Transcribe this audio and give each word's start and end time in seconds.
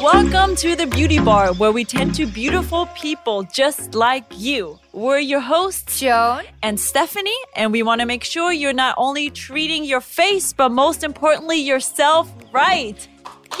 Welcome 0.00 0.54
to 0.56 0.76
the 0.76 0.86
Beauty 0.88 1.18
Bar, 1.18 1.54
where 1.54 1.72
we 1.72 1.84
tend 1.84 2.14
to 2.14 2.26
beautiful 2.26 2.86
people 2.94 3.42
just 3.42 3.96
like 3.96 4.22
you. 4.30 4.78
We're 4.92 5.18
your 5.18 5.40
hosts, 5.40 5.98
Joan. 5.98 6.44
and 6.62 6.78
Stefanie, 6.78 7.26
and 7.56 7.72
we 7.72 7.82
want 7.82 8.02
to 8.02 8.06
make 8.06 8.22
sure 8.22 8.52
you're 8.52 8.72
not 8.72 8.94
only 8.98 9.30
treating 9.30 9.84
your 9.84 10.00
face, 10.00 10.52
but 10.52 10.68
most 10.68 11.02
importantly, 11.02 11.56
yourself 11.56 12.32
right. 12.52 13.08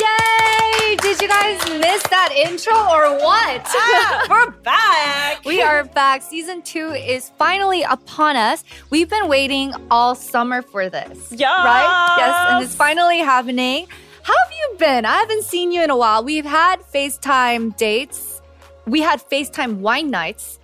Yay! 0.00 0.96
Did 0.96 1.20
you 1.20 1.28
guys 1.28 1.58
miss 1.80 2.02
that 2.04 2.32
intro 2.34 2.74
or 2.74 3.18
what? 3.22 3.62
Ah, 3.76 4.26
we're 4.30 4.50
back. 4.62 5.44
we 5.44 5.60
are 5.62 5.84
back. 5.84 6.22
Season 6.22 6.62
two 6.62 6.90
is 6.92 7.30
finally 7.38 7.82
upon 7.82 8.36
us. 8.36 8.64
We've 8.90 9.08
been 9.08 9.28
waiting 9.28 9.72
all 9.90 10.14
summer 10.14 10.62
for 10.62 10.88
this. 10.88 11.18
Yes. 11.30 11.64
Right? 11.64 12.14
Yes, 12.18 12.46
and 12.50 12.64
it's 12.64 12.74
finally 12.74 13.18
happening. 13.18 13.86
How 14.22 14.32
have 14.36 14.52
you 14.52 14.76
been? 14.78 15.04
I 15.04 15.16
haven't 15.18 15.44
seen 15.44 15.72
you 15.72 15.82
in 15.82 15.90
a 15.90 15.96
while. 15.96 16.24
We've 16.24 16.44
had 16.44 16.80
FaceTime 16.80 17.76
dates. 17.76 18.40
We 18.86 19.00
had 19.00 19.22
FaceTime 19.28 19.78
wine 19.78 20.10
nights. 20.10 20.58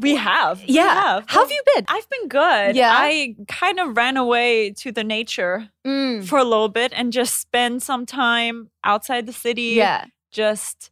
We 0.00 0.16
have. 0.16 0.60
We 0.60 0.74
Yeah. 0.74 0.94
have. 0.94 1.24
How 1.26 1.40
have 1.42 1.50
you 1.50 1.62
been? 1.74 1.84
I've 1.88 2.08
been 2.08 2.28
good. 2.28 2.76
Yeah? 2.76 2.92
I 2.94 3.34
kind 3.48 3.78
of 3.80 3.96
ran 3.96 4.16
away 4.16 4.70
to 4.82 4.92
the 4.92 5.04
nature 5.04 5.68
Mm. 5.86 6.24
for 6.26 6.38
a 6.38 6.44
little 6.44 6.68
bit 6.68 6.92
and 6.94 7.12
just 7.12 7.40
spend 7.40 7.82
some 7.82 8.04
time 8.06 8.70
outside 8.84 9.26
the 9.26 9.32
city. 9.32 9.74
Yeah. 9.76 10.04
Just 10.30 10.90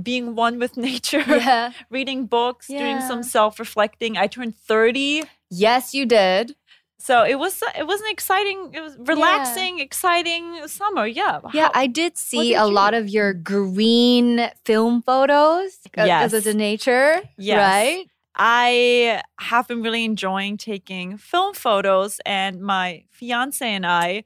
being 0.00 0.34
one 0.36 0.58
with 0.58 0.76
nature. 0.90 1.24
Yeah. 1.26 1.72
Reading 1.90 2.26
books, 2.26 2.66
doing 2.68 3.00
some 3.00 3.22
self-reflecting. 3.22 4.16
I 4.16 4.26
turned 4.26 4.56
30. 4.56 5.24
Yes, 5.50 5.94
you 5.94 6.06
did. 6.06 6.54
So 7.02 7.24
it 7.24 7.36
was 7.38 7.62
it 7.78 7.86
was 7.86 7.98
an 8.02 8.08
exciting, 8.10 8.72
it 8.74 8.82
was 8.82 8.94
relaxing, 8.98 9.80
exciting 9.80 10.68
summer. 10.68 11.06
Yeah. 11.06 11.40
Yeah, 11.54 11.68
How- 11.72 11.72
I 11.82 11.86
did 11.86 12.18
see 12.18 12.50
did 12.50 12.56
a 12.60 12.66
you- 12.66 12.74
lot 12.74 12.92
of 12.92 13.08
your 13.08 13.32
green 13.32 14.50
film 14.66 15.00
photos. 15.02 15.78
Yes. 15.96 16.34
As 16.34 16.46
a 16.46 16.52
nature. 16.54 17.22
Yes. 17.38 17.58
Right? 17.58 18.04
I 18.42 19.22
have 19.38 19.68
been 19.68 19.82
really 19.82 20.04
enjoying 20.04 20.56
taking 20.56 21.18
film 21.18 21.52
photos, 21.54 22.20
and 22.24 22.60
my 22.62 23.04
fiance 23.10 23.66
and 23.68 23.86
I 23.86 24.24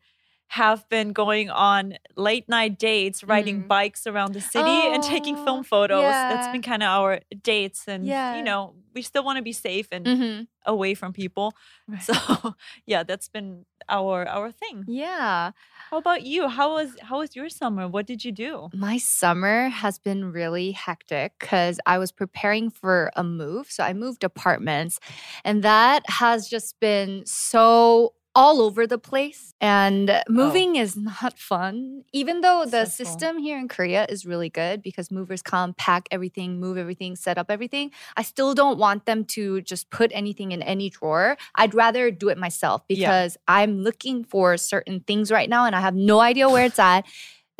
have 0.62 0.88
been 0.88 1.12
going 1.12 1.50
on 1.50 1.94
late 2.16 2.46
night 2.48 2.78
dates, 2.78 3.18
riding 3.24 3.58
Mm. 3.64 3.68
bikes 3.68 4.06
around 4.06 4.30
the 4.34 4.40
city 4.54 4.78
and 4.92 5.02
taking 5.02 5.36
Oh, 5.38 5.44
film 5.44 5.62
photos. 5.64 6.02
That's 6.30 6.46
yeah. 6.46 6.52
been 6.54 6.62
kind 6.62 6.82
of 6.82 6.90
our 7.00 7.20
dates, 7.42 7.88
and 7.88 8.06
Yeah. 8.06 8.36
you 8.36 8.42
know, 8.48 8.74
we 8.94 9.02
still 9.02 9.24
want 9.24 9.36
to 9.38 9.42
be 9.42 9.52
safe 9.68 9.88
and 9.90 10.04
Mm-hmm. 10.06 10.36
away 10.74 10.94
from 10.94 11.12
people. 11.12 11.46
Right. 11.88 12.02
So, 12.08 12.14
yeah, 12.92 13.02
that's 13.08 13.28
been 13.28 13.66
our 13.88 14.18
our 14.36 14.50
thing. 14.62 14.84
Yeah. 14.86 15.50
How 15.90 15.98
about 15.98 16.22
you? 16.32 16.48
How 16.48 16.68
was 16.78 16.90
how 17.08 17.18
was 17.22 17.34
your 17.38 17.48
summer? 17.60 17.84
What 17.94 18.06
did 18.06 18.20
you 18.26 18.32
do? 18.46 18.68
My 18.72 18.96
summer 18.98 19.68
has 19.82 19.98
been 19.98 20.22
really 20.40 20.70
hectic 20.86 21.32
because 21.40 21.76
I 21.84 21.98
was 22.02 22.10
preparing 22.12 22.70
for 22.80 23.10
a 23.16 23.24
move. 23.24 23.64
So 23.76 23.80
I 23.90 23.92
moved 23.92 24.22
apartments, 24.24 24.94
and 25.44 25.62
that 25.70 26.00
has 26.22 26.48
just 26.48 26.78
been 26.80 27.24
so 27.26 28.14
all 28.34 28.60
over 28.60 28.86
the 28.86 28.98
place. 28.98 29.54
And 29.60 30.10
oh. 30.10 30.22
moving 30.28 30.76
is 30.76 30.96
not 30.96 31.38
fun, 31.38 32.04
even 32.12 32.40
though 32.40 32.64
the 32.64 32.84
Stressful. 32.84 33.06
system 33.06 33.38
here 33.38 33.58
in 33.58 33.68
Korea 33.68 34.06
is 34.08 34.26
really 34.26 34.48
good 34.50 34.82
because 34.82 35.10
movers 35.10 35.42
come, 35.42 35.74
pack 35.74 36.08
everything, 36.10 36.58
move 36.58 36.76
everything, 36.76 37.16
set 37.16 37.38
up 37.38 37.46
everything. 37.50 37.92
I 38.16 38.22
still 38.22 38.54
don't 38.54 38.78
want 38.78 39.06
them 39.06 39.24
to 39.26 39.60
just 39.62 39.90
put 39.90 40.10
anything 40.14 40.52
in 40.52 40.62
any 40.62 40.90
drawer. 40.90 41.36
I'd 41.54 41.74
rather 41.74 42.10
do 42.10 42.28
it 42.28 42.38
myself 42.38 42.82
Yeah. 42.88 43.08
because 43.08 43.36
I'm 43.46 43.82
looking 43.82 44.24
for 44.24 44.56
certain 44.56 45.00
things 45.00 45.30
right 45.30 45.48
now 45.48 45.64
and 45.64 45.76
I 45.76 45.80
have 45.80 45.94
no 45.94 46.20
idea 46.20 46.48
where 46.48 46.64
it's 46.64 46.78
at. 46.78 47.06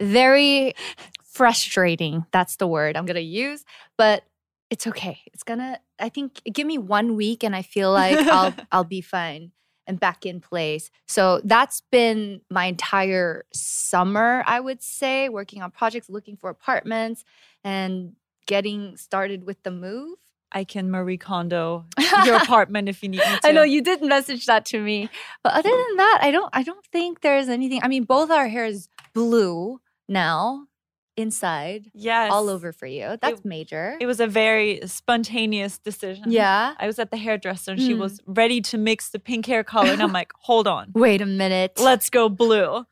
Very 0.01 0.75
frustrating. 1.23 2.27
That's 2.33 2.57
the 2.57 2.67
word 2.67 2.97
I'm 2.97 3.07
going 3.07 3.15
to 3.17 3.21
use. 3.23 3.65
But 3.97 4.25
it's 4.71 4.87
okay. 4.89 5.21
It's 5.33 5.45
going 5.45 5.61
to 5.61 5.79
I 6.01 6.09
think 6.09 6.43
give 6.53 6.67
me 6.67 6.79
1 6.79 7.15
week 7.15 7.45
and 7.45 7.55
I 7.55 7.63
feel 7.63 7.93
like 7.93 8.17
I'll 8.27 8.53
I'll 8.73 8.85
be 8.85 9.01
fine 9.01 9.53
and 9.87 10.01
back 10.01 10.25
in 10.27 10.41
place. 10.41 10.91
So 11.07 11.41
that's 11.45 11.83
been 11.91 12.41
my 12.51 12.67
entire 12.67 13.45
summer, 13.53 14.43
I 14.47 14.61
would 14.61 14.83
say, 14.83 15.29
working 15.29 15.63
on 15.63 15.71
projects, 15.71 16.09
looking 16.09 16.37
for 16.37 16.51
apartments 16.51 17.25
and 17.63 18.13
getting 18.47 18.97
started 18.97 19.45
with 19.45 19.63
the 19.63 19.71
move. 19.71 20.19
I 20.53 20.63
can 20.63 20.91
Marie 20.91 21.19
Kondo 21.19 21.85
your 22.25 22.37
apartment 22.37 22.89
if 22.89 23.03
you 23.03 23.09
need 23.09 23.19
me 23.19 23.25
to. 23.25 23.41
I 23.43 23.51
know 23.51 23.65
you 23.65 23.83
did 23.83 24.03
message 24.03 24.47
that 24.47 24.65
to 24.67 24.81
me. 24.81 25.11
But 25.43 25.55
other 25.55 25.69
than 25.69 25.97
that, 25.97 26.19
I 26.23 26.31
don't 26.31 26.51
I 26.53 26.63
don't 26.63 26.85
think 26.87 27.23
there's 27.23 27.49
anything. 27.49 27.81
I 27.83 27.89
mean, 27.89 28.05
both 28.05 28.31
our 28.31 28.47
hair 28.47 28.65
is 28.65 28.89
blue 29.15 29.81
now 30.09 30.69
inside 31.17 31.91
Yes. 31.95 32.33
all 32.33 32.49
over 32.49 32.73
for 32.73 32.87
you. 32.87 33.17
That's 33.23 33.45
major. 33.45 33.97
It 34.01 34.07
was 34.07 34.19
a 34.21 34.27
very 34.27 34.81
spontaneous 34.87 35.79
decision. 35.79 36.25
yeah. 36.31 36.75
I 36.79 36.87
was 36.87 36.99
at 36.99 37.11
the 37.11 37.17
hairdresser 37.17 37.73
and 37.73 37.81
she 37.81 37.95
Mm. 37.95 37.99
was 37.99 38.21
ready 38.27 38.61
to 38.63 38.79
mix 38.79 39.11
the 39.11 39.19
pink 39.19 39.47
hair 39.47 39.63
color. 39.65 39.91
And 39.93 40.03
I'm 40.03 40.13
like, 40.21 40.33
hold 40.41 40.67
on, 40.67 40.91
Wait 40.95 41.21
a 41.21 41.27
minute. 41.27 41.73
let's 41.79 42.11
go 42.11 42.29
blue. 42.29 42.85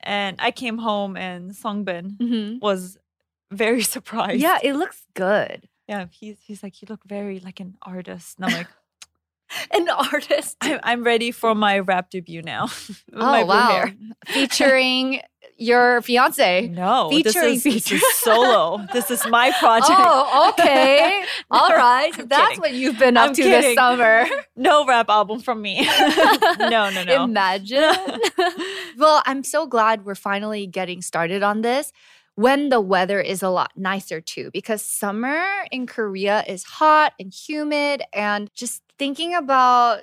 And 0.00 0.36
I 0.40 0.50
came 0.50 0.78
home 0.78 1.16
and 1.16 1.50
Songbin 1.52 2.16
Mhm. 2.18 2.60
was 2.60 2.98
very 3.50 3.82
surprised. 3.96 4.40
Yeah, 4.40 4.58
it 4.62 4.74
looks 4.74 5.02
good. 5.14 5.68
Yeah. 5.88 6.06
He's, 6.10 6.36
he's 6.46 6.62
like, 6.62 6.80
you 6.80 6.86
look 6.88 7.04
very 7.04 7.40
like 7.40 7.58
an 7.60 7.76
artist. 7.82 8.36
And 8.38 8.46
I'm 8.46 8.52
like, 8.58 8.68
An 9.72 9.88
artist. 9.88 10.56
I'm, 10.62 10.80
I'm 10.82 11.04
ready 11.04 11.30
for 11.30 11.54
my 11.54 11.78
rap 11.78 12.10
debut 12.10 12.42
now. 12.42 12.64
with 12.64 13.02
Oh 13.12 13.18
my 13.30 13.44
wow. 13.44 13.68
hair. 13.68 13.94
Featuring 14.26 15.20
your 15.56 16.02
fiance. 16.02 16.68
No, 16.68 17.10
Featuring 17.10 17.54
this 17.54 17.66
is, 17.66 17.84
this 17.84 17.92
is 17.92 18.14
solo. 18.16 18.84
this 18.92 19.10
is 19.10 19.26
my 19.28 19.48
oh, 19.54 19.58
project. 19.58 19.90
Oh, 19.92 20.50
okay. 20.52 21.24
All 21.50 21.70
right. 21.70 22.12
I'm 22.18 22.28
That's 22.28 22.48
kidding. 22.48 22.60
what 22.60 22.72
you've 22.74 22.98
been 22.98 23.16
up 23.16 23.28
I'm 23.28 23.34
to 23.34 23.42
kidding. 23.42 23.60
this 23.60 23.74
summer. 23.74 24.26
No 24.56 24.86
rap 24.86 25.08
album 25.08 25.40
from 25.40 25.60
me. 25.62 25.84
no, 25.84 26.90
no, 26.90 27.02
no. 27.04 27.24
Imagine. 27.24 27.92
well, 28.96 29.20
I'm 29.26 29.42
so 29.42 29.66
glad 29.66 30.04
we're 30.04 30.14
finally 30.14 30.66
getting 30.68 31.02
started 31.02 31.42
on 31.42 31.62
this 31.62 31.92
when 32.36 32.68
the 32.68 32.80
weather 32.80 33.20
is 33.20 33.42
a 33.42 33.48
lot 33.48 33.72
nicer 33.76 34.20
too, 34.20 34.50
because 34.52 34.80
summer 34.80 35.44
in 35.72 35.86
Korea 35.86 36.44
is 36.46 36.62
hot 36.64 37.14
and 37.18 37.32
humid. 37.32 38.02
And 38.12 38.48
just 38.54 38.82
thinking 38.98 39.34
about 39.34 40.02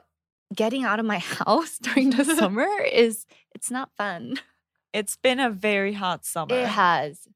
getting 0.54 0.84
out 0.84 1.00
of 1.00 1.06
my 1.06 1.20
house 1.20 1.78
during 1.82 2.10
the 2.12 2.26
summer 2.26 2.68
is 2.92 3.26
it's 3.56 3.72
not 3.72 3.90
fun. 3.96 4.40
It's 4.94 5.16
been 5.18 5.40
a 5.40 5.50
very 5.50 5.94
hot 5.94 6.26
summer. 6.26 6.56
It 6.56 6.68
has. 6.68 7.28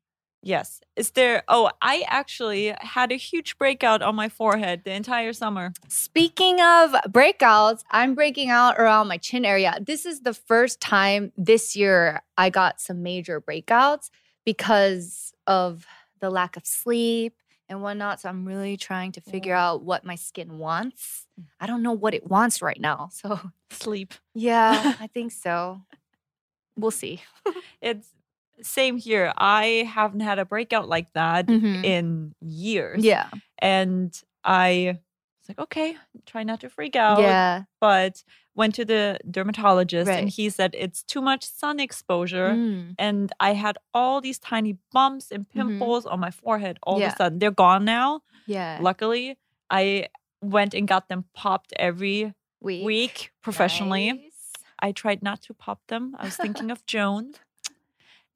Yes. 0.43 0.79
Is 0.95 1.11
there? 1.11 1.41
Oh, 1.47 1.71
I 1.81 2.03
actually 2.07 2.73
had 2.79 3.11
a 3.11 3.15
huge 3.15 3.57
breakout 3.57 4.01
on 4.03 4.15
my 4.15 4.29
forehead 4.29 4.81
the 4.85 4.91
entire 4.93 5.33
summer. 5.33 5.73
Speaking 5.87 6.61
of 6.61 6.91
breakouts, 7.09 7.81
I'm 7.89 8.13
breaking 8.13 8.49
out 8.51 8.77
around 8.77 9.07
my 9.07 9.17
chin 9.17 9.43
area. 9.43 9.77
This 9.81 10.05
is 10.05 10.21
the 10.21 10.33
first 10.35 10.79
time 10.79 11.31
this 11.35 11.75
year 11.75 12.21
I 12.37 12.51
got 12.51 12.79
some 12.79 13.01
major 13.01 13.41
breakouts 13.41 14.11
because 14.45 15.33
of 15.47 15.85
the 16.19 16.29
lack 16.29 16.55
of 16.57 16.65
sleep 16.65 17.41
and 17.67 17.81
whatnot. 17.81 18.21
So 18.21 18.29
I'm 18.29 18.45
really 18.45 18.77
trying 18.77 19.11
to 19.13 19.21
figure 19.21 19.55
Mm. 19.55 19.59
out 19.59 19.83
what 19.83 20.05
my 20.05 20.15
skin 20.15 20.59
wants. 20.59 21.25
I 21.59 21.65
don't 21.65 21.81
know 21.81 21.91
what 21.93 22.13
it 22.13 22.27
wants 22.29 22.61
right 22.61 22.79
now. 22.79 23.09
So, 23.21 23.39
Sleep. 23.71 24.13
yeah, 24.35 24.93
I 24.99 25.07
think 25.07 25.31
so. 25.31 25.81
We'll 26.77 26.91
see. 26.91 27.21
It's 27.81 28.09
same 28.61 28.97
here. 28.97 29.33
I 29.37 29.87
haven't 29.93 30.21
had 30.21 30.39
a 30.39 30.45
breakout 30.45 30.87
like 30.87 31.11
that 31.13 31.45
Mhm. 31.47 31.83
in 31.83 32.33
years. 32.41 33.03
Yeah. 33.03 33.29
And 33.59 34.17
I 34.43 34.97
was 35.41 35.49
like, 35.49 35.59
okay, 35.59 35.97
try 36.25 36.43
not 36.43 36.61
to 36.61 36.69
freak 36.69 36.95
out. 36.95 37.19
Yeah. 37.19 37.63
But 37.81 38.23
went 38.55 38.73
to 38.75 38.85
the 38.85 39.19
dermatologist 39.29 40.09
and 40.09 40.29
he 40.29 40.49
said 40.49 40.73
it's 40.77 41.03
too 41.03 41.21
much 41.21 41.43
sun 41.43 41.79
exposure. 41.81 42.51
Mm. 42.51 42.95
And 42.97 43.31
I 43.41 43.53
had 43.53 43.77
all 43.93 44.21
these 44.21 44.39
tiny 44.39 44.77
bumps 44.93 45.31
and 45.31 45.47
pimples 45.49 46.05
on 46.05 46.19
my 46.21 46.31
forehead 46.31 46.79
all 46.83 46.99
Yeah. 46.99 47.07
of 47.07 47.13
a 47.13 47.15
sudden. 47.17 47.39
They're 47.39 47.51
gone 47.51 47.83
now. 47.83 48.21
Yeah. 48.47 48.79
Luckily, 48.81 49.37
I 49.69 50.07
went 50.41 50.73
and 50.73 50.87
got 50.87 51.09
them 51.09 51.25
popped 51.33 51.73
every 51.77 52.33
Week. 52.61 52.85
week 52.85 53.31
professionally. 53.41 54.13
Nice. 54.13 54.24
I 54.87 54.91
tried 55.03 55.21
not 55.29 55.39
to 55.47 55.51
pop 55.65 55.79
them. 55.91 56.03
I 56.19 56.25
was 56.27 56.37
thinking 56.43 56.69
of 56.75 56.79
Joan, 56.93 57.23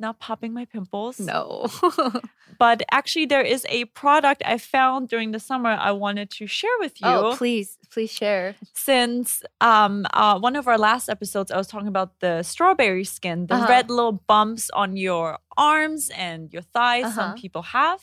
not 0.06 0.16
popping 0.28 0.52
my 0.60 0.66
pimples. 0.66 1.20
No. 1.20 1.68
But 2.66 2.82
actually, 3.00 3.28
there 3.34 3.48
is 3.56 3.62
a 3.70 3.86
product 4.02 4.42
I 4.54 4.58
found 4.58 5.08
during 5.14 5.30
the 5.36 5.40
summer 5.50 5.70
I 5.90 5.92
wanted 6.06 6.28
to 6.40 6.44
share 6.60 6.78
with 6.84 6.96
you. 7.00 7.08
oh, 7.08 7.36
please, 7.38 7.78
please 7.94 8.12
share. 8.12 8.56
Since 8.74 9.44
um, 9.62 10.06
uh, 10.22 10.36
one 10.48 10.56
of 10.60 10.66
our 10.68 10.78
last 10.90 11.06
episodes, 11.16 11.52
I 11.52 11.58
was 11.62 11.68
talking 11.68 11.88
about 11.96 12.10
the 12.26 12.44
strawberry 12.44 13.06
skin, 13.18 13.48
the 13.48 13.56
Uh-huh. 13.56 13.68
red 13.76 13.86
little 13.98 14.18
bumps 14.32 14.66
on 14.84 14.90
your 15.08 15.26
arms 15.72 16.02
and 16.28 16.52
your 16.54 16.64
thighs 16.76 17.14
some 17.16 17.30
Uh-huh. 17.32 17.42
people 17.44 17.62
have. 17.80 18.02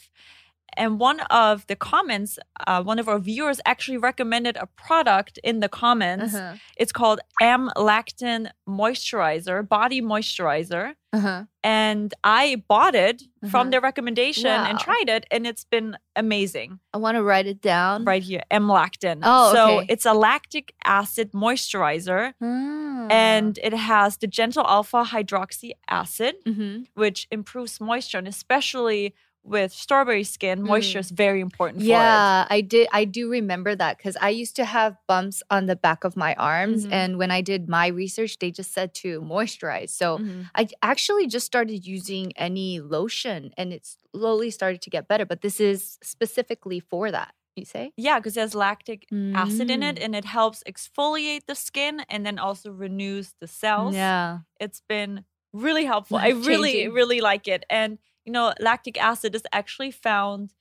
And 0.77 0.99
one 1.01 1.21
of 1.31 1.67
the 1.67 1.77
comments, 1.77 2.39
uh, 2.67 2.83
one 2.83 2.99
of 2.99 3.09
our 3.09 3.19
viewers 3.19 3.61
actually 3.65 3.97
recommended 3.99 4.57
a 4.57 4.67
product 4.67 5.39
in 5.43 5.61
the 5.61 5.69
comments. 5.69 6.35
Uh-huh. 6.35 6.55
It's 6.77 6.93
called 6.93 7.21
AmLactin 7.43 8.51
Moisturizer, 8.69 9.67
Body 9.69 10.01
Moisturizer. 10.01 10.95
Uh-huh. 11.13 11.45
And 11.65 12.13
I 12.25 12.63
bought 12.69 12.95
it 12.95 13.23
Uh-huh. 13.23 13.51
from 13.51 13.71
their 13.71 13.81
recommendation 13.81 14.47
and 14.69 14.79
tried 14.79 15.09
it, 15.09 15.25
and 15.31 15.47
it's 15.47 15.65
been 15.65 15.97
amazing. 16.17 16.81
I 16.93 16.99
want 16.99 17.17
to 17.17 17.23
write 17.23 17.47
it 17.47 17.61
down. 17.63 18.05
Right 18.05 18.23
here, 18.23 18.43
AmLactin. 18.51 19.21
Oh, 19.23 19.53
so 19.55 19.79
okay. 19.79 19.87
it's 19.89 20.05
a 20.05 20.13
lactic 20.15 20.75
acid 20.85 21.33
moisturizer, 21.33 22.35
Ah. 22.43 23.07
and 23.11 23.59
it 23.63 23.73
has 23.73 24.17
the 24.19 24.27
gentle 24.27 24.67
alpha 24.67 25.05
hydroxy 25.05 25.73
acid, 25.89 26.35
Mhm. 26.45 26.87
which 26.95 27.27
improves 27.31 27.81
moisture, 27.81 28.19
and 28.19 28.29
especially 28.29 29.15
with 29.47 29.73
strawberry 29.73 30.25
skin, 30.25 30.63
moisture 30.63 30.99
is 30.99 31.11
very 31.11 31.41
important 31.41 31.81
for 31.81 31.85
it. 31.85 31.89
Mm. 31.89 31.91
Yeah, 31.91 32.47
I 32.51 32.61
did. 32.61 32.89
I 32.93 33.05
do 33.05 33.31
remember 33.31 33.75
that 33.77 33.97
because 33.97 34.17
I 34.21 34.31
used 34.31 34.57
to 34.57 34.65
have 34.65 34.97
bumps 35.07 35.43
on 35.51 35.67
the 35.67 35.77
back 35.77 36.05
of 36.05 36.17
my 36.17 36.35
arms, 36.35 36.85
Mhm. 36.87 36.93
and 36.93 37.19
when 37.19 37.31
I 37.31 37.41
did 37.41 37.69
my 37.69 37.87
research, 37.87 38.39
they 38.39 38.51
just 38.51 38.73
said 38.73 38.93
to 39.03 39.21
moisturize. 39.21 39.91
So 39.91 40.19
Mhm. 40.19 40.51
I 40.55 40.69
actually 40.83 41.27
just 41.29 41.47
started 41.47 41.87
using 41.87 42.33
any 42.37 42.81
lotion, 42.81 43.53
and 43.57 43.73
it 43.73 43.87
slowly 44.15 44.51
started 44.51 44.83
to 44.83 44.91
get 44.91 45.07
better. 45.09 45.25
But 45.25 45.41
this 45.43 45.61
is 45.61 45.99
specifically 46.03 46.81
for 46.81 47.11
that. 47.11 47.33
You 47.55 47.65
say? 47.65 47.93
Yeah, 47.97 48.19
because 48.19 48.35
there's 48.35 48.55
lactic 48.55 49.07
acid 49.35 49.71
in 49.71 49.83
it 49.83 49.97
Mm. 49.97 50.05
and 50.05 50.15
it 50.15 50.27
helps 50.27 50.63
exfoliate 50.69 51.47
the 51.47 51.55
skin 51.55 52.05
and 52.11 52.27
then 52.27 52.39
also 52.39 52.71
renews 52.71 53.33
the 53.41 53.47
cells. 53.49 53.95
Yeah. 53.95 54.41
It's 54.61 54.83
been 54.87 55.25
really 55.55 55.87
helpful. 55.87 56.19
I 56.19 56.31
really, 56.51 56.89
really 56.89 57.23
like 57.23 57.49
it. 57.49 57.65
And, 57.71 57.99
you 58.27 58.33
know, 58.33 58.53
lactic 58.61 59.01
acid 59.01 59.35
is 59.35 59.45
actually 59.53 59.91
found 59.93 60.53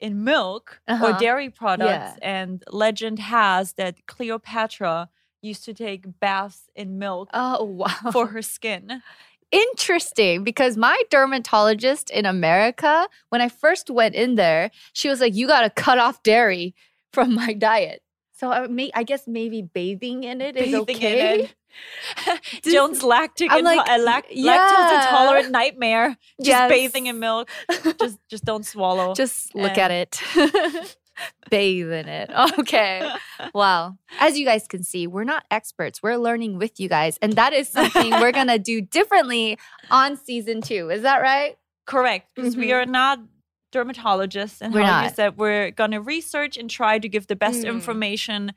in 0.00 0.24
milk 0.24 0.80
or 0.88 0.94
Uh-huh. 0.94 1.18
dairy 1.18 1.50
products. 1.50 2.16
Yeah. 2.16 2.16
And 2.22 2.64
legend 2.70 3.18
has 3.18 3.74
that 3.74 4.06
Cleopatra 4.06 5.10
used 5.42 5.64
to 5.66 5.74
take 5.74 6.18
baths 6.20 6.70
in 6.74 6.98
milk 6.98 7.28
Oh 7.34 7.64
wow. 7.82 8.10
for 8.12 8.28
her 8.28 8.42
skin. 8.42 9.02
interesting 9.50 10.44
because 10.44 10.76
my 10.76 11.00
dermatologist 11.10 12.10
in 12.10 12.26
America, 12.26 13.08
when 13.30 13.40
I 13.40 13.48
first 13.48 13.90
went 13.90 14.14
in 14.14 14.34
there, 14.34 14.70
she 14.92 15.08
was 15.08 15.20
like, 15.20 15.34
"You 15.34 15.46
got 15.46 15.62
to 15.62 15.70
cut 15.70 15.98
off 15.98 16.22
dairy 16.22 16.74
from 17.12 17.34
my 17.34 17.52
diet." 17.54 18.02
So 18.32 18.52
I 18.52 18.66
may, 18.68 18.90
I 18.94 19.02
guess 19.02 19.26
maybe 19.26 19.62
bathing 19.62 20.22
in 20.24 20.40
it 20.40 20.56
is 20.56 20.64
Bathing 20.64 20.96
okay. 20.96 21.34
it. 21.44 21.54
Jones 22.64 23.02
lactic 23.02 23.50
I'm 23.50 23.64
like, 23.64 23.78
uh, 23.88 24.22
yeah. 24.30 24.58
lactose 24.58 25.04
intolerant 25.04 25.50
nightmare. 25.50 26.16
Just 26.40 26.48
Yes. 26.48 26.68
bathing 26.70 27.06
in 27.06 27.18
milk. 27.18 27.48
Just 28.00 28.18
just 28.28 28.44
don't 28.44 28.64
swallow. 28.66 29.14
Just 29.14 29.54
look 29.54 29.78
at 29.78 29.90
it. 29.90 30.20
Bathe 31.50 31.90
in 31.90 32.08
it. 32.08 32.30
Okay. 32.60 33.10
Wow. 33.52 33.96
As 34.20 34.38
you 34.38 34.44
guys 34.44 34.68
can 34.68 34.84
see, 34.84 35.06
we're 35.08 35.24
not 35.24 35.44
experts. 35.50 36.00
We're 36.02 36.16
learning 36.16 36.58
with 36.58 36.78
you 36.78 36.88
guys. 36.88 37.18
And 37.20 37.32
that 37.32 37.52
is 37.52 37.68
something 37.68 38.10
we're 38.12 38.30
going 38.32 38.46
to 38.46 38.58
do 38.58 38.80
differently 38.80 39.58
on 39.90 40.16
season 40.16 40.60
two. 40.60 40.90
Is 40.90 41.02
that 41.02 41.18
right? 41.20 41.56
Correct, 41.86 42.28
because 42.36 42.56
we 42.56 42.68
Mhm. 42.68 42.74
are 42.82 42.86
not 42.86 43.18
dermatologists, 43.72 44.60
and 44.60 44.72
We're 44.72 44.82
how 44.82 45.04
you 45.04 45.10
said 45.10 45.36
we're 45.36 45.70
gonna 45.70 46.00
research 46.00 46.56
and 46.56 46.70
try 46.70 46.98
to 46.98 47.08
give 47.08 47.26
the 47.26 47.36
best 47.36 47.62
Mm. 47.62 47.68
information 47.68 48.52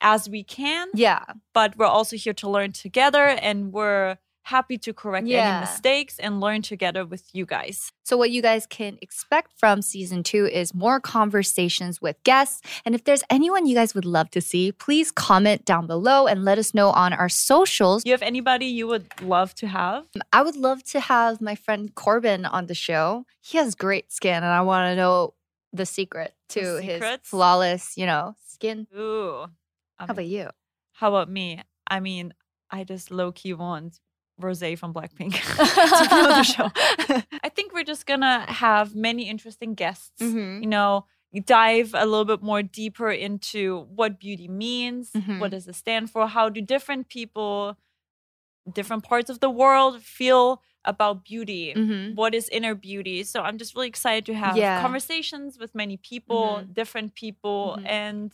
as 0.00 0.28
we 0.28 0.42
can. 0.44 0.88
Yeah. 0.94 1.24
But 1.52 1.76
we're 1.76 1.86
also 1.86 2.16
here 2.16 2.34
to 2.34 2.48
learn 2.48 2.72
together, 2.72 3.24
and 3.24 3.72
we're 3.72 4.16
happy 4.42 4.78
to 4.78 4.94
correct 4.94 5.26
Yeah. 5.26 5.40
any 5.58 5.60
mistakes 5.60 6.18
and 6.18 6.40
learn 6.40 6.62
together 6.62 7.04
with 7.04 7.24
you 7.34 7.44
guys. 7.44 7.92
So, 8.04 8.16
what 8.16 8.30
you 8.30 8.40
guys 8.40 8.66
can 8.66 8.96
expect 9.02 9.52
from 9.58 9.82
season 9.82 10.22
two 10.22 10.46
is 10.46 10.72
more 10.72 11.00
conversations 11.00 12.00
with 12.00 12.16
guests. 12.24 12.62
And 12.86 12.94
if 12.94 13.04
there's 13.04 13.22
anyone 13.28 13.66
you 13.66 13.74
guys 13.74 13.94
would 13.94 14.06
love 14.06 14.30
to 14.30 14.40
see, 14.40 14.72
please 14.72 15.10
comment 15.10 15.66
down 15.66 15.86
below 15.86 16.26
and 16.26 16.44
let 16.46 16.56
us 16.58 16.72
know 16.72 16.88
on 16.90 17.12
our 17.12 17.28
socials. 17.28 18.02
You 18.06 18.12
have 18.12 18.22
anybody 18.22 18.64
you 18.64 18.86
would 18.86 19.06
love 19.20 19.54
to 19.56 19.66
have? 19.66 20.04
Um, 20.16 20.22
I 20.32 20.40
would 20.40 20.56
love 20.56 20.82
to 20.92 21.00
have 21.00 21.42
my 21.42 21.54
friend 21.54 21.94
Corbin 21.94 22.46
on 22.46 22.66
the 22.68 22.74
show. 22.74 23.26
He 23.42 23.58
has 23.58 23.74
great 23.74 24.10
skin, 24.12 24.36
and 24.36 24.46
I 24.46 24.62
want 24.62 24.90
to 24.90 24.96
know 24.96 25.34
the 25.74 25.84
secret 25.84 26.34
to 26.50 26.60
The 26.76 26.82
his 26.82 27.02
flawless, 27.22 27.98
you 27.98 28.06
know, 28.06 28.34
skin. 28.46 28.86
Ooh. 28.96 29.46
How 29.98 30.04
Um, 30.04 30.10
about 30.10 30.26
you? 30.26 30.50
How 30.92 31.08
about 31.08 31.28
me? 31.30 31.62
I 31.88 32.00
mean, 32.00 32.32
I 32.70 32.84
just 32.84 33.10
low 33.10 33.32
key 33.32 33.54
want 33.54 34.00
Rose 34.38 34.60
from 34.78 34.94
Blackpink 34.94 35.32
to 35.32 36.08
be 36.08 36.20
on 36.20 36.28
the 36.28 36.42
show. 36.44 36.70
I 37.42 37.48
think 37.48 37.72
we're 37.72 37.82
just 37.84 38.06
gonna 38.06 38.40
have 38.50 38.94
many 38.94 39.28
interesting 39.28 39.74
guests. 39.74 40.20
Mhm. 40.22 40.62
You 40.62 40.68
know, 40.68 41.06
dive 41.44 41.92
a 41.94 42.06
little 42.06 42.24
bit 42.24 42.42
more 42.42 42.62
deeper 42.62 43.10
into 43.10 43.86
what 43.94 44.20
beauty 44.20 44.46
means. 44.48 45.10
Mhm. 45.12 45.40
What 45.40 45.50
does 45.50 45.66
it 45.66 45.74
stand 45.74 46.10
for? 46.10 46.28
How 46.28 46.48
do 46.48 46.60
different 46.60 47.08
people, 47.08 47.76
different 48.72 49.02
parts 49.02 49.28
of 49.30 49.40
the 49.40 49.50
world, 49.50 50.02
feel 50.02 50.62
about 50.84 51.24
beauty? 51.24 51.74
Mhm. 51.74 52.14
What 52.14 52.34
is 52.34 52.48
inner 52.50 52.74
beauty? 52.74 53.24
So 53.24 53.42
I'm 53.42 53.58
just 53.58 53.74
really 53.74 53.88
excited 53.88 54.24
to 54.26 54.34
have 54.34 54.56
Yeah. 54.56 54.80
conversations 54.80 55.58
with 55.58 55.74
many 55.74 55.96
people, 55.96 56.60
Mhm. 56.62 56.74
different 56.74 57.14
people, 57.14 57.76
Mhm. 57.78 57.86
and 57.88 58.32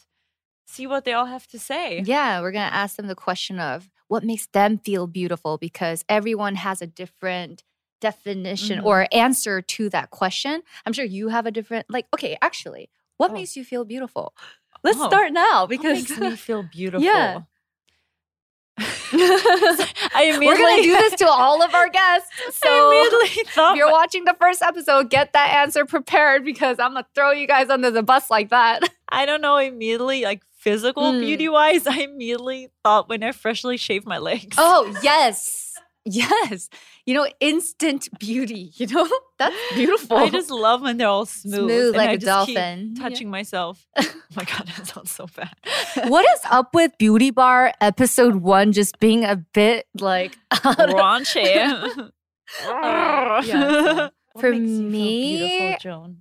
see 0.67 0.87
what 0.87 1.05
they 1.05 1.13
all 1.13 1.27
have 1.27 1.47
to 1.49 1.59
say. 1.59 2.03
Yeah, 2.05 2.41
we're 2.41 2.53
going 2.53 2.69
to 2.69 2.75
ask 2.75 2.97
them 2.97 3.07
the 3.07 3.15
question 3.15 3.59
of 3.59 3.91
what 4.09 4.25
makes 4.25 4.47
them 4.49 4.79
feel 4.79 5.07
beautiful 5.07 5.59
because 5.59 6.05
everyone 6.09 6.57
has 6.57 6.81
a 6.83 6.87
different 6.87 7.63
definition 8.01 8.81
Mhm. 8.81 8.85
or 8.85 9.07
answer 9.13 9.63
to 9.63 9.89
that 9.91 10.11
question. 10.11 10.63
I'm 10.85 10.93
sure 10.93 11.05
you 11.05 11.29
have 11.29 11.47
a 11.47 11.51
different, 11.51 11.87
like, 11.89 12.07
okay, 12.15 12.37
actually, 12.43 12.91
what 13.17 13.31
Oh. 13.31 13.35
makes 13.35 13.57
you 13.57 13.65
feel 13.65 13.85
beautiful? 13.85 14.35
Let's 14.83 14.99
Oh. 15.01 15.07
start 15.09 15.33
now 15.33 15.63
What 15.63 15.71
because 15.71 16.09
makes 16.11 16.19
me 16.19 16.37
feel 16.37 16.63
beautiful. 16.73 17.05
Yeah. 17.05 17.41
I 19.17 20.33
immediately 20.35 20.47
we're 20.47 20.57
going 20.57 20.77
to 20.79 20.83
do 20.83 20.93
this 20.97 21.15
to 21.21 21.29
all 21.29 21.63
of 21.63 21.75
our 21.75 21.89
guests. 21.89 22.29
So 22.59 22.91
immediately 22.91 23.43
if 23.43 23.57
you're 23.77 23.91
watching 23.91 24.25
the 24.25 24.35
first 24.41 24.63
episode, 24.63 25.11
get 25.11 25.33
that 25.33 25.51
answer 25.55 25.85
prepared 25.85 26.45
because 26.45 26.79
I'm 26.81 26.93
going 26.93 27.05
to 27.05 27.09
throw 27.15 27.31
you 27.31 27.47
guys 27.47 27.71
under 27.71 27.91
the 27.91 28.03
bus 28.03 28.31
like 28.31 28.51
that. 28.51 28.83
I 29.09 29.27
don't 29.27 29.41
know 29.41 29.59
immediately 29.59 30.25
like 30.25 30.43
physical 30.65 31.05
Mm. 31.13 31.21
beauty 31.21 31.49
wise. 31.49 31.87
I 31.95 31.99
immediately 32.01 32.71
thought 32.83 33.09
when 33.09 33.23
I 33.23 33.33
freshly 33.33 33.77
shaved 33.77 34.07
my 34.07 34.19
legs. 34.19 34.57
Oh, 34.59 34.93
yes. 35.03 35.73
Yes. 36.07 36.69
You 37.07 37.15
know, 37.15 37.27
instant 37.41 38.09
beauty, 38.19 38.73
you 38.77 38.87
know? 38.89 39.09
That's 39.39 39.57
beautiful. 39.75 40.17
I 40.19 40.29
just 40.31 40.51
love 40.51 40.83
when 40.83 40.97
they're 40.99 41.09
all 41.09 41.25
smooth, 41.27 41.55
Smooth 41.69 41.97
like 41.97 42.09
I 42.11 42.13
a 42.13 42.19
dolphin. 42.19 42.95
touching 42.95 43.31
myself. 43.31 43.87
oh 43.97 44.05
my 44.37 44.45
god, 44.45 44.67
that 44.77 44.87
sounds 44.87 45.11
so 45.13 45.27
bad. 45.37 45.55
what 46.11 46.25
is 46.35 46.41
up 46.51 46.75
with 46.75 46.93
Beauty 46.99 47.31
Bar 47.31 47.73
episode 47.81 48.37
one 48.37 48.73
just 48.73 48.99
being 49.01 49.25
a 49.25 49.37
bit 49.37 49.87
like 49.99 50.37
Raunchy. 50.53 51.45
yeah, 52.65 53.41
so 53.43 54.11
for 54.41 54.51
makes 54.51 54.61
you 54.63 54.77
feel 54.79 54.91
me- 54.91 55.37
beautiful, 55.39 55.77
Joan. 55.81 56.17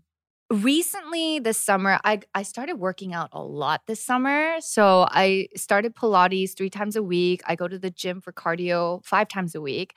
Recently 0.54 1.40
this 1.40 1.58
summer 1.58 2.00
I 2.04 2.22
I 2.36 2.44
started 2.44 2.76
working 2.76 3.14
out 3.14 3.30
a 3.34 3.42
lot 3.44 3.82
this 3.88 4.02
summer. 4.04 4.58
So 4.62 5.08
I 5.10 5.48
started 5.56 5.96
Pilates 5.96 6.56
3 6.56 6.70
times 6.70 6.96
a 6.96 7.04
week. 7.04 7.42
I 7.48 7.56
go 7.56 7.68
to 7.68 7.80
the 7.80 7.90
gym 7.90 8.22
for 8.22 8.32
cardio 8.32 9.04
5 9.06 9.28
times 9.28 9.56
a 9.56 9.62
week. 9.62 9.96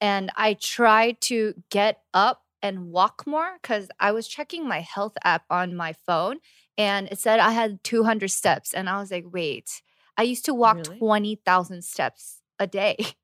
And 0.00 0.30
I 0.36 0.54
try 0.54 1.12
to 1.22 1.54
get 1.70 2.02
up 2.14 2.42
and 2.62 2.86
walk 2.92 3.24
more 3.26 3.58
cuz 3.62 3.88
I 4.00 4.12
was 4.12 4.28
checking 4.28 4.68
my 4.68 4.80
health 4.80 5.16
app 5.24 5.44
on 5.50 5.76
my 5.76 5.92
phone 5.94 6.38
and 6.78 7.08
it 7.10 7.18
said 7.18 7.40
I 7.40 7.52
had 7.52 7.82
200 7.84 8.30
steps 8.30 8.74
and 8.74 8.88
I 8.90 8.98
was 9.00 9.10
like, 9.10 9.26
"Wait. 9.32 9.82
I 10.18 10.22
used 10.24 10.44
to 10.46 10.54
walk 10.54 10.82
Really? 10.82 11.00
20,000 11.00 11.84
steps 11.84 12.42
a 12.58 12.66
day." 12.66 12.96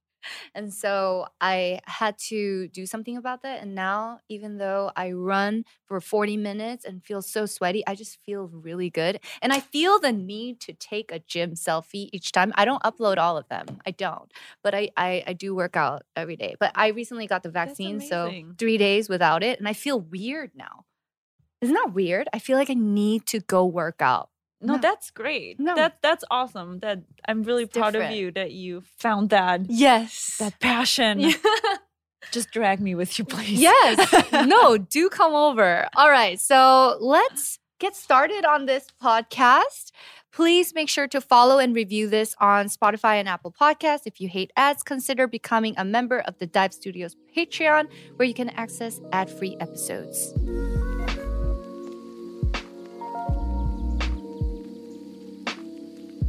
And 0.54 0.72
so 0.72 1.26
I 1.40 1.80
had 1.84 2.18
to 2.30 2.68
do 2.68 2.86
something 2.86 3.16
about 3.16 3.42
that. 3.42 3.62
And 3.62 3.74
now, 3.74 4.20
even 4.28 4.58
though 4.58 4.90
I 4.96 5.12
run 5.12 5.64
for 5.86 6.00
40 6.00 6.36
minutes 6.36 6.84
and 6.84 7.04
feel 7.04 7.22
so 7.22 7.46
sweaty, 7.46 7.86
I 7.86 7.94
just 7.94 8.18
feel 8.24 8.48
really 8.48 8.90
good. 8.90 9.20
And 9.42 9.52
I 9.52 9.60
feel 9.60 9.98
the 9.98 10.12
need 10.12 10.60
to 10.60 10.72
take 10.72 11.12
a 11.12 11.18
gym 11.18 11.52
selfie 11.52 12.08
each 12.12 12.32
time. 12.32 12.52
I 12.56 12.64
don't 12.64 12.82
upload 12.82 13.18
all 13.18 13.36
of 13.36 13.48
them. 13.48 13.66
I 13.86 13.90
don't. 13.90 14.30
But 14.62 14.74
I 14.74 14.90
I, 14.96 15.24
I 15.26 15.32
do 15.32 15.54
work 15.54 15.76
out 15.76 16.02
every 16.14 16.36
day. 16.36 16.54
But 16.58 16.72
I 16.74 16.88
recently 16.88 17.26
got 17.26 17.42
the 17.42 17.50
vaccine, 17.50 18.00
so 18.00 18.30
three 18.58 18.78
days 18.78 19.08
without 19.08 19.42
it. 19.42 19.58
And 19.58 19.68
I 19.68 19.72
feel 19.72 20.00
weird 20.00 20.52
now. 20.54 20.84
Isn't 21.60 21.74
that 21.74 21.92
weird? 21.94 22.28
I 22.32 22.38
feel 22.38 22.56
like 22.58 22.70
I 22.70 22.74
need 22.74 23.26
to 23.26 23.40
go 23.40 23.64
work 23.64 23.96
out. 24.00 24.30
No, 24.60 24.74
No. 24.74 24.78
that's 24.80 25.10
great. 25.10 25.60
No. 25.60 25.74
That 25.74 25.98
that's 26.02 26.24
awesome. 26.30 26.78
That 26.80 27.02
I'm 27.28 27.42
really 27.42 27.64
It's 27.64 27.76
proud 27.76 27.94
of 27.94 28.10
you 28.10 28.30
that 28.32 28.52
you 28.52 28.82
found 28.98 29.30
that 29.30 29.62
Yes. 29.68 30.36
that 30.38 30.58
passion. 30.60 31.32
Just 32.32 32.50
drag 32.50 32.80
me 32.80 32.94
with 32.94 33.18
you, 33.18 33.24
please. 33.24 33.60
Yes. 33.60 33.96
no, 34.46 34.76
do 34.78 35.08
come 35.08 35.34
over. 35.34 35.86
All 35.94 36.10
right. 36.10 36.40
So 36.40 36.96
let's 37.00 37.58
get 37.78 37.94
started 37.94 38.44
on 38.44 38.66
this 38.66 38.86
podcast. 39.00 39.92
Please 40.32 40.74
make 40.74 40.88
sure 40.88 41.06
to 41.08 41.20
follow 41.20 41.58
and 41.58 41.74
review 41.74 42.08
this 42.08 42.34
on 42.40 42.66
Spotify 42.66 43.14
and 43.20 43.28
Apple 43.28 43.52
Podcasts. 43.58 44.02
If 44.06 44.20
you 44.20 44.28
hate 44.28 44.52
ads, 44.56 44.82
consider 44.82 45.26
becoming 45.26 45.74
a 45.78 45.84
member 45.84 46.18
of 46.20 46.36
the 46.38 46.46
Dive 46.46 46.74
Studios 46.74 47.16
Patreon, 47.34 47.88
where 48.16 48.26
you 48.28 48.34
can 48.34 48.50
access 48.50 49.00
ad 49.12 49.30
free 49.30 49.56
episodes. 49.60 50.34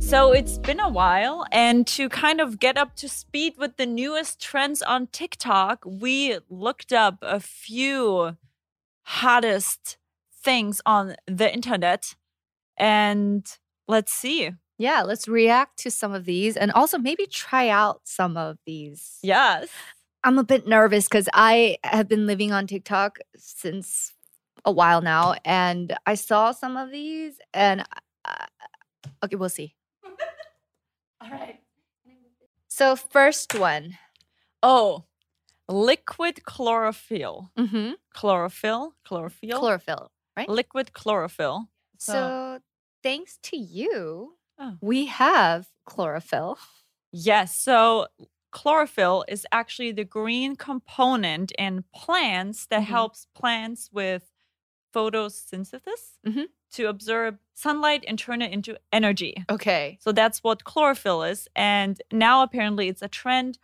So 0.07 0.31
it's 0.31 0.57
been 0.57 0.79
a 0.79 0.87
while, 0.87 1.45
and 1.51 1.85
to 1.87 2.07
kind 2.07 2.39
of 2.39 2.59
get 2.59 2.77
up 2.77 2.95
to 2.95 3.09
speed 3.09 3.55
with 3.57 3.75
the 3.75 3.85
newest 3.85 4.39
trends 4.39 4.81
on 4.81 5.07
TikTok, 5.07 5.83
we 5.85 6.39
looked 6.49 6.93
up 6.93 7.17
a 7.21 7.41
few 7.41 8.37
hottest 9.03 9.97
things 10.33 10.81
on 10.85 11.17
the 11.27 11.53
internet. 11.53 12.15
And 12.77 13.45
let's 13.89 14.13
see. 14.13 14.51
Yeah, 14.77 15.01
let's 15.01 15.27
react 15.27 15.77
to 15.79 15.91
some 15.91 16.13
of 16.13 16.23
these 16.23 16.55
and 16.55 16.71
also 16.71 16.97
maybe 16.97 17.25
try 17.25 17.67
out 17.67 17.99
some 18.05 18.37
of 18.37 18.59
these. 18.65 19.19
Yes. 19.23 19.67
I'm 20.23 20.39
a 20.39 20.43
bit 20.45 20.65
nervous 20.65 21.09
because 21.09 21.27
I 21.33 21.79
have 21.83 22.07
been 22.07 22.25
living 22.27 22.53
on 22.53 22.65
TikTok 22.65 23.19
since 23.35 24.13
a 24.63 24.71
while 24.71 25.01
now, 25.01 25.35
and 25.43 25.97
I 26.05 26.15
saw 26.15 26.53
some 26.53 26.77
of 26.77 26.91
these, 26.91 27.39
and 27.53 27.83
uh, 28.23 28.45
okay, 29.21 29.35
we'll 29.35 29.49
see. 29.49 29.73
All 31.21 31.29
right. 31.29 31.59
So, 32.67 32.95
first 32.95 33.55
one. 33.55 33.97
Oh, 34.61 35.05
liquid 35.67 36.43
chlorophyll. 36.45 37.51
Mm-hmm. 37.57 37.91
Chlorophyll? 38.13 38.93
Chlorophyll? 39.05 39.59
Chlorophyll, 39.59 40.11
right? 40.35 40.49
liquid 40.49 40.93
chlorophyll. 40.93 41.69
So, 41.99 42.59
thanks 43.03 43.37
to 43.43 43.57
you, 43.57 44.33
Oh. 44.59 44.77
we 44.81 45.05
have 45.07 45.67
chlorophyll. 45.85 46.57
Yes. 47.11 47.55
So 47.55 48.07
chlorophyll 48.51 49.23
is 49.27 49.45
actually 49.51 49.91
the 49.91 50.03
green 50.03 50.55
component 50.55 51.51
in 51.59 51.83
plants 51.93 52.65
that 52.67 52.81
Mhm. 52.81 52.85
helps 52.85 53.27
plants 53.35 53.89
with 53.91 54.31
photosynthesis 54.93 56.17
Mhm. 56.25 56.45
To 56.73 56.87
absorb 56.87 57.37
sunlight 57.53 58.03
and 58.07 58.19
turn 58.19 58.41
it 58.41 58.51
into 58.51 58.77
energy. 58.91 59.43
Okay. 59.49 59.97
So 60.01 60.11
that's 60.11 60.43
what 60.43 60.63
chlorophyll 60.63 61.23
is. 61.23 61.47
And 61.55 62.01
now 62.11 62.43
apparently 62.43 62.87
it's 62.87 63.01
a 63.01 63.07
trend 63.07 63.57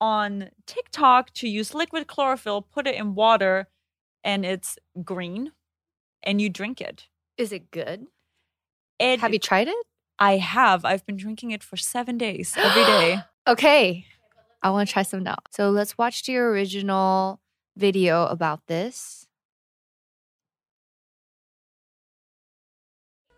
on 0.00 0.50
TikTok 0.66 1.32
to 1.34 1.48
use 1.48 1.74
liquid 1.74 2.06
chlorophyll, 2.06 2.62
put 2.62 2.86
it 2.86 2.94
in 2.94 3.14
water, 3.14 3.68
and 4.22 4.44
it's 4.44 4.78
green, 5.04 5.52
and 6.22 6.40
you 6.40 6.48
drink 6.48 6.80
it. 6.80 7.06
Is 7.36 7.52
it 7.52 7.70
good? 7.70 8.06
It, 8.98 9.20
Have 9.20 9.32
you 9.32 9.38
tried 9.38 9.68
it? 9.68 9.76
I 10.18 10.36
have. 10.36 10.84
I've 10.84 11.06
been 11.06 11.16
drinking 11.16 11.52
it 11.52 11.62
for 11.62 11.76
seven 11.76 12.18
days 12.18 12.54
every 12.56 12.84
day. 12.84 13.20
Okay. 13.48 14.04
I 14.62 14.68
want 14.68 14.86
to 14.86 14.92
try 14.92 15.02
some 15.02 15.22
now. 15.22 15.36
So 15.50 15.70
let's 15.70 15.96
watch 15.96 16.22
the 16.24 16.36
original 16.36 17.40
video 17.78 18.26
about 18.26 18.66
this. 18.66 19.27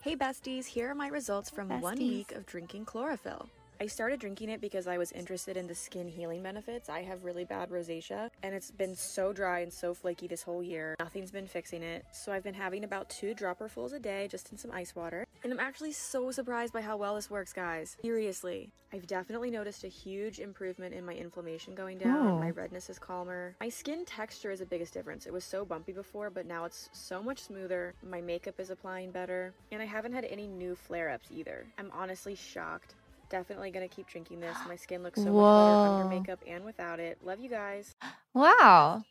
Hey 0.02 0.16
besties, 0.16 0.64
here 0.64 0.88
are 0.90 0.94
my 0.94 1.08
results 1.08 1.50
from 1.50 1.68
one 1.82 1.98
week 1.98 2.32
of 2.32 2.46
drinking 2.46 2.86
chlorophyll. 2.86 3.50
I 3.82 3.86
started 3.86 4.20
drinking 4.20 4.50
it 4.50 4.60
because 4.60 4.86
I 4.86 4.98
was 4.98 5.10
interested 5.12 5.56
in 5.56 5.66
the 5.66 5.74
skin 5.74 6.06
healing 6.06 6.42
benefits. 6.42 6.90
I 6.90 7.00
have 7.00 7.24
really 7.24 7.46
bad 7.46 7.70
rosacea 7.70 8.28
and 8.42 8.54
it's 8.54 8.70
been 8.70 8.94
so 8.94 9.32
dry 9.32 9.60
and 9.60 9.72
so 9.72 9.94
flaky 9.94 10.26
this 10.26 10.42
whole 10.42 10.62
year. 10.62 10.96
Nothing's 11.00 11.30
been 11.30 11.46
fixing 11.46 11.82
it. 11.82 12.04
So 12.12 12.30
I've 12.30 12.44
been 12.44 12.52
having 12.52 12.84
about 12.84 13.08
two 13.08 13.34
dropperfuls 13.34 13.94
a 13.94 13.98
day 13.98 14.28
just 14.30 14.52
in 14.52 14.58
some 14.58 14.70
ice 14.70 14.94
water. 14.94 15.26
And 15.42 15.50
I'm 15.50 15.58
actually 15.58 15.92
so 15.92 16.30
surprised 16.30 16.74
by 16.74 16.82
how 16.82 16.98
well 16.98 17.14
this 17.14 17.30
works, 17.30 17.54
guys. 17.54 17.96
Seriously. 18.02 18.70
I've 18.92 19.06
definitely 19.06 19.50
noticed 19.50 19.84
a 19.84 19.88
huge 19.88 20.40
improvement 20.40 20.94
in 20.94 21.06
my 21.06 21.14
inflammation 21.14 21.74
going 21.74 21.96
down. 21.96 22.26
Oh. 22.26 22.38
My 22.38 22.50
redness 22.50 22.90
is 22.90 22.98
calmer. 22.98 23.54
My 23.60 23.70
skin 23.70 24.04
texture 24.04 24.50
is 24.50 24.58
the 24.58 24.66
biggest 24.66 24.92
difference. 24.92 25.26
It 25.26 25.32
was 25.32 25.44
so 25.44 25.64
bumpy 25.64 25.92
before, 25.92 26.28
but 26.28 26.44
now 26.44 26.64
it's 26.66 26.90
so 26.92 27.22
much 27.22 27.38
smoother. 27.38 27.94
My 28.06 28.20
makeup 28.20 28.58
is 28.58 28.68
applying 28.68 29.10
better. 29.10 29.54
And 29.72 29.80
I 29.80 29.86
haven't 29.86 30.12
had 30.12 30.24
any 30.26 30.46
new 30.46 30.74
flare 30.74 31.08
ups 31.08 31.28
either. 31.32 31.66
I'm 31.78 31.90
honestly 31.94 32.34
shocked. 32.34 32.96
Definitely 33.30 33.70
gonna 33.70 33.88
keep 33.88 34.06
drinking 34.08 34.40
this. 34.40 34.56
My 34.68 34.76
skin 34.84 35.02
looks 35.02 35.18
so 35.18 35.24
much 35.24 35.32
better 35.32 35.38
Whoa. 35.40 36.00
under 36.02 36.14
makeup 36.14 36.40
and 36.46 36.64
without 36.64 37.00
it. 37.00 37.18
Love 37.24 37.40
you 37.40 37.48
guys. 37.48 37.94
Wow. 38.34 39.04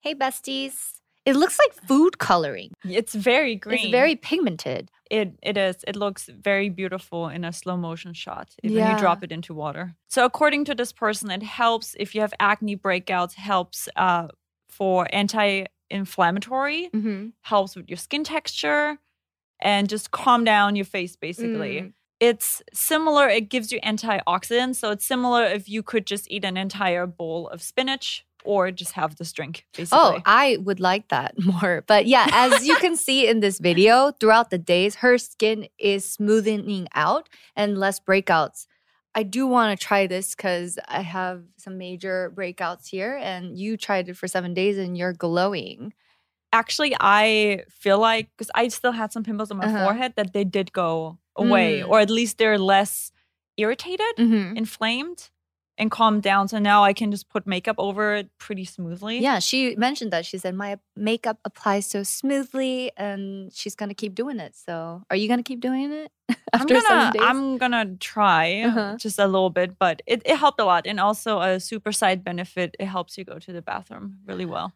Hey, 0.00 0.14
besties. 0.14 0.94
It 1.26 1.36
looks 1.36 1.58
like 1.58 1.74
food 1.86 2.18
coloring. 2.18 2.72
It's 2.84 3.14
very 3.14 3.54
green. 3.54 3.78
It's 3.80 3.90
very 3.90 4.16
pigmented. 4.16 4.90
It 5.10 5.34
it 5.42 5.56
is. 5.56 5.76
It 5.86 5.94
looks 5.96 6.28
very 6.28 6.68
beautiful 6.70 7.28
in 7.28 7.44
a 7.44 7.52
slow 7.52 7.76
motion 7.76 8.14
shot 8.14 8.48
when 8.62 8.72
Yeah. 8.72 8.92
you 8.92 8.98
drop 8.98 9.22
it 9.22 9.30
into 9.30 9.52
water. 9.54 9.94
So 10.08 10.24
according 10.24 10.64
to 10.66 10.74
this 10.74 10.92
person, 10.92 11.30
it 11.30 11.42
helps 11.42 11.94
if 11.98 12.14
you 12.14 12.22
have 12.22 12.32
acne 12.40 12.76
breakouts. 12.76 13.34
Helps 13.34 13.88
uh, 13.96 14.28
for 14.70 15.06
anti-inflammatory. 15.90 16.88
Mm-hmm. 16.94 17.28
Helps 17.42 17.76
with 17.76 17.88
your 17.88 17.96
skin 17.98 18.24
texture, 18.24 18.98
and 19.60 19.88
just 19.88 20.10
calm 20.10 20.44
down 20.44 20.76
your 20.76 20.84
face. 20.86 21.16
Basically, 21.16 21.80
Mm. 21.82 21.92
It's 22.20 22.62
similar. 22.72 23.28
It 23.28 23.48
gives 23.48 23.72
you 23.72 23.80
antioxidants. 23.80 24.76
So 24.76 24.90
it's 24.90 25.06
similar 25.06 25.44
if 25.44 25.68
you 25.68 25.82
could 25.82 26.06
just 26.06 26.30
eat 26.30 26.44
an 26.44 26.56
entire 26.56 27.06
bowl 27.06 27.48
of 27.48 27.62
spinach 27.62 28.24
or 28.44 28.70
just 28.70 28.92
have 28.92 29.16
this 29.16 29.32
drink. 29.32 29.66
Basically. 29.76 29.98
Oh, 29.98 30.18
I 30.26 30.58
would 30.60 30.80
like 30.80 31.08
that 31.08 31.34
more. 31.44 31.82
But 31.86 32.06
yeah, 32.06 32.26
as 32.32 32.66
you 32.66 32.76
can 32.76 32.96
see 32.96 33.26
in 33.26 33.40
this 33.40 33.58
video, 33.58 34.12
throughout 34.12 34.50
the 34.50 34.58
days, 34.58 34.96
her 34.96 35.18
skin 35.18 35.66
is 35.78 36.08
smoothing 36.10 36.88
out 36.94 37.28
and 37.56 37.76
less 37.78 38.00
breakouts. 38.00 38.66
I 39.14 39.24
do 39.24 39.46
want 39.46 39.78
to 39.78 39.86
try 39.86 40.06
this 40.06 40.34
because 40.34 40.78
I 40.88 41.00
have 41.02 41.42
some 41.56 41.76
major 41.78 42.32
breakouts 42.34 42.86
here, 42.88 43.16
and 43.20 43.58
you 43.58 43.76
tried 43.76 44.08
it 44.08 44.16
for 44.16 44.28
seven 44.28 44.54
days 44.54 44.78
and 44.78 44.96
you're 44.96 45.12
glowing. 45.12 45.92
actually 46.52 46.92
i 46.98 47.62
feel 47.82 47.98
like 48.00 48.26
because 48.36 48.50
i 48.56 48.66
still 48.68 48.90
had 48.92 49.12
some 49.12 49.22
pimples 49.22 49.50
on 49.52 49.56
my 49.56 49.66
Uh-huh. 49.66 49.84
forehead 49.84 50.12
that 50.16 50.32
they 50.32 50.42
did 50.42 50.72
go 50.72 51.18
away 51.44 51.80
Mm. 51.80 51.88
or 51.90 51.96
at 52.00 52.10
least 52.10 52.38
they're 52.38 52.58
less 52.74 53.12
irritated 53.56 54.14
Mm-hmm. 54.18 54.56
inflamed 54.56 55.30
and 55.78 55.90
calmed 55.90 56.22
down 56.22 56.44
so 56.48 56.58
now 56.58 56.84
i 56.84 56.92
can 56.92 57.10
just 57.10 57.26
put 57.34 57.46
makeup 57.46 57.76
over 57.78 58.14
it 58.20 58.28
pretty 58.38 58.64
smoothly 58.66 59.16
Yeah, 59.20 59.38
she 59.40 59.74
mentioned 59.76 60.12
that. 60.12 60.24
She 60.26 60.36
said, 60.38 60.54
My 60.54 60.76
makeup 60.96 61.38
applies 61.44 61.86
so 61.94 62.02
smoothly, 62.04 62.92
and 62.96 63.52
she's 63.58 63.74
going 63.80 63.88
to 63.88 63.94
keep 64.02 64.14
doing 64.14 64.38
it. 64.46 64.52
So, 64.56 64.74
are 65.10 65.16
you 65.20 65.26
going 65.32 65.42
to 65.44 65.48
keep 65.50 65.60
doing 65.60 65.88
it 66.02 66.08
I'm 66.28 66.36
after 66.60 66.74
gonna, 66.76 66.88
seven 66.88 67.12
days? 67.12 67.22
I'm 67.28 67.42
gonna 67.62 67.86
try 68.14 68.44
Uh-huh. 68.68 68.92
just 69.04 69.18
a 69.18 69.24
little 69.34 69.50
bit, 69.60 69.70
but 69.78 69.96
it, 70.06 70.20
it 70.24 70.36
helped 70.36 70.60
a 70.60 70.64
lot. 70.64 70.86
And 70.86 70.98
also 71.00 71.40
a 71.40 71.60
super 71.60 71.92
side 71.92 72.20
benefit, 72.24 72.76
it 72.78 72.86
helps 72.96 73.16
you 73.18 73.24
go 73.24 73.38
to 73.38 73.50
the 73.52 73.62
bathroom 73.62 74.18
really 74.28 74.46
well. 74.54 74.72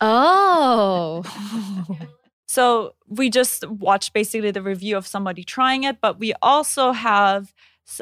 oh. 0.00 1.22
So 2.50 2.96
we 3.06 3.30
just 3.30 3.64
watched 3.68 4.12
basically 4.12 4.50
the 4.50 4.60
review 4.60 4.96
of 4.96 5.06
somebody 5.06 5.44
trying 5.44 5.84
it, 5.84 6.00
but 6.00 6.18
we 6.18 6.34
also 6.42 6.90
have 6.90 7.54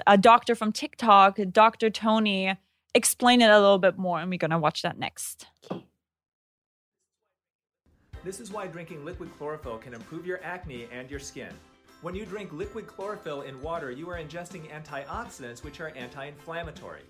a 0.07 0.17
doctor 0.17 0.55
from 0.55 0.73
TikTok, 0.73 1.39
Dr. 1.53 1.91
Tony, 1.91 2.57
explain 2.95 3.43
it 3.43 3.51
a 3.51 3.61
little 3.61 3.79
bit 3.79 3.99
more, 3.99 4.19
and 4.19 4.31
we're 4.31 4.39
gonna 4.39 4.59
watch 4.59 4.81
that 4.81 4.99
next. 4.99 5.49
This 8.25 8.41
is 8.41 8.51
why 8.51 8.69
drinking 8.69 9.05
liquid 9.05 9.29
chlorophyll 9.37 9.77
can 9.77 9.93
improve 9.93 10.25
your 10.25 10.43
acne 10.43 10.89
and 10.91 11.11
your 11.11 11.21
skin. 11.21 11.53
When 12.01 12.15
you 12.15 12.25
drink 12.25 12.51
liquid 12.51 12.87
chlorophyll 12.87 13.43
in 13.43 13.61
water, 13.61 13.91
you 13.91 14.09
are 14.09 14.19
ingesting 14.19 14.71
antioxidants 14.71 15.63
which 15.63 15.79
are 15.83 15.89
anti 15.89 16.25
inflammatory. 16.25 17.05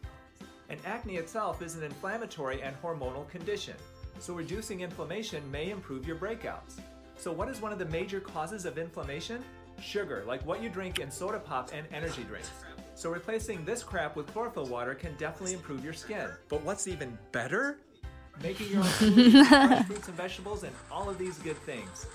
And 0.71 0.81
acne 0.85 1.19
itself 1.19 1.63
is 1.63 1.77
an 1.77 1.85
inflammatory 1.85 2.63
and 2.63 2.75
hormonal 2.83 3.31
condition, 3.31 3.77
so 4.19 4.35
reducing 4.35 4.81
inflammation 4.81 5.49
may 5.53 5.71
improve 5.71 6.05
your 6.05 6.17
breakouts. 6.17 6.81
So, 7.19 7.33
what 7.33 7.49
is 7.49 7.61
one 7.61 7.73
of 7.73 7.81
the 7.81 7.87
major 7.87 8.21
causes 8.21 8.65
of 8.65 8.79
inflammation? 8.79 9.43
Sugar, 9.81 10.25
like 10.27 10.45
what 10.47 10.63
you 10.63 10.69
drink 10.69 11.01
in 11.01 11.11
soda 11.11 11.41
pop 11.41 11.71
and 11.75 11.85
energy 11.93 12.23
drinks. 12.23 12.51
So, 12.95 13.11
replacing 13.11 13.65
this 13.65 13.83
crap 13.83 14.15
with 14.15 14.29
chlorophyll 14.29 14.67
water 14.67 14.95
can 14.95 15.15
definitely 15.17 15.55
improve 15.55 15.85
your 15.85 15.93
skin. 15.93 16.29
But 16.49 16.63
what's 16.63 16.87
even 16.87 17.19
better? 17.33 17.79
Making 18.41 18.69
your 18.69 18.79
own 18.79 18.85
smoothies, 18.87 19.49
fresh 19.49 19.87
fruits 19.87 20.09
and 20.09 20.17
vegetables, 20.17 20.63
and 20.63 20.73
all 20.93 21.11
of 21.11 21.19
these 21.19 21.39
good 21.39 21.57
things. 21.59 22.07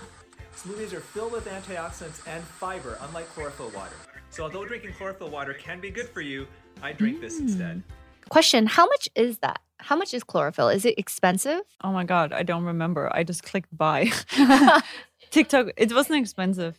Smoothies 0.56 0.94
are 0.94 1.00
filled 1.00 1.32
with 1.32 1.46
antioxidants 1.46 2.26
and 2.26 2.42
fiber, 2.42 2.96
unlike 3.02 3.28
chlorophyll 3.28 3.72
water. 3.74 3.96
So, 4.30 4.44
although 4.44 4.64
drinking 4.64 4.94
chlorophyll 4.94 5.28
water 5.28 5.52
can 5.52 5.80
be 5.80 5.90
good 5.90 6.08
for 6.08 6.22
you, 6.22 6.46
I 6.82 6.92
drink 6.92 7.20
this 7.20 7.36
mm. 7.36 7.42
instead. 7.42 7.82
Question 8.30 8.66
How 8.66 8.86
much 8.86 9.10
is 9.14 9.38
that? 9.38 9.60
How 9.78 9.96
much 9.96 10.14
is 10.14 10.24
chlorophyll? 10.24 10.68
Is 10.68 10.84
it 10.84 10.94
expensive? 10.98 11.60
Oh 11.82 11.92
my 11.92 12.04
god, 12.04 12.32
I 12.32 12.42
don't 12.42 12.64
remember. 12.64 13.10
I 13.14 13.24
just 13.24 13.42
clicked 13.42 13.76
buy. 13.76 14.10
TikTok, 15.30 15.68
it 15.76 15.92
wasn't 15.92 16.20
expensive. 16.20 16.78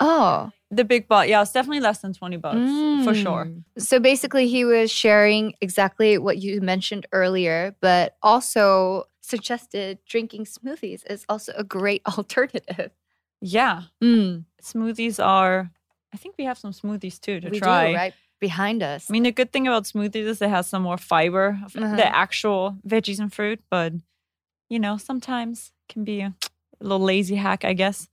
Oh, 0.00 0.50
The 0.70 0.84
big 0.84 1.08
bot, 1.08 1.28
yeah, 1.28 1.42
it's 1.42 1.52
definitely 1.52 1.80
less 1.80 1.98
than 1.98 2.12
20 2.14 2.36
bucks 2.38 2.70
for 3.04 3.14
sure. 3.14 3.46
Mm. 3.46 3.64
So 3.78 4.00
basically, 4.00 4.48
he 4.48 4.64
was 4.64 4.90
sharing 4.90 5.54
exactly 5.60 6.16
what 6.18 6.38
you 6.38 6.60
mentioned 6.60 7.06
earlier, 7.12 7.76
but 7.80 8.16
also 8.22 9.04
suggested 9.20 9.98
drinking 10.06 10.46
smoothies 10.46 11.02
is 11.10 11.24
also 11.28 11.52
a 11.56 11.64
great 11.64 12.02
alternative. 12.18 12.90
Yeah, 13.40 13.82
Mm, 14.02 14.44
smoothies 14.62 15.22
are, 15.24 15.70
I 16.12 16.16
think 16.16 16.34
we 16.38 16.44
have 16.44 16.58
some 16.58 16.72
smoothies 16.72 17.20
too 17.20 17.40
to 17.40 17.48
we 17.50 17.58
try. 17.58 17.88
do, 17.90 17.96
right 17.96 18.14
behind 18.40 18.82
us. 18.82 19.08
I 19.08 19.12
mean, 19.12 19.22
the 19.24 19.32
good 19.32 19.52
thing 19.52 19.66
about 19.68 19.84
smoothies 19.84 20.26
is 20.26 20.42
it 20.42 20.48
has 20.50 20.66
some 20.66 20.82
more 20.82 20.98
fiber 20.98 21.60
of 21.64 21.76
Uh-huh. 21.76 21.96
the 21.96 22.06
actual 22.16 22.76
veggies 22.86 23.18
and 23.20 23.32
fruit, 23.32 23.60
but 23.70 23.92
you 24.68 24.78
know, 24.78 24.96
sometimes 24.96 25.72
can 25.88 26.04
be 26.04 26.20
a 26.20 26.34
little 26.80 27.00
lazy 27.00 27.36
hack, 27.36 27.64
I 27.64 27.72
guess. 27.74 28.08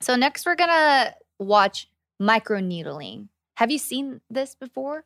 So 0.00 0.16
next, 0.16 0.46
we're 0.46 0.56
gonna 0.56 1.14
watch 1.38 1.88
microneedling. 2.20 3.28
Have 3.56 3.70
you 3.70 3.78
seen 3.78 4.20
this 4.30 4.54
before? 4.54 5.04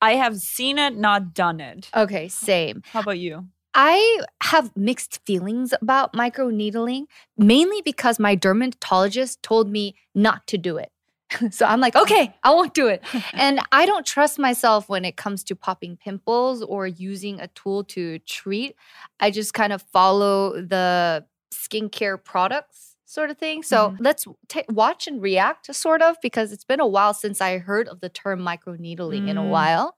I 0.00 0.14
have 0.14 0.38
seen 0.38 0.78
it, 0.78 0.96
not 0.96 1.34
done 1.34 1.60
it. 1.60 1.90
Okay, 1.94 2.28
same. 2.28 2.82
How 2.92 3.00
about 3.00 3.18
you? 3.18 3.46
I 3.74 4.20
have 4.42 4.76
mixed 4.76 5.20
feelings 5.24 5.72
about 5.80 6.12
microneedling, 6.12 7.06
mainly 7.36 7.80
because 7.82 8.18
my 8.18 8.34
dermatologist 8.34 9.42
told 9.42 9.70
me 9.70 9.94
not 10.14 10.46
to 10.48 10.58
do 10.58 10.76
it. 10.78 10.90
so 11.50 11.66
I'm 11.66 11.80
like, 11.80 11.94
okay, 11.96 12.34
I 12.42 12.50
won't 12.50 12.74
do 12.74 12.88
it. 12.88 13.02
and 13.32 13.60
I 13.72 13.86
don't 13.86 14.06
trust 14.06 14.38
myself 14.38 14.88
when 14.88 15.04
it 15.04 15.16
comes 15.16 15.44
to 15.44 15.54
popping 15.56 15.96
pimples 15.96 16.62
or 16.62 16.86
using 16.86 17.40
a 17.40 17.48
tool 17.48 17.84
to 17.84 18.18
treat. 18.20 18.76
I 19.20 19.30
just 19.30 19.54
kind 19.54 19.72
of 19.72 19.82
follow 19.82 20.60
the 20.60 21.24
skincare 21.52 22.22
products 22.22 22.96
sort 23.04 23.30
of 23.30 23.38
thing. 23.38 23.62
So 23.62 23.96
let's 24.00 24.26
ta 24.48 24.60
watch 24.68 25.06
and 25.06 25.20
react, 25.22 25.74
sort 25.74 26.02
of, 26.02 26.16
because 26.22 26.52
it's 26.52 26.64
been 26.64 26.80
a 26.80 26.86
while 26.86 27.14
since 27.14 27.40
I 27.40 27.58
heard 27.58 27.88
of 27.88 28.00
the 28.00 28.08
term 28.10 28.40
microneedling 28.40 29.28
in 29.28 29.38
a 29.38 29.42
Mm. 29.42 29.50
while. 29.50 29.96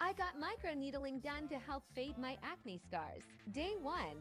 I 0.00 0.12
got 0.12 0.34
microneedling 0.38 1.22
done 1.22 1.48
to 1.48 1.58
help 1.58 1.82
fade 1.94 2.18
my 2.18 2.36
acne 2.42 2.80
scars. 2.86 3.22
Day 3.52 3.74
one. 3.80 4.16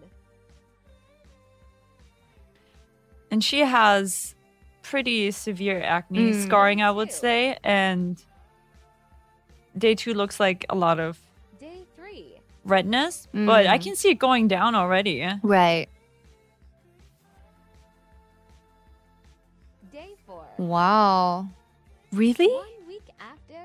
And 3.32 3.44
she 3.44 3.60
has 3.62 4.36
pretty 4.90 5.32
severe 5.32 5.82
acne 5.82 6.32
Mm. 6.32 6.44
scarring, 6.44 6.82
I 6.82 6.92
would 6.92 7.12
say. 7.12 7.58
And 7.64 8.22
day 9.78 9.96
two 9.96 10.14
looks 10.14 10.40
like 10.40 10.66
a 10.70 10.76
lot 10.76 11.00
of 11.00 11.20
Day 11.60 11.86
three. 11.96 12.40
redness, 12.64 13.28
but 13.34 13.66
I 13.68 13.78
Mm. 13.78 13.84
can 13.84 13.96
see 13.96 14.10
it 14.10 14.20
going 14.20 14.48
down 14.48 14.76
already. 14.76 15.28
Right. 15.44 15.88
Day 19.92 20.16
four. 20.26 20.46
Wow. 20.58 21.48
Really? 22.12 22.48
One 22.48 22.88
week 22.88 23.08
after. 23.20 23.60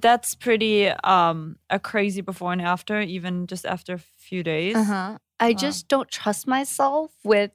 That's 0.00 0.34
pretty 0.34 0.88
um 0.88 1.56
a 1.70 1.78
crazy 1.78 2.20
before 2.20 2.52
and 2.52 2.62
after, 2.62 3.00
even 3.00 3.46
just 3.46 3.66
after 3.66 3.94
a 3.94 3.98
few 3.98 4.42
days. 4.42 4.76
Uh 4.76 4.84
huh. 4.84 5.18
I 5.40 5.50
Wow. 5.52 5.58
just 5.58 5.88
don't 5.88 6.10
trust 6.10 6.46
myself 6.46 7.12
with. 7.24 7.50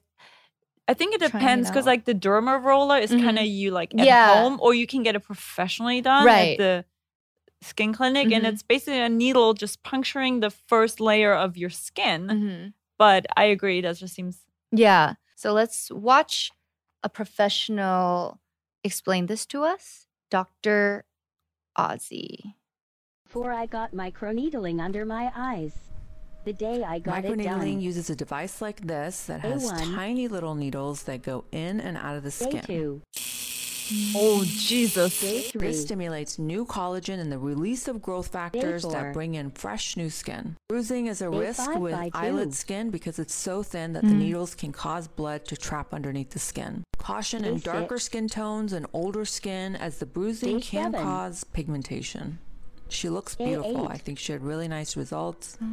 I 0.86 0.94
think 0.94 1.14
it 1.14 1.20
depends 1.20 1.70
because 1.70 1.86
like 1.86 2.04
the 2.04 2.14
derma 2.14 2.62
roller 2.62 2.98
is 2.98 3.10
kind 3.10 3.38
of 3.38 3.46
you 3.46 3.70
like 3.70 3.94
at 3.94 4.04
Yeah. 4.06 4.34
home, 4.42 4.58
or 4.60 4.74
you 4.74 4.86
can 4.86 5.02
get 5.02 5.14
it 5.16 5.20
professionally 5.20 6.00
done 6.02 6.26
Right. 6.26 6.52
at 6.52 6.58
the 6.58 6.84
skin 7.62 7.94
clinic, 7.94 8.30
and 8.30 8.44
Mhm. 8.44 8.48
it's 8.52 8.62
basically 8.62 9.00
a 9.00 9.08
needle 9.08 9.54
just 9.54 9.82
puncturing 9.82 10.40
the 10.40 10.50
first 10.50 11.00
layer 11.00 11.32
of 11.32 11.56
your 11.56 11.70
skin. 11.70 12.26
Mhm. 12.28 12.72
But 12.98 13.26
I 13.36 13.44
agree, 13.44 13.80
that 13.80 13.96
just 13.96 14.14
seems 14.14 14.44
Yeah. 14.70 15.14
So 15.36 15.52
let's 15.52 15.90
watch 15.90 16.50
a 17.02 17.08
professional 17.08 18.40
explain 18.82 19.26
this 19.26 19.46
to 19.46 19.62
us, 19.64 20.06
Dr. 20.30 21.04
Ozzy. 21.78 22.54
before 23.24 23.52
I 23.52 23.66
got 23.66 23.92
microneedling 23.92 24.80
under 24.80 25.04
my 25.04 25.32
eyes. 25.34 25.72
The 26.44 26.52
day 26.52 26.82
I 26.84 26.98
got 26.98 27.24
it 27.24 27.32
Microneedling 27.38 27.80
uses 27.80 28.10
a 28.10 28.16
device 28.16 28.60
like 28.60 28.86
this 28.86 29.24
that 29.26 29.42
Day 29.42 29.50
has 29.50 29.64
one. 29.64 29.94
tiny 29.94 30.28
little 30.28 30.54
needles 30.54 31.04
that 31.04 31.22
go 31.22 31.44
in 31.52 31.80
and 31.80 31.96
out 31.96 32.16
of 32.16 32.22
the 32.22 32.30
Day 32.30 32.60
skin. 32.60 32.62
two. 32.62 33.02
oh 34.14 34.44
Jesus. 34.46 35.20
Day 35.20 35.40
three. 35.42 35.68
This 35.68 35.82
stimulates 35.82 36.38
new 36.38 36.66
collagen 36.66 37.18
and 37.18 37.32
the 37.32 37.38
release 37.38 37.88
of 37.88 38.02
growth 38.02 38.28
factors 38.28 38.82
that 38.84 39.14
bring 39.14 39.34
in 39.36 39.50
fresh 39.52 39.96
new 39.96 40.10
skin. 40.10 40.56
Bruising 40.68 41.06
is 41.06 41.22
a 41.22 41.30
Day 41.30 41.38
risk 41.38 41.64
five 41.64 41.78
with 41.80 41.92
by 41.94 42.10
eyelid 42.12 42.52
skin 42.54 42.90
because 42.90 43.18
it's 43.18 43.34
so 43.34 43.62
thin 43.62 43.94
that 43.94 44.02
the 44.02 44.08
Mm. 44.10 44.18
needles 44.18 44.54
can 44.54 44.70
cause 44.72 45.08
blood 45.08 45.46
to 45.46 45.56
trap 45.56 45.94
underneath 45.94 46.30
the 46.30 46.38
skin. 46.38 46.84
Caution 46.98 47.44
in 47.44 47.58
darker 47.58 47.96
six. 47.98 48.04
skin 48.06 48.28
tones 48.28 48.72
and 48.74 48.86
older 48.92 49.24
skin 49.24 49.76
as 49.76 49.98
the 49.98 50.06
bruising 50.06 50.56
Day 50.58 50.62
can 50.62 50.92
seven. 50.92 51.02
cause 51.06 51.44
pigmentation. 51.44 52.38
She 52.88 53.08
looks 53.08 53.34
Day 53.36 53.46
beautiful. 53.46 53.86
eight. 53.86 53.94
I 53.94 53.98
think 53.98 54.18
she 54.18 54.32
had 54.32 54.42
really 54.42 54.68
nice 54.68 54.96
results. 54.96 55.56
Be 55.56 55.66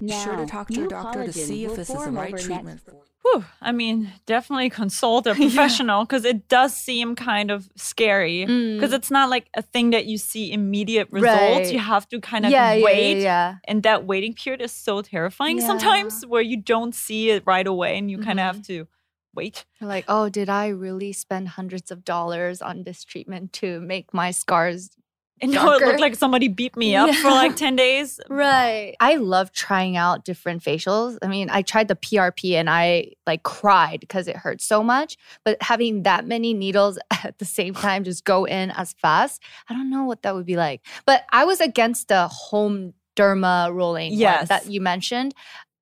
Now, 0.00 0.24
sure 0.24 0.36
to 0.36 0.46
talk 0.46 0.68
to 0.68 0.74
your 0.74 0.88
doctor 0.88 1.24
to 1.24 1.32
see 1.32 1.64
if 1.64 1.76
this 1.76 1.90
is 1.90 2.04
the 2.04 2.10
right 2.10 2.36
treatment 2.36 2.80
for 2.80 2.92
you. 2.92 3.00
Whew, 3.22 3.44
I 3.62 3.72
mean, 3.72 4.12
definitely 4.26 4.68
consult 4.68 5.26
a 5.26 5.34
professional 5.34 6.04
because 6.04 6.26
it 6.26 6.46
does 6.48 6.76
seem 6.76 7.14
kind 7.14 7.50
of 7.50 7.70
scary. 7.74 8.44
Because 8.44 8.90
Mm. 8.90 8.94
it's 8.96 9.10
not 9.10 9.30
like 9.30 9.46
a 9.54 9.62
thing 9.62 9.90
that 9.90 10.04
you 10.06 10.18
see 10.18 10.52
immediate 10.52 11.08
results. 11.10 11.32
Right. 11.66 11.72
You 11.72 11.78
have 11.78 12.06
to 12.10 12.20
kind 12.20 12.44
of 12.44 12.52
yeah, 12.52 12.74
yeah, 12.74 12.84
wait. 12.84 13.16
yeah, 13.18 13.22
yeah. 13.22 13.54
And 13.64 13.82
that 13.84 14.04
waiting 14.04 14.34
period 14.34 14.60
is 14.60 14.72
so 14.72 15.00
terrifying 15.00 15.58
Yeah. 15.58 15.66
sometimes 15.66 16.26
where 16.26 16.42
you 16.42 16.58
don't 16.58 16.94
see 16.94 17.30
it 17.30 17.42
right 17.46 17.66
away 17.66 17.96
and 17.96 18.10
you 18.10 18.18
kind 18.18 18.38
of 18.38 18.44
have 18.44 18.62
to 18.66 18.88
wait. 19.34 19.64
You're 19.80 19.88
Like, 19.88 20.04
oh, 20.06 20.28
did 20.28 20.48
I 20.50 20.68
really 20.68 21.12
spend 21.14 21.48
hundreds 21.48 21.90
of 21.90 22.04
dollars 22.04 22.60
on 22.60 22.82
this 22.84 23.04
treatment 23.04 23.52
to 23.54 23.80
make 23.80 24.12
my 24.12 24.32
scars 24.32 24.90
And 25.40 25.50
now 25.52 25.72
it 25.72 25.82
looked 25.84 26.00
like 26.00 26.14
somebody 26.14 26.48
beat 26.48 26.76
me 26.76 26.94
up 26.96 27.12
for 27.16 27.28
like 27.30 27.56
10 27.56 27.76
days. 27.76 28.20
Right. 28.28 28.94
I 29.00 29.16
love 29.16 29.52
trying 29.52 29.96
out 29.96 30.24
different 30.24 30.62
facials. 30.62 31.18
I 31.22 31.26
mean, 31.26 31.50
I 31.50 31.62
tried 31.62 31.88
the 31.88 31.96
PRP 31.96 32.52
and 32.54 32.70
I 32.70 33.12
like 33.26 33.42
cried 33.42 34.00
because 34.00 34.28
it 34.28 34.36
hurt 34.36 34.62
so 34.62 34.82
much. 34.82 35.16
But 35.44 35.60
having 35.62 36.04
that 36.04 36.26
many 36.26 36.54
needles 36.54 36.98
at 37.24 37.38
the 37.38 37.44
same 37.44 37.74
time 37.74 38.04
just 38.04 38.24
go 38.24 38.44
in 38.44 38.70
as 38.70 38.94
fast, 38.94 39.42
I 39.68 39.74
don't 39.74 39.90
know 39.90 40.04
what 40.04 40.22
that 40.22 40.34
would 40.34 40.46
be 40.46 40.56
like. 40.56 40.82
But 41.04 41.24
I 41.30 41.44
was 41.44 41.60
against 41.60 42.08
the 42.08 42.28
home 42.28 42.94
derma 43.16 43.72
rolling 43.74 44.12
one 44.12 44.18
Yes. 44.20 44.48
that 44.48 44.66
you 44.70 44.80
mentioned. 44.80 45.34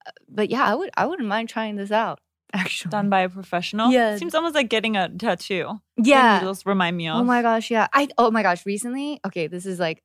Uh, 0.07 0.11
But 0.29 0.51
yeah, 0.51 0.65
I 0.65 0.75
would 0.75 0.91
I 0.97 1.07
wouldn't 1.07 1.29
mind 1.29 1.49
trying 1.51 1.77
this 1.77 1.93
out. 1.93 2.21
Actually. 2.53 2.91
Done 2.91 3.09
by 3.09 3.21
a 3.21 3.29
professional. 3.29 3.91
Yeah. 3.91 4.17
Seems 4.17 4.35
almost 4.35 4.55
like 4.55 4.69
getting 4.69 4.97
a 4.97 5.09
tattoo. 5.09 5.81
Yeah. 5.97 6.39
needles 6.39 6.67
remind 6.67 6.97
me 6.97 7.09
of. 7.09 7.21
Oh 7.21 7.25
my 7.25 7.43
gosh, 7.43 7.71
yeah. 7.71 7.89
I 7.93 8.09
oh 8.19 8.31
my 8.31 8.43
gosh, 8.43 8.67
recently, 8.67 9.21
okay, 9.27 9.47
this 9.47 9.67
is 9.67 9.79
like 9.79 10.03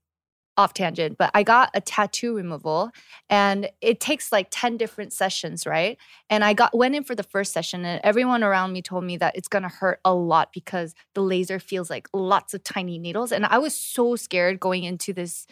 off 0.58 0.74
tangent, 0.74 1.18
but 1.18 1.30
I 1.36 1.44
got 1.44 1.70
a 1.76 1.82
tattoo 1.82 2.36
removal 2.36 2.90
and 3.30 3.70
it 3.80 4.00
takes 4.00 4.32
like 4.32 4.48
10 4.50 4.78
different 4.78 5.14
sessions, 5.14 5.68
right? 5.68 5.98
And 6.32 6.44
I 6.44 6.54
got 6.54 6.76
went 6.76 6.96
in 6.96 7.04
for 7.04 7.14
the 7.14 7.24
first 7.24 7.54
session 7.54 7.86
and 7.86 8.02
everyone 8.04 8.44
around 8.44 8.74
me 8.74 8.82
told 8.82 9.04
me 9.04 9.18
that 9.18 9.36
it's 9.36 9.48
going 9.48 9.64
to 9.64 9.70
hurt 9.70 10.00
a 10.04 10.16
lot 10.16 10.50
because 10.52 10.96
the 11.14 11.22
laser 11.22 11.60
feels 11.60 11.92
like 11.92 12.08
lots 12.12 12.56
of 12.56 12.64
tiny 12.64 12.98
needles 12.98 13.32
and 13.32 13.46
I 13.46 13.60
was 13.60 13.76
so 13.76 14.16
scared 14.16 14.60
going 14.60 14.84
into 14.84 15.14
this 15.14 15.46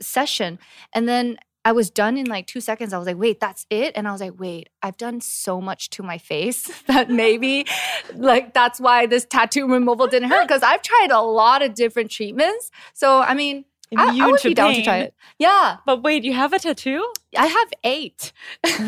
session. 0.00 0.58
And 0.94 1.08
then 1.08 1.38
I 1.68 1.72
was 1.72 1.90
done 1.90 2.16
in 2.16 2.26
like 2.26 2.46
2 2.46 2.60
seconds. 2.60 2.92
I 2.94 2.98
was 2.98 3.06
like, 3.06 3.18
"Wait, 3.18 3.40
that's 3.40 3.66
it?" 3.68 3.92
And 3.94 4.08
I 4.08 4.12
was 4.12 4.22
like, 4.22 4.40
"Wait, 4.40 4.70
I've 4.82 4.96
done 4.96 5.20
so 5.20 5.60
much 5.60 5.90
to 5.90 6.02
my 6.02 6.16
face 6.16 6.62
that 6.86 7.10
maybe 7.10 7.66
like 8.14 8.54
that's 8.54 8.80
why 8.80 9.04
this 9.06 9.26
tattoo 9.26 9.68
removal 9.70 10.06
didn't 10.06 10.30
hurt 10.30 10.48
because 10.48 10.62
I've 10.62 10.80
tried 10.80 11.10
a 11.10 11.20
lot 11.20 11.60
of 11.60 11.74
different 11.74 12.10
treatments. 12.10 12.70
So 12.94 13.20
I 13.20 13.34
mean, 13.34 13.66
I, 13.94 14.06
I 14.06 14.08
Immune 14.10 14.30
would 14.30 14.40
to 14.40 14.48
be 14.48 14.54
down 14.54 14.72
to 14.74 14.82
try 14.82 14.98
it. 14.98 15.14
Yeah, 15.38 15.76
But 15.84 16.02
wait, 16.02 16.24
you 16.24 16.32
have 16.32 16.54
a 16.54 16.58
tattoo? 16.58 17.04
I 17.36 17.46
have 17.46 17.68
eight. 17.84 18.32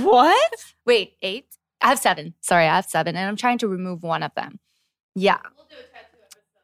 what? 0.01 0.53
Wait, 0.87 1.17
eight? 1.21 1.47
I 1.83 1.89
have 1.91 1.99
seven. 1.99 2.33
Sorry, 2.41 2.65
I 2.67 2.77
have 2.77 2.87
seven, 2.87 3.15
and 3.17 3.29
I'm 3.29 3.37
trying 3.37 3.59
to 3.59 3.69
remove 3.69 4.03
one 4.03 4.23
of 4.23 4.33
them. 4.35 4.59
Yeah. 5.15 5.39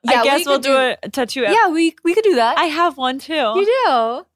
I 0.09 0.24
guess 0.24 0.46
we'll 0.46 0.57
could 0.59 0.64
do, 0.64 0.76
a, 0.76 0.96
a 1.02 1.09
tattoo. 1.11 1.44
ep- 1.44 1.52
Yeah, 1.52 1.68
we 1.68 1.94
we 2.05 2.14
could 2.14 2.24
do 2.24 2.37
that. 2.37 2.57
I 2.59 2.64
have 2.66 2.96
one 2.96 3.18
too. 3.18 3.35
you 3.35 3.66
do. 3.85 4.26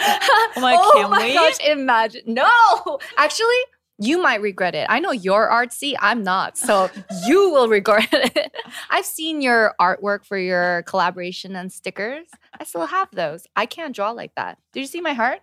Oh 0.00 0.52
my, 0.60 0.76
oh 0.78 0.90
can 0.94 1.10
my 1.10 1.26
we? 1.26 1.34
gosh! 1.34 1.58
Imagine. 1.66 2.22
No, 2.26 2.98
actually, 3.16 3.46
you 3.98 4.20
might 4.20 4.40
regret 4.40 4.74
it. 4.74 4.86
I 4.88 5.00
know 5.00 5.10
you're 5.12 5.48
artsy. 5.48 5.94
I'm 6.00 6.22
not, 6.22 6.56
so 6.58 6.90
you 7.26 7.50
will 7.50 7.68
regret 7.68 8.08
it. 8.12 8.52
I've 8.90 9.06
seen 9.06 9.40
your 9.40 9.74
artwork 9.80 10.24
for 10.24 10.38
your 10.38 10.82
collaboration 10.84 11.56
and 11.56 11.72
stickers. 11.72 12.26
I 12.58 12.64
still 12.64 12.86
have 12.86 13.08
those. 13.12 13.46
I 13.56 13.66
can't 13.66 13.94
draw 13.94 14.10
like 14.12 14.34
that. 14.36 14.58
Did 14.72 14.80
you 14.80 14.86
see 14.86 15.00
my 15.00 15.12
heart? 15.14 15.40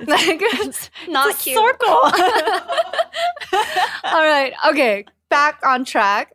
Like, 0.00 0.38
it's 0.40 0.90
not 1.08 1.30
It's 1.30 1.40
a 1.40 1.42
cute. 1.50 1.56
circle. 1.58 1.88
All 4.04 4.24
right. 4.24 4.52
Okay. 4.68 5.04
Back 5.28 5.60
on 5.64 5.84
track. 5.84 6.32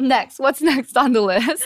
Next, 0.00 0.38
what's 0.38 0.60
next 0.62 0.96
on 0.96 1.12
the 1.12 1.20
list? 1.22 1.64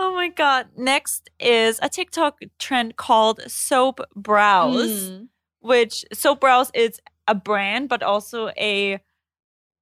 Oh 0.00 0.14
my 0.14 0.28
god. 0.28 0.68
Next 0.76 1.28
is 1.40 1.80
a 1.82 1.88
TikTok 1.88 2.38
trend 2.60 2.94
called 2.96 3.40
soap 3.50 4.00
brows, 4.14 5.10
Mm. 5.10 5.28
which 5.58 6.04
soap 6.12 6.40
brows 6.40 6.70
is 6.72 7.00
a 7.26 7.34
brand 7.34 7.88
but 7.88 8.02
also 8.04 8.48
a 8.56 9.00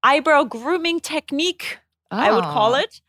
eyebrow 0.03 0.45
grooming 0.45 1.01
technique, 1.01 1.79
I 2.11 2.33
would 2.33 2.45
call 2.45 2.75
Oh, 2.75 2.79
it. 2.79 3.03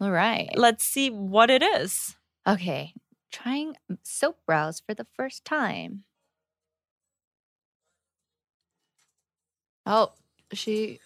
All 0.00 0.10
right. 0.10 0.50
Let's 0.56 0.84
see 0.84 1.10
what 1.10 1.50
it 1.50 1.62
is. 1.62 2.16
Okay. 2.46 2.94
Trying 3.30 3.76
soap 4.02 4.38
brows 4.46 4.80
for 4.80 4.94
the 4.94 5.06
first 5.16 5.44
time. 5.44 6.04
Oh, 9.84 10.12
she. 10.52 11.00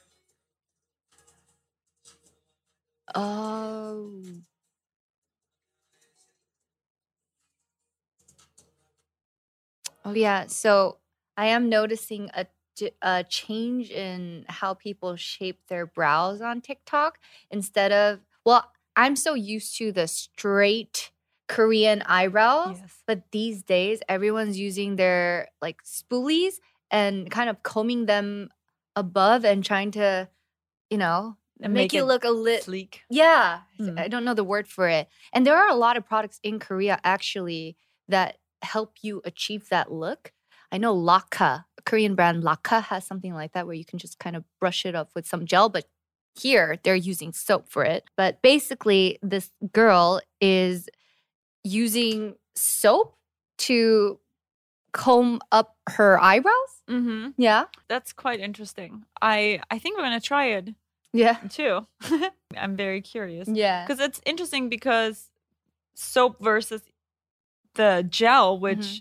Oh. 3.14 4.23
Oh, 10.09 10.12
yeah. 10.12 10.47
So 10.47 10.99
I 11.37 11.47
am 11.47 11.68
noticing 11.68 12.31
a 12.35 12.47
a 13.03 13.25
change 13.25 13.90
in 13.90 14.44
how 14.49 14.73
people 14.73 15.16
shape 15.16 15.59
their 15.66 15.85
brows 15.85 16.40
on 16.40 16.61
TikTok 16.61 17.18
instead 17.51 17.90
of 17.90 18.21
well, 18.44 18.71
I'm 18.94 19.16
so 19.16 19.35
used 19.35 19.77
to 19.79 19.90
the 19.90 20.07
straight 20.07 21.11
Korean 21.49 22.03
eyebrows, 22.03 22.77
Yes. 22.81 23.03
but 23.07 23.23
these 23.33 23.64
days 23.64 24.01
everyone's 24.09 24.59
using 24.59 24.94
their 24.97 25.49
like 25.61 25.83
spoolies 25.83 26.55
and 26.90 27.29
kind 27.31 27.51
of 27.51 27.62
combing 27.64 28.07
them 28.07 28.51
above 28.94 29.44
and 29.44 29.64
trying 29.64 29.90
to, 29.92 30.29
you 30.90 30.99
know, 30.99 31.37
And 31.61 31.75
make, 31.75 31.92
you 31.92 32.01
it 32.03 32.07
look 32.07 32.25
a 32.25 32.31
little 32.31 32.62
sleek. 32.62 33.03
yeah, 33.11 33.61
Mm. 33.81 33.99
I 33.99 34.09
don't 34.09 34.25
know 34.25 34.35
the 34.35 34.44
word 34.44 34.66
for 34.68 34.88
it. 34.88 35.09
And 35.33 35.47
there 35.47 35.57
are 35.57 35.68
a 35.68 35.75
lot 35.75 35.97
of 35.97 36.07
products 36.07 36.40
in 36.42 36.59
Korea 36.59 37.01
actually 37.05 37.77
that 38.09 38.38
help 38.62 38.94
you 39.03 39.23
achieve 39.25 39.68
that 39.71 39.90
look. 39.92 40.33
I 40.73 40.79
know 40.79 40.94
Laka, 40.94 41.64
Korean 41.87 42.14
brand 42.14 42.42
Laka 42.42 42.83
has 42.85 43.07
something 43.07 43.33
like 43.35 43.53
that 43.53 43.66
where 43.66 43.75
you 43.75 43.85
can 43.85 43.99
just 43.99 44.18
kind 44.18 44.37
of 44.37 44.44
brush 44.61 44.85
it 44.85 44.94
up 44.94 45.11
with 45.14 45.27
some 45.27 45.47
gel, 45.47 45.68
but 45.68 45.87
here 46.38 46.77
they're 46.83 46.94
using 46.94 47.33
soap 47.33 47.68
for 47.71 47.85
it. 47.85 48.05
But 48.16 48.42
basically, 48.42 49.18
this 49.23 49.51
girl 49.73 50.21
is 50.40 50.88
using 51.64 52.35
soap 52.55 53.16
to 53.59 54.18
comb 54.92 55.40
up 55.53 55.77
her 55.88 56.21
eyebrows. 56.23 56.83
Mm-hmm. 56.88 57.31
Yeah. 57.37 57.64
That's 57.88 58.12
quite 58.12 58.40
interesting. 58.40 59.05
I 59.21 59.61
I 59.71 59.79
think 59.79 59.97
we're 59.97 60.05
gonna 60.05 60.21
try 60.21 60.47
it 60.47 60.75
Yeah. 61.12 61.35
too. 61.49 61.87
I'm 62.57 62.77
very 62.77 63.01
curious 63.01 63.49
Yeah. 63.49 63.85
because 63.87 64.01
it's 64.01 64.21
interesting 64.25 64.68
because 64.68 65.31
soap 65.94 66.37
versus 66.42 66.83
the 67.79 68.05
gel, 68.11 68.59
which 68.59 69.01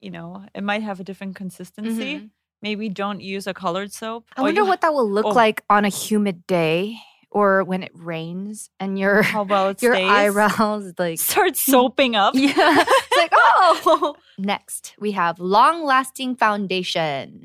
you 0.00 0.10
know 0.12 0.44
it 0.54 0.62
might 0.62 0.82
have 0.84 1.00
a 1.00 1.04
different 1.04 1.34
consistency. 1.34 2.14
Mhm. 2.20 2.30
Maybe 2.62 2.88
don't 2.88 3.20
use 3.20 3.48
a 3.48 3.54
colored 3.54 3.92
soap. 3.92 4.26
I 4.36 4.42
wonder 4.42 4.60
you- 4.62 4.66
what 4.68 4.80
that 4.82 4.94
will 4.94 5.10
look 5.10 5.26
oh. 5.26 5.30
like 5.30 5.64
on 5.68 5.84
a 5.84 5.88
humid 5.88 6.46
day 6.46 6.96
or 7.32 7.64
when 7.64 7.82
it 7.82 7.90
rains 7.94 8.70
and 8.78 8.98
your 8.98 9.22
how 9.22 9.42
well 9.42 9.70
it 9.70 9.82
your 9.86 9.94
stays. 9.94 10.10
eyebrows 10.10 10.92
like 10.98 11.18
start 11.18 11.56
soaping 11.70 12.14
up. 12.14 12.34
yeah 12.36 12.52
it's 12.86 13.16
like 13.16 13.32
oh 13.34 14.14
next 14.38 14.94
we 15.00 15.12
have 15.12 15.40
long 15.40 15.82
lasting 15.82 16.36
foundation 16.36 17.44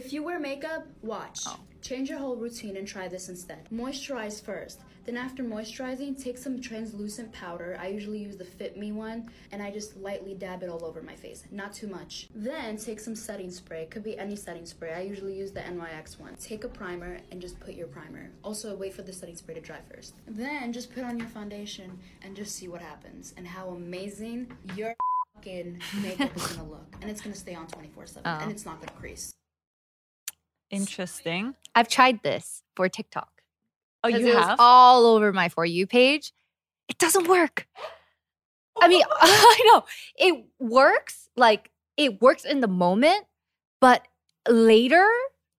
If 0.00 0.14
you 0.14 0.22
wear 0.22 0.40
makeup, 0.40 0.86
watch. 1.02 1.40
Oh. 1.46 1.60
Change 1.82 2.08
your 2.08 2.18
whole 2.18 2.34
routine 2.34 2.78
and 2.78 2.88
try 2.88 3.06
this 3.06 3.28
instead. 3.28 3.68
Moisturize 3.70 4.42
first. 4.42 4.80
Then 5.04 5.18
after 5.18 5.42
moisturizing, 5.44 6.18
take 6.18 6.38
some 6.38 6.58
translucent 6.58 7.30
powder. 7.34 7.76
I 7.78 7.88
usually 7.88 8.18
use 8.18 8.38
the 8.38 8.46
Fit 8.46 8.78
Me 8.78 8.92
one, 8.92 9.28
and 9.52 9.62
I 9.62 9.70
just 9.70 9.98
lightly 9.98 10.32
dab 10.32 10.62
it 10.62 10.70
all 10.70 10.86
over 10.86 11.02
my 11.02 11.14
face. 11.14 11.44
Not 11.50 11.74
too 11.74 11.86
much. 11.86 12.28
Then 12.34 12.78
take 12.78 12.98
some 12.98 13.14
setting 13.14 13.50
spray. 13.50 13.82
It 13.82 13.90
Could 13.90 14.02
be 14.02 14.16
any 14.16 14.36
setting 14.36 14.64
spray. 14.64 14.94
I 14.94 15.02
usually 15.02 15.34
use 15.36 15.52
the 15.52 15.60
NYX 15.60 16.18
one. 16.18 16.34
Take 16.36 16.64
a 16.64 16.68
primer 16.68 17.18
and 17.30 17.38
just 17.38 17.60
put 17.60 17.74
your 17.74 17.88
primer. 17.88 18.30
Also, 18.42 18.74
wait 18.74 18.94
for 18.94 19.02
the 19.02 19.12
setting 19.12 19.36
spray 19.36 19.54
to 19.56 19.60
dry 19.60 19.80
first. 19.94 20.14
Then 20.26 20.72
just 20.72 20.94
put 20.94 21.04
on 21.04 21.18
your 21.18 21.28
foundation 21.28 21.98
and 22.22 22.34
just 22.34 22.56
see 22.56 22.68
what 22.68 22.80
happens 22.80 23.34
and 23.36 23.46
how 23.46 23.68
amazing 23.68 24.50
your 24.76 24.94
fucking 25.34 25.78
makeup 26.02 26.34
is 26.34 26.46
gonna 26.56 26.70
look. 26.70 26.86
And 27.02 27.10
it's 27.10 27.20
gonna 27.20 27.36
stay 27.36 27.54
on 27.54 27.66
24 27.66 28.06
7 28.06 28.22
Oh. 28.24 28.38
and 28.42 28.50
it's 28.50 28.64
not 28.64 28.80
gonna 28.80 28.98
crease. 28.98 29.34
Interesting. 30.70 31.54
i've 31.74 31.88
tried 31.88 32.22
this 32.22 32.62
for 32.76 32.88
tiktok 32.88 33.28
Oh, 34.02 34.08
you 34.08 34.32
have? 34.34 34.56
all 34.58 35.04
over 35.06 35.32
my 35.32 35.48
for 35.50 35.64
you 35.66 35.86
page 35.86 36.32
it 36.88 36.96
doesn't 36.98 37.28
work 37.28 37.66
i 38.80 38.88
mean 38.88 39.02
i 39.20 39.62
know 39.72 39.84
it 40.16 40.44
works 40.58 41.28
like 41.36 41.70
it 41.96 42.20
works 42.22 42.44
in 42.44 42.60
the 42.60 42.68
moment 42.68 43.26
but 43.80 44.06
later 44.48 45.06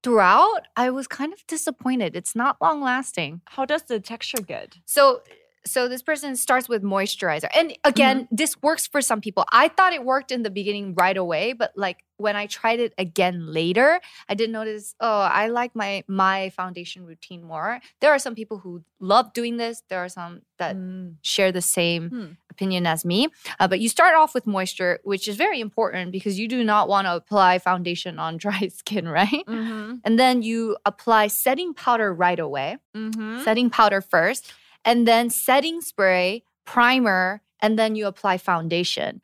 throughout 0.03 0.61
i 0.75 0.89
was 0.89 1.07
kind 1.07 1.31
of 1.33 1.45
disappointed 1.47 2.15
it's 2.15 2.35
not 2.35 2.57
long 2.61 2.81
lasting 2.81 3.41
How 3.45 3.65
does 3.65 3.83
the 3.83 3.99
texture 3.99 4.41
get? 4.41 4.77
So 4.85 5.21
so 5.65 5.87
this 5.87 6.01
person 6.01 6.35
starts 6.35 6.67
with 6.67 6.81
moisturizer. 6.83 7.47
And 7.55 7.77
again, 7.83 8.21
Mm-hmm. 8.25 8.35
this 8.35 8.59
works 8.61 8.87
for 8.87 9.01
some 9.01 9.21
people. 9.21 9.45
I 9.51 9.67
thought 9.67 9.93
it 9.93 10.03
worked 10.03 10.31
in 10.31 10.43
the 10.43 10.49
beginning 10.49 10.95
right 10.95 11.15
away, 11.15 11.53
but 11.53 11.71
like 11.75 12.03
when 12.17 12.35
I 12.35 12.45
tried 12.47 12.79
it 12.79 12.93
again 12.97 13.47
later, 13.51 13.99
I 14.29 14.33
did 14.35 14.49
notice, 14.51 14.95
oh, 14.99 15.21
I 15.21 15.47
like 15.47 15.75
my 15.75 16.03
my 16.07 16.49
foundation 16.51 17.05
routine 17.05 17.43
more. 17.43 17.79
There 17.99 18.11
are 18.11 18.19
some 18.19 18.35
people 18.35 18.57
who 18.59 18.83
love 18.99 19.33
doing 19.33 19.57
this. 19.57 19.81
There 19.89 19.99
are 19.99 20.09
some 20.09 20.41
that 20.57 20.75
Mm. 20.75 21.15
share 21.23 21.51
the 21.51 21.61
same 21.61 22.09
Hmm. 22.09 22.25
opinion 22.51 22.85
as 22.85 23.03
me. 23.05 23.27
Uh, 23.59 23.67
but 23.67 23.79
you 23.79 23.89
start 23.89 24.13
off 24.15 24.33
with 24.35 24.45
moisture, 24.45 24.99
which 25.03 25.27
is 25.27 25.35
very 25.35 25.59
important 25.59 26.11
because 26.11 26.37
you 26.39 26.47
do 26.47 26.63
not 26.63 26.87
want 26.87 27.05
to 27.07 27.15
apply 27.15 27.57
foundation 27.59 28.19
on 28.19 28.37
dry 28.45 28.67
skin, 28.67 29.07
right? 29.07 29.43
Mm-hmm. 29.47 29.95
And 30.05 30.19
then 30.19 30.41
you 30.43 30.77
apply 30.85 31.27
setting 31.27 31.73
powder 31.73 32.13
right 32.13 32.39
away 32.39 32.77
Mm-hmm. 32.95 33.41
setting 33.43 33.69
powder 33.69 34.01
first, 34.01 34.53
and 34.85 35.07
then 35.07 35.29
setting 35.29 35.81
spray, 35.81 36.43
primer, 36.65 37.41
and 37.61 37.77
then 37.77 37.95
you 37.95 38.07
apply 38.07 38.37
foundation. 38.37 39.21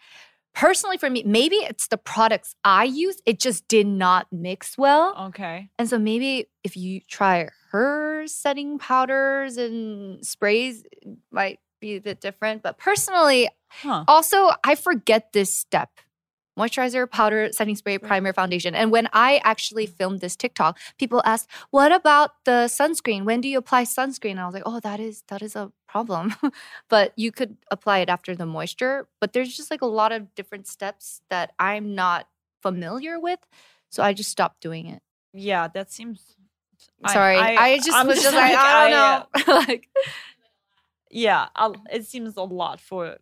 Personally, 0.54 0.98
for 0.98 1.10
me, 1.10 1.22
maybe 1.24 1.58
it's 1.58 1.88
the 1.88 1.98
products 1.98 2.56
I 2.64 2.86
use, 2.86 3.22
it 3.28 3.40
just 3.40 3.68
did 3.68 3.86
not 3.86 4.26
mix 4.32 4.76
well. 4.78 5.16
Okay. 5.28 5.70
And 5.78 5.88
so 5.88 6.00
maybe 6.00 6.48
if 6.64 6.76
you 6.76 7.02
try 7.08 7.50
her 7.72 8.26
setting 8.28 8.80
powders 8.80 9.58
and 9.58 10.26
sprays, 10.26 10.84
it 10.92 11.08
might 11.32 11.60
be 11.80 11.98
a 11.98 12.02
bit 12.02 12.22
different. 12.22 12.64
But 12.64 12.78
personally, 12.80 13.50
Huh. 13.70 14.06
also, 14.08 14.52
I 14.64 14.74
forget 14.76 15.34
this 15.34 15.56
step 15.56 15.90
moisturizer, 16.58 17.10
powder, 17.10 17.50
setting 17.52 17.76
spray, 17.76 17.98
primer, 17.98 18.34
foundation. 18.34 18.76
And 18.76 18.92
when 18.92 19.08
I 19.14 19.40
actually 19.44 19.86
filmed 19.86 20.22
this 20.22 20.36
TikTok, 20.36 20.80
people 20.98 21.22
asked, 21.26 21.50
"What 21.70 21.92
about 21.92 22.32
the 22.46 22.68
sunscreen? 22.68 23.24
When 23.24 23.42
do 23.42 23.48
you 23.48 23.58
apply 23.58 23.84
sunscreen?" 23.84 24.32
And 24.32 24.40
I 24.40 24.46
was 24.46 24.54
like, 24.54 24.64
"Oh, 24.66 24.80
that 24.82 25.00
is 25.00 25.24
that 25.28 25.42
is 25.42 25.56
a 25.56 25.72
problem." 25.88 26.36
but 26.90 27.14
you 27.16 27.32
could 27.32 27.58
apply 27.72 28.00
it 28.00 28.10
after 28.10 28.36
the 28.36 28.46
moisture, 28.46 29.08
but 29.22 29.34
there's 29.34 29.56
just 29.56 29.72
like 29.72 29.82
a 29.82 29.86
lot 29.86 30.12
of 30.12 30.34
different 30.36 30.68
steps 30.68 31.22
that 31.30 31.54
I'm 31.60 31.96
not 31.96 32.28
familiar 32.62 33.20
with, 33.20 33.40
so 33.90 34.04
I 34.04 34.14
just 34.14 34.30
stopped 34.30 34.62
doing 34.62 34.88
it. 34.88 35.02
Yeah, 35.34 35.68
that 35.70 35.92
seems. 35.92 36.36
I- 37.04 37.14
Sorry, 37.14 37.38
I, 37.38 37.78
just 37.78 37.94
I'm 37.94 38.08
was 38.08 38.22
just 38.22 38.36
like, 38.36 38.56
I 38.56 38.90
don't 38.90 39.00
uh, 39.00 39.26
know. 39.48 39.54
like, 39.68 39.88
yeah, 41.10 41.48
I'll, 41.56 41.76
it 41.92 42.06
seems 42.06 42.38
a 42.38 42.44
lot 42.44 42.80
for 42.80 43.18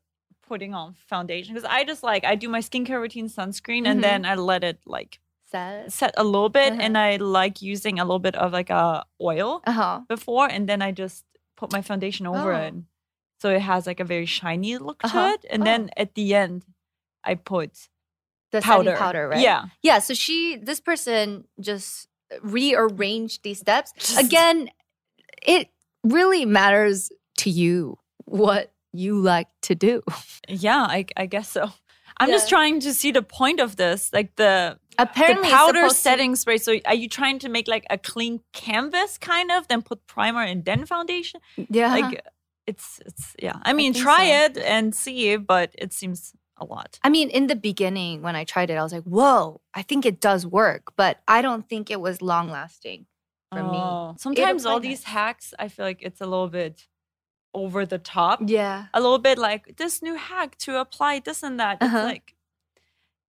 putting 0.47 0.73
on 0.73 0.95
foundation 1.07 1.53
because 1.53 1.69
I 1.69 1.83
just 1.83 2.03
like 2.03 2.23
I 2.25 2.35
do 2.35 2.49
my 2.49 2.59
skincare 2.59 3.01
routine 3.01 3.27
sunscreen 3.29 3.83
Mhm. 3.83 3.87
and 3.91 4.03
then 4.03 4.25
I 4.25 4.35
let 4.35 4.63
it 4.63 4.79
like 4.85 5.19
says, 5.51 5.93
set 5.93 6.13
a 6.17 6.23
little 6.23 6.49
bit 6.49 6.73
Uh-huh. 6.73 6.81
and 6.81 6.97
I 6.97 7.17
like 7.17 7.61
using 7.61 7.99
a 7.99 8.03
little 8.05 8.19
bit 8.19 8.35
of 8.35 8.51
like 8.53 8.69
a 8.69 9.05
oil 9.21 9.61
uh 9.65 9.71
huh. 9.71 9.99
before 10.07 10.47
and 10.47 10.67
then 10.69 10.81
I 10.81 10.91
just 10.91 11.25
put 11.55 11.71
my 11.71 11.81
foundation 11.81 12.25
over 12.27 12.53
Oh. 12.53 12.61
it 12.67 12.73
so 13.39 13.49
it 13.49 13.61
has 13.61 13.85
like 13.87 13.99
a 13.99 14.05
very 14.05 14.25
shiny 14.25 14.77
look 14.77 15.01
to 15.01 15.07
Uh-huh. 15.07 15.33
it 15.33 15.45
and 15.49 15.61
Oh. 15.63 15.65
then 15.65 15.89
at 15.97 16.15
the 16.15 16.33
end 16.35 16.63
I 17.23 17.35
put 17.35 17.89
The 18.51 18.61
powder 18.61 18.91
setting 18.91 18.97
powder, 19.03 19.27
right? 19.29 19.39
yeah 19.41 19.65
Yeah, 19.81 19.99
so 19.99 20.13
she, 20.13 20.57
this 20.57 20.79
person 20.79 21.47
just 21.59 22.07
rearranged 22.41 23.43
these 23.43 23.59
steps. 23.59 24.17
Again, 24.17 24.69
it 25.45 25.69
really 26.03 26.45
matters 26.45 27.11
to 27.37 27.49
you 27.49 27.97
what 28.25 28.71
you 28.97 29.19
like 29.19 29.47
to 29.63 29.75
do. 29.75 30.01
yeah 30.47 30.85
I, 30.89 31.05
I 31.17 31.25
guess 31.25 31.49
so 31.49 31.71
I'm 32.17 32.29
just 32.29 32.47
trying 32.47 32.79
to 32.81 32.93
see 32.93 33.11
the 33.11 33.21
point 33.21 33.59
of 33.59 33.75
this 33.75 34.11
like 34.13 34.35
the 34.37 34.79
Apparently, 34.97 35.49
the 35.49 35.53
powder 35.53 35.81
to- 35.89 35.93
setting 35.93 36.37
spray. 36.37 36.57
So 36.57 36.77
are 36.85 36.93
you 36.95 37.09
trying 37.09 37.39
to 37.39 37.49
make 37.49 37.67
like 37.67 37.85
a 37.89 37.97
clean 37.97 38.39
canvas 38.53 39.17
kind 39.17 39.51
of, 39.51 39.67
then 39.67 39.81
put 39.81 40.07
primer 40.07 40.41
and 40.41 40.63
then 40.63 40.85
foundation? 40.85 41.41
yeah, 41.57 41.91
Like 41.91 42.21
it's 42.65 43.01
it's 43.05 43.35
yeah. 43.37 43.57
I 43.63 43.73
mean, 43.73 43.91
think 43.91 44.05
try 44.05 44.25
so. 44.27 44.45
it 44.45 44.57
and 44.59 44.95
see, 44.95 45.35
but 45.35 45.71
it 45.77 45.91
seems 45.91 46.31
a 46.57 46.63
lot. 46.63 46.97
I 47.03 47.09
mean, 47.09 47.29
in 47.29 47.47
the 47.47 47.57
beginning 47.57 48.21
when 48.21 48.37
I 48.37 48.45
tried 48.45 48.69
it, 48.69 48.75
I 48.77 48.83
was 48.83 48.93
like, 48.93 49.03
"Whoa, 49.03 49.59
I 49.73 49.81
think 49.81 50.05
it 50.05 50.21
does 50.21 50.47
work," 50.47 50.93
but 50.95 51.19
I 51.27 51.41
don't 51.41 51.67
think 51.67 51.91
it 51.91 51.99
was 51.99 52.21
long 52.21 52.49
lasting 52.49 53.05
for 53.51 53.61
me. 53.63 53.77
Oh. 53.77 54.15
Sometimes 54.17 54.65
all 54.65 54.79
these 54.79 55.03
hacks, 55.03 55.53
I 55.59 55.67
feel 55.67 55.85
like 55.85 56.01
it's 56.01 56.21
a 56.21 56.25
little 56.25 56.47
bit 56.47 56.87
over 57.55 57.85
the 57.85 57.97
top. 57.97 58.41
Yeah, 58.45 58.85
A 58.93 59.01
little 59.01 59.17
bit 59.17 59.37
like 59.37 59.77
this 59.77 60.01
new 60.03 60.15
hack 60.15 60.57
to 60.59 60.79
apply 60.79 61.21
this 61.25 61.41
and 61.41 61.59
that. 61.59 61.77
Uh-huh. 61.81 62.03
like 62.03 62.35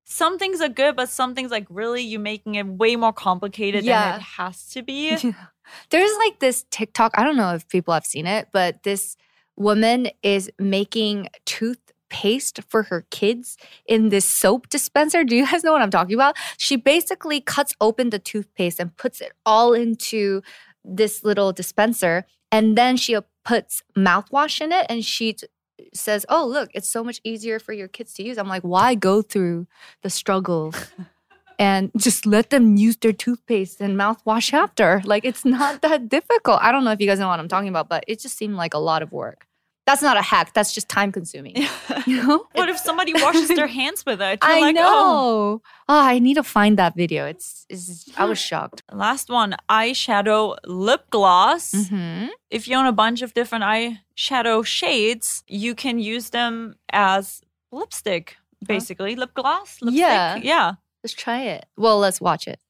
some 0.05 0.39
things 0.39 0.61
are 0.61 0.69
good, 0.69 0.95
but 0.97 1.09
some 1.09 1.35
things 1.35 1.51
like 1.51 1.67
really 1.69 2.03
you're 2.03 2.21
making 2.21 2.55
it 2.55 2.67
way 2.67 2.95
more 2.97 3.13
complicated 3.13 3.85
than 3.85 4.17
it 4.17 4.23
has 4.23 4.69
to 4.69 4.83
be. 4.83 5.11
There's 5.91 6.17
like 6.19 6.39
this 6.39 6.65
TikTok. 6.71 7.13
I 7.17 7.25
don't 7.25 7.37
know 7.37 7.55
if 7.55 7.69
people 7.69 7.93
have 7.93 8.07
seen 8.07 8.27
it, 8.27 8.49
but 8.53 8.83
this 8.85 9.17
woman 9.57 10.09
is 10.23 10.51
making 10.61 11.29
toothpaste 11.45 12.61
for 12.69 12.85
her 12.85 13.05
kids 13.11 13.57
in 13.87 14.11
this 14.11 14.25
soap 14.25 14.69
dispenser. 14.69 15.25
Do 15.25 15.35
you 15.35 15.45
guys 15.45 15.65
know 15.65 15.73
what 15.73 15.83
I'm 15.83 15.91
talking 15.91 16.15
about? 16.15 16.37
She 16.57 16.77
basically 16.77 17.41
cuts 17.41 17.75
open 17.81 18.11
the 18.11 18.21
toothpaste 18.21 18.79
and 18.79 18.97
puts 18.97 19.21
it 19.21 19.33
all 19.45 19.73
into 19.73 20.43
this 20.85 21.25
little 21.25 21.53
dispenser. 21.53 22.27
And 22.53 22.77
then 22.77 22.97
she 22.97 23.17
puts 23.45 23.83
mouthwash 23.97 24.61
in 24.61 24.73
it 24.73 24.87
and 24.89 25.05
she 25.05 25.35
t- 25.35 25.47
says, 25.95 26.27
Oh, 26.29 26.47
look, 26.47 26.71
it's 26.75 26.89
so 26.89 27.05
much 27.05 27.21
easier 27.25 27.59
for 27.59 27.73
your 27.73 27.89
kids 27.89 28.15
to 28.15 28.23
use. 28.23 28.39
I'm 28.39 28.49
like, 28.49 28.63
why 28.63 28.95
go 28.95 29.23
through 29.23 29.67
the 30.03 30.11
struggle 30.11 30.73
and 31.59 31.91
just 31.97 32.27
let 32.27 32.51
them 32.51 32.77
use 32.77 32.97
their 32.97 33.13
toothpaste 33.13 33.81
and 33.81 33.99
mouthwash 33.99 34.53
after. 34.53 35.03
Like 35.05 35.25
it's 35.25 35.45
not 35.45 35.83
that 35.83 36.09
difficult. 36.09 36.61
I 36.63 36.73
don't 36.73 36.85
know 36.85 36.93
if 36.93 37.01
you 37.01 37.07
guys 37.07 37.19
know 37.19 37.29
what 37.29 37.41
I'm 37.41 37.49
talking 37.49 37.69
about, 37.69 37.89
but 37.89 38.05
it 38.07 38.21
just 38.21 38.37
seemed 38.37 38.57
like 38.57 38.75
a 38.75 38.79
lot 38.79 39.03
of 39.03 39.13
work. 39.13 39.47
That's 39.87 40.03
not 40.03 40.17
a 40.17 40.23
hack. 40.23 40.53
That's 40.53 40.75
just 40.75 40.89
time 40.89 41.13
consuming. 41.13 41.55
You 42.07 42.23
know? 42.23 42.47
What 42.53 42.69
if 42.69 42.79
somebody 42.79 43.13
washes 43.15 43.49
their 43.49 43.67
hands 43.67 44.05
with 44.07 44.21
it? 44.21 44.39
You're 44.43 44.53
I 44.53 44.61
like, 44.61 44.75
know. 44.77 44.85
oh. 44.87 45.63
Oh. 45.89 46.01
I 46.01 46.21
need 46.21 46.35
to 46.35 46.45
find 46.45 46.79
that 46.79 46.95
video. 46.95 47.27
It's, 47.27 47.67
it's 47.69 48.09
I 48.17 48.25
was 48.27 48.39
shocked. 48.51 48.85
Last 48.93 49.29
one 49.29 49.57
eyeshadow 49.69 50.57
lip 50.67 51.11
gloss. 51.11 51.73
Mm-hmm. 51.73 52.29
If 52.51 52.69
you 52.69 52.77
own 52.77 52.87
a 52.87 52.93
bunch 52.93 53.23
of 53.23 53.35
different 53.35 53.65
eyeshadow 53.65 54.65
shades, 54.65 55.43
you 55.49 55.75
can 55.75 55.99
use 55.99 56.31
them 56.31 56.77
as 56.93 57.43
lipstick, 57.73 58.37
basically. 58.65 59.17
Lip 59.17 59.35
gloss? 59.35 59.83
Lipstick? 59.83 59.99
Yeah. 59.99 60.37
Yeah. 60.37 60.73
Let's 61.03 61.15
try 61.15 61.41
it. 61.43 61.67
Well, 61.77 61.99
let's 61.99 62.21
watch 62.21 62.47
it. 62.47 62.61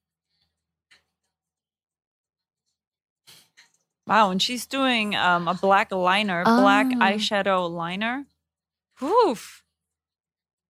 Wow. 4.07 4.31
And 4.31 4.41
she's 4.41 4.67
doing 4.67 5.15
um, 5.17 5.49
a 5.49 5.55
black 5.55 5.91
liner, 5.93 6.45
black 6.45 6.87
Oh. 6.93 6.99
eyeshadow 7.01 7.71
liner. 7.71 8.27
Oof. 9.03 9.63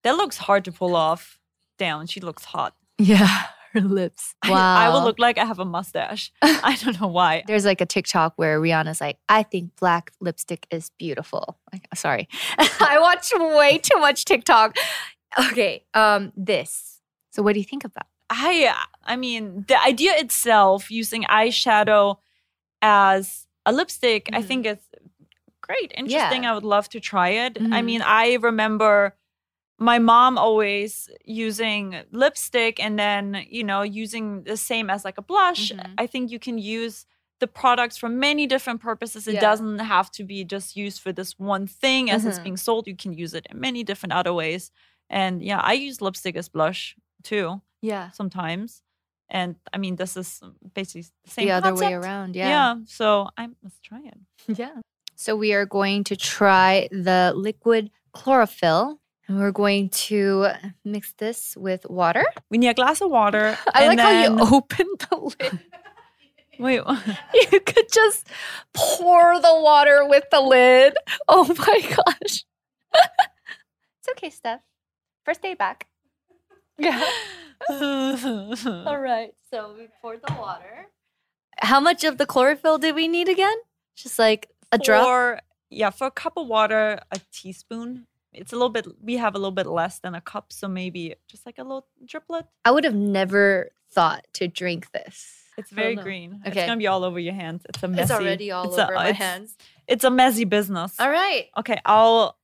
That 0.02 0.16
looks 0.16 0.36
hard 0.38 0.64
to 0.66 0.72
pull 0.72 0.94
off. 0.96 1.38
Damn, 1.78 2.06
she 2.06 2.20
looks 2.20 2.44
hot. 2.44 2.74
Yeah, 2.98 3.42
her 3.72 3.80
lips. 3.80 4.34
I- 4.42 4.50
Wow. 4.50 4.76
I, 4.76 4.88
will 4.88 5.04
look 5.04 5.18
like 5.18 5.36
I 5.38 5.44
have 5.44 5.58
a 5.58 5.64
mustache. 5.64 6.32
I 6.42 6.76
don't 6.82 7.00
know 7.00 7.08
why. 7.08 7.44
There's 7.46 7.64
like 7.64 7.80
a 7.80 7.86
TikTok 7.86 8.34
where 8.36 8.60
Rihanna's 8.60 9.00
like, 9.00 9.18
I 9.28 9.42
think 9.42 9.76
black 9.76 10.12
lipstick 10.20 10.66
is 10.70 10.90
beautiful. 10.98 11.58
Like, 11.72 11.86
sorry. 11.94 12.28
I 12.58 12.98
watch 13.00 13.30
way 13.36 13.78
too 13.78 13.98
much 13.98 14.24
TikTok. 14.24 14.76
Okay, 15.50 15.84
um, 15.92 16.32
this. 16.36 17.00
So 17.32 17.42
what 17.42 17.52
do 17.52 17.58
you 17.60 17.64
think 17.66 17.84
of 17.84 17.92
that? 17.94 18.06
I 18.30 18.74
I 19.04 19.16
mean, 19.16 19.64
the 19.68 19.78
idea 19.82 20.12
itself 20.16 20.90
using 20.90 21.24
eyeshadow 21.24 22.16
as 22.82 23.46
a 23.64 23.72
lipstick, 23.72 24.28
I 24.32 24.42
Mhm. 24.42 24.46
think 24.46 24.66
it's 24.66 24.88
great. 25.60 25.92
Interesting. 25.96 26.46
I 26.46 26.54
would 26.54 26.64
love 26.64 26.88
to 26.90 27.00
try 27.00 27.30
it. 27.30 27.56
I 27.58 27.80
Mhm. 27.80 27.84
mean, 27.84 28.02
I 28.02 28.34
remember 28.34 29.16
my 29.78 29.98
mom 29.98 30.38
always 30.38 31.10
using 31.24 32.02
lipstick 32.10 32.80
and 32.80 32.98
then, 32.98 33.44
you 33.50 33.62
know, 33.64 33.82
using 33.82 34.44
the 34.44 34.56
same 34.56 34.88
as 34.88 35.04
like 35.04 35.18
a 35.18 35.22
blush. 35.22 35.70
Mhm. 35.72 35.94
I 35.98 36.06
think 36.06 36.30
you 36.30 36.38
can 36.38 36.56
use 36.58 37.04
the 37.40 37.46
products 37.46 37.98
for 37.98 38.08
many 38.08 38.46
different 38.46 38.80
purposes. 38.80 39.28
It 39.28 39.34
Yeah. 39.34 39.40
doesn't 39.40 39.80
have 39.80 40.10
to 40.12 40.24
be 40.24 40.44
just 40.44 40.76
used 40.76 41.00
for 41.02 41.12
this 41.12 41.38
one 41.38 41.66
thing 41.66 42.10
as 42.10 42.24
it's 42.24 42.38
Mhm. 42.38 42.42
being 42.44 42.56
sold. 42.56 42.86
You 42.86 42.96
can 42.96 43.12
use 43.12 43.34
it 43.34 43.46
in 43.50 43.60
many 43.60 43.84
different 43.84 44.14
other 44.14 44.32
ways. 44.32 44.70
And 45.10 45.42
yeah, 45.42 45.60
I 45.60 45.74
use 45.74 46.00
lipstick 46.00 46.36
as 46.36 46.48
blush 46.48 46.96
too 47.22 47.60
Yeah. 47.82 48.10
sometimes. 48.12 48.82
And 49.28 49.56
I 49.72 49.78
mean, 49.78 49.96
this 49.96 50.16
is 50.16 50.40
basically 50.74 51.02
the 51.24 51.30
same 51.30 51.46
The 51.46 51.52
other 51.52 51.74
way 51.74 51.94
around. 51.94 52.36
Yeah. 52.36 52.48
Yeah. 52.48 52.74
So 52.86 53.28
I 53.36 53.48
must 53.62 53.82
try 53.82 54.00
it. 54.04 54.18
Yeah. 54.58 54.80
So 55.16 55.34
we 55.34 55.54
are 55.54 55.66
going 55.66 56.04
to 56.04 56.16
try 56.16 56.88
the 56.92 57.32
liquid 57.34 57.90
chlorophyll. 58.12 59.00
And 59.28 59.40
we're 59.40 59.50
going 59.50 59.88
to 60.06 60.46
mix 60.84 61.12
this 61.18 61.56
with 61.56 61.84
water. 61.90 62.24
We 62.48 62.58
need 62.58 62.68
a 62.68 62.74
glass 62.74 63.00
of 63.00 63.10
water. 63.10 63.58
I 63.74 63.82
and 63.82 63.88
like 63.88 63.98
how 63.98 64.10
then- 64.12 64.38
you 64.38 64.44
open 64.56 64.86
the 65.10 65.16
lid. 65.16 65.58
Wait. 66.58 66.80
you 67.52 67.60
could 67.60 67.92
just 67.92 68.28
pour 68.72 69.40
the 69.40 69.60
water 69.60 70.06
with 70.08 70.24
the 70.30 70.40
lid. 70.40 70.94
Oh 71.28 71.44
my 71.58 71.80
gosh. 71.80 72.44
it's 72.94 74.08
okay, 74.12 74.30
Steph. 74.30 74.60
First 75.24 75.42
day 75.42 75.54
back. 75.54 75.88
Yeah. 76.78 77.02
All 77.70 78.98
right. 78.98 79.32
So 79.50 79.74
we 79.76 79.88
poured 80.00 80.20
the 80.26 80.34
water. 80.34 80.86
How 81.58 81.80
much 81.80 82.04
of 82.04 82.18
the 82.18 82.26
chlorophyll 82.26 82.78
did 82.78 82.94
we 82.94 83.08
need 83.08 83.28
again? 83.28 83.56
Just 83.96 84.18
like 84.18 84.50
a 84.72 84.78
drop? 84.78 85.04
For, 85.04 85.40
yeah, 85.70 85.90
for 85.90 86.06
a 86.08 86.10
cup 86.10 86.34
of 86.36 86.46
water, 86.46 87.00
a 87.10 87.20
teaspoon. 87.32 88.06
It's 88.32 88.52
a 88.52 88.56
little 88.56 88.68
bit, 88.68 88.86
we 89.02 89.16
have 89.16 89.34
a 89.34 89.38
little 89.38 89.50
bit 89.52 89.66
less 89.66 89.98
than 90.00 90.14
a 90.14 90.20
cup. 90.20 90.52
So 90.52 90.68
maybe 90.68 91.14
just 91.28 91.46
like 91.46 91.58
a 91.58 91.62
little 91.62 91.86
driplet. 92.04 92.44
I 92.64 92.70
would 92.70 92.84
have 92.84 92.94
never 92.94 93.70
thought 93.90 94.26
to 94.34 94.48
drink 94.48 94.90
this. 94.92 95.32
It's 95.56 95.70
very 95.70 95.94
don't 95.94 95.96
know. 95.96 96.02
green. 96.02 96.42
It's 96.44 96.54
going 96.54 96.68
to 96.68 96.76
be 96.76 96.86
all 96.86 97.02
over 97.02 97.18
your 97.18 97.32
hands. 97.32 97.62
It's 97.66 97.82
a 97.82 97.88
messy. 97.88 98.02
It's 98.02 98.10
already 98.10 98.50
all 98.50 98.68
it's 98.68 98.76
a- 98.76 98.84
over 98.84 98.94
my 98.94 99.08
it's- 99.08 99.16
hands. 99.18 99.56
It's 99.88 100.04
a 100.04 100.10
messy 100.10 100.44
business. 100.44 100.96
All 101.00 101.08
right. 101.08 101.46
Okay, 101.56 101.80
I'll 101.86 102.36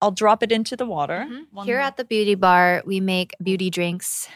I'll 0.00 0.12
drop 0.12 0.42
it 0.44 0.52
into 0.52 0.76
the 0.76 0.86
water. 0.86 1.26
Mhm. 1.28 1.64
Here 1.64 1.76
more. 1.78 1.84
at 1.84 1.96
the 1.96 2.04
beauty 2.04 2.36
bar, 2.36 2.82
we 2.86 3.00
make 3.00 3.34
beauty 3.42 3.68
drinks. 3.68 4.28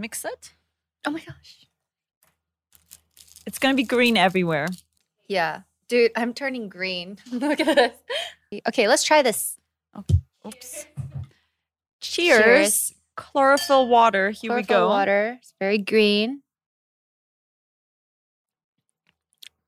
Mix 0.00 0.24
it. 0.24 0.52
Oh 1.06 1.10
my 1.10 1.20
gosh. 1.20 1.66
It's 3.46 3.58
gonna 3.58 3.74
be 3.74 3.84
green 3.84 4.16
everywhere. 4.16 4.66
Yeah. 5.28 5.62
Dude, 5.88 6.12
I'm 6.16 6.34
turning 6.34 6.68
green. 6.68 7.18
Look 7.32 7.60
at 7.60 7.76
this. 7.76 8.60
Okay, 8.68 8.88
let's 8.88 9.02
try 9.02 9.22
this. 9.22 9.56
Oh, 9.94 10.04
oops. 10.46 10.86
Cheers. 12.00 12.42
Cheers. 12.42 12.94
Chlorophyll 13.16 13.88
water. 13.88 14.30
Here 14.30 14.54
we 14.54 14.62
Chlorophyll 14.62 14.86
go. 14.86 14.88
Water. 14.88 15.38
It's 15.40 15.54
very 15.60 15.78
green. 15.78 16.42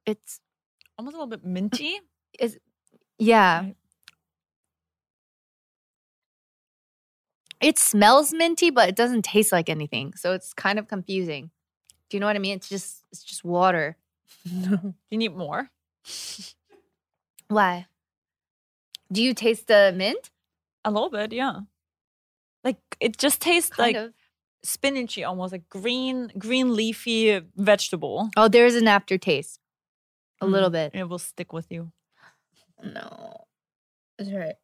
It's 0.06 0.40
Almost 0.98 1.14
a 1.16 1.18
little 1.18 1.36
bit 1.36 1.44
minty. 1.44 1.98
is 2.38 2.58
yeah. 3.18 3.70
It 7.62 7.78
smells 7.78 8.32
minty, 8.32 8.70
but 8.70 8.88
it 8.88 8.96
doesn't 8.96 9.22
taste 9.22 9.52
like 9.52 9.68
anything. 9.68 10.14
So 10.16 10.32
it's 10.32 10.52
kind 10.52 10.78
of 10.78 10.88
confusing. 10.88 11.50
Do 12.10 12.16
you 12.16 12.20
know 12.20 12.26
what 12.26 12.36
I 12.36 12.40
mean? 12.40 12.56
It's 12.56 12.68
just 12.68 13.04
it's 13.12 13.22
just 13.22 13.44
water. 13.44 13.96
Do 14.44 14.94
you 15.10 15.18
need 15.18 15.36
more? 15.36 15.70
Why? 17.48 17.86
Do 19.10 19.22
you 19.22 19.34
taste 19.34 19.66
the 19.68 19.92
mint? 19.94 20.30
A 20.84 20.90
little 20.90 21.10
bit, 21.10 21.32
yeah. 21.32 21.60
Like 22.64 22.78
it 23.00 23.16
just 23.18 23.40
tastes 23.40 23.70
Kind 23.70 23.94
like 23.94 24.04
of. 24.06 24.12
spinachy, 24.66 25.26
almost 25.26 25.52
like 25.52 25.68
green, 25.68 26.32
green 26.38 26.74
leafy 26.74 27.40
vegetable. 27.56 28.30
Oh, 28.36 28.48
there's 28.48 28.74
an 28.74 28.88
aftertaste. 28.88 29.60
A 30.40 30.46
little 30.46 30.70
Mm, 30.70 30.72
bit. 30.72 30.94
It 30.94 31.08
will 31.08 31.18
stick 31.20 31.52
with 31.52 31.70
you. 31.70 31.92
No. 32.82 33.44
That's 34.18 34.30
right. 34.32 34.54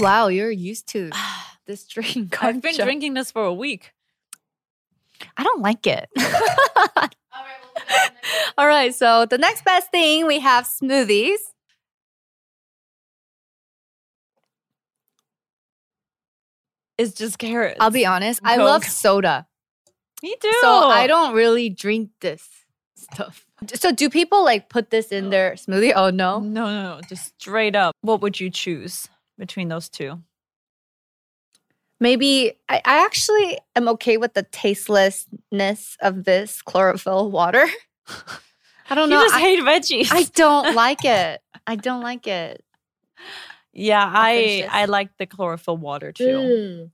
Wow, 0.00 0.28
you're 0.28 0.50
used 0.50 0.88
to 0.88 1.10
this 1.66 1.86
drink. 1.86 2.42
I've 2.42 2.62
been 2.62 2.74
drinking 2.76 3.14
this 3.14 3.30
for 3.30 3.44
a 3.44 3.54
week. 3.54 3.92
I 5.36 5.42
don't 5.42 5.60
like 5.60 5.86
it. 5.86 6.08
All 8.58 8.66
right, 8.66 8.94
so 8.94 9.26
the 9.26 9.38
next 9.38 9.64
best 9.64 9.90
thing 9.90 10.26
we 10.26 10.40
have 10.40 10.64
smoothies. 10.64 11.38
It's 16.96 17.14
just 17.14 17.38
carrots. 17.38 17.78
I'll 17.80 17.90
be 17.90 18.04
honest, 18.04 18.40
I 18.44 18.56
love 18.56 18.84
soda. 18.84 19.46
Me 20.22 20.36
too. 20.40 20.52
So 20.60 20.88
I 20.88 21.06
don't 21.06 21.34
really 21.34 21.70
drink 21.70 22.10
this 22.20 22.46
stuff. 22.94 23.46
So 23.74 23.92
do 23.92 24.10
people 24.10 24.44
like 24.44 24.68
put 24.68 24.90
this 24.90 25.08
in 25.08 25.30
their 25.30 25.52
smoothie? 25.52 25.92
Oh 25.94 26.10
no. 26.10 26.40
No, 26.40 26.66
no, 26.66 26.96
no. 26.96 27.00
Just 27.08 27.40
straight 27.40 27.74
up. 27.74 27.94
What 28.02 28.20
would 28.20 28.38
you 28.38 28.50
choose 28.50 29.08
between 29.40 29.66
those 29.68 29.88
two? 29.88 30.20
Maybe 31.98 32.52
I, 32.68 32.76
I 32.84 33.04
actually 33.04 33.58
am 33.76 33.88
okay 33.88 34.16
with 34.16 34.34
the 34.34 34.42
tastelessness 34.44 35.96
of 36.00 36.24
this 36.24 36.62
chlorophyll 36.62 37.30
water. 37.30 37.66
I 38.88 38.94
don't 38.94 39.10
You 39.10 39.16
know. 39.16 39.22
just 39.22 39.34
I, 39.34 39.40
hate 39.40 39.60
veggies. 39.60 40.08
I 40.10 40.22
don't 40.34 40.74
like 40.84 41.04
it. 41.04 41.42
I 41.66 41.76
don't 41.76 42.00
like 42.02 42.26
it. 42.26 42.64
yeah, 43.72 44.02
I. 44.12 44.66
I 44.70 44.86
like 44.86 45.16
the 45.18 45.26
chlorophyll 45.26 45.76
water 45.76 46.10
too. 46.12 46.24
Mm. 46.24 46.90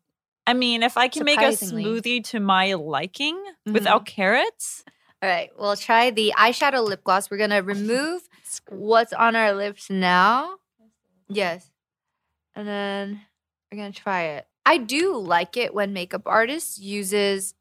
I 0.48 0.54
mean, 0.54 0.82
if 0.82 0.96
I 0.96 1.08
can 1.08 1.24
make 1.24 1.40
a 1.40 1.48
smoothie 1.52 2.22
to 2.24 2.40
my 2.40 2.74
liking 2.74 3.36
Mhm. 3.66 3.72
without 3.72 4.06
carrots, 4.06 4.84
All 5.22 5.28
right, 5.28 5.50
we'll 5.58 5.76
try 5.76 6.10
the 6.10 6.34
eyeshadow 6.36 6.84
lip 6.86 7.02
gloss. 7.04 7.30
We're 7.30 7.38
gonna 7.38 7.62
remove 7.74 8.22
what's 8.68 9.12
on 9.12 9.34
our 9.36 9.52
lips 9.54 9.88
now. 9.88 10.56
Yes, 11.28 11.70
and 12.56 12.66
then 12.66 13.20
we're 13.70 13.78
gonna 13.78 13.92
try 13.92 14.22
it. 14.22 14.46
I 14.64 14.78
do 14.78 15.16
like 15.16 15.56
it 15.56 15.72
when 15.74 15.92
makeup 15.92 16.22
artists 16.26 16.78
uses 16.78 17.54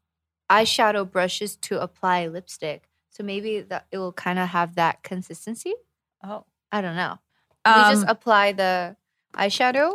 eyeshadow 0.50 1.08
brushes 1.08 1.54
to 1.56 1.80
apply 1.80 2.26
lipstick. 2.26 2.88
So 3.10 3.22
maybe 3.22 3.60
that 3.60 3.86
it 3.92 3.98
will 3.98 4.12
kind 4.12 4.38
of 4.38 4.48
have 4.48 4.74
that 4.74 5.02
consistency. 5.04 5.74
oh, 6.24 6.44
I 6.72 6.80
don't 6.80 6.96
know. 6.96 7.18
we 7.64 7.72
just 7.72 8.02
um, 8.02 8.08
apply 8.08 8.52
the 8.52 8.96
eyeshadow. 9.34 9.92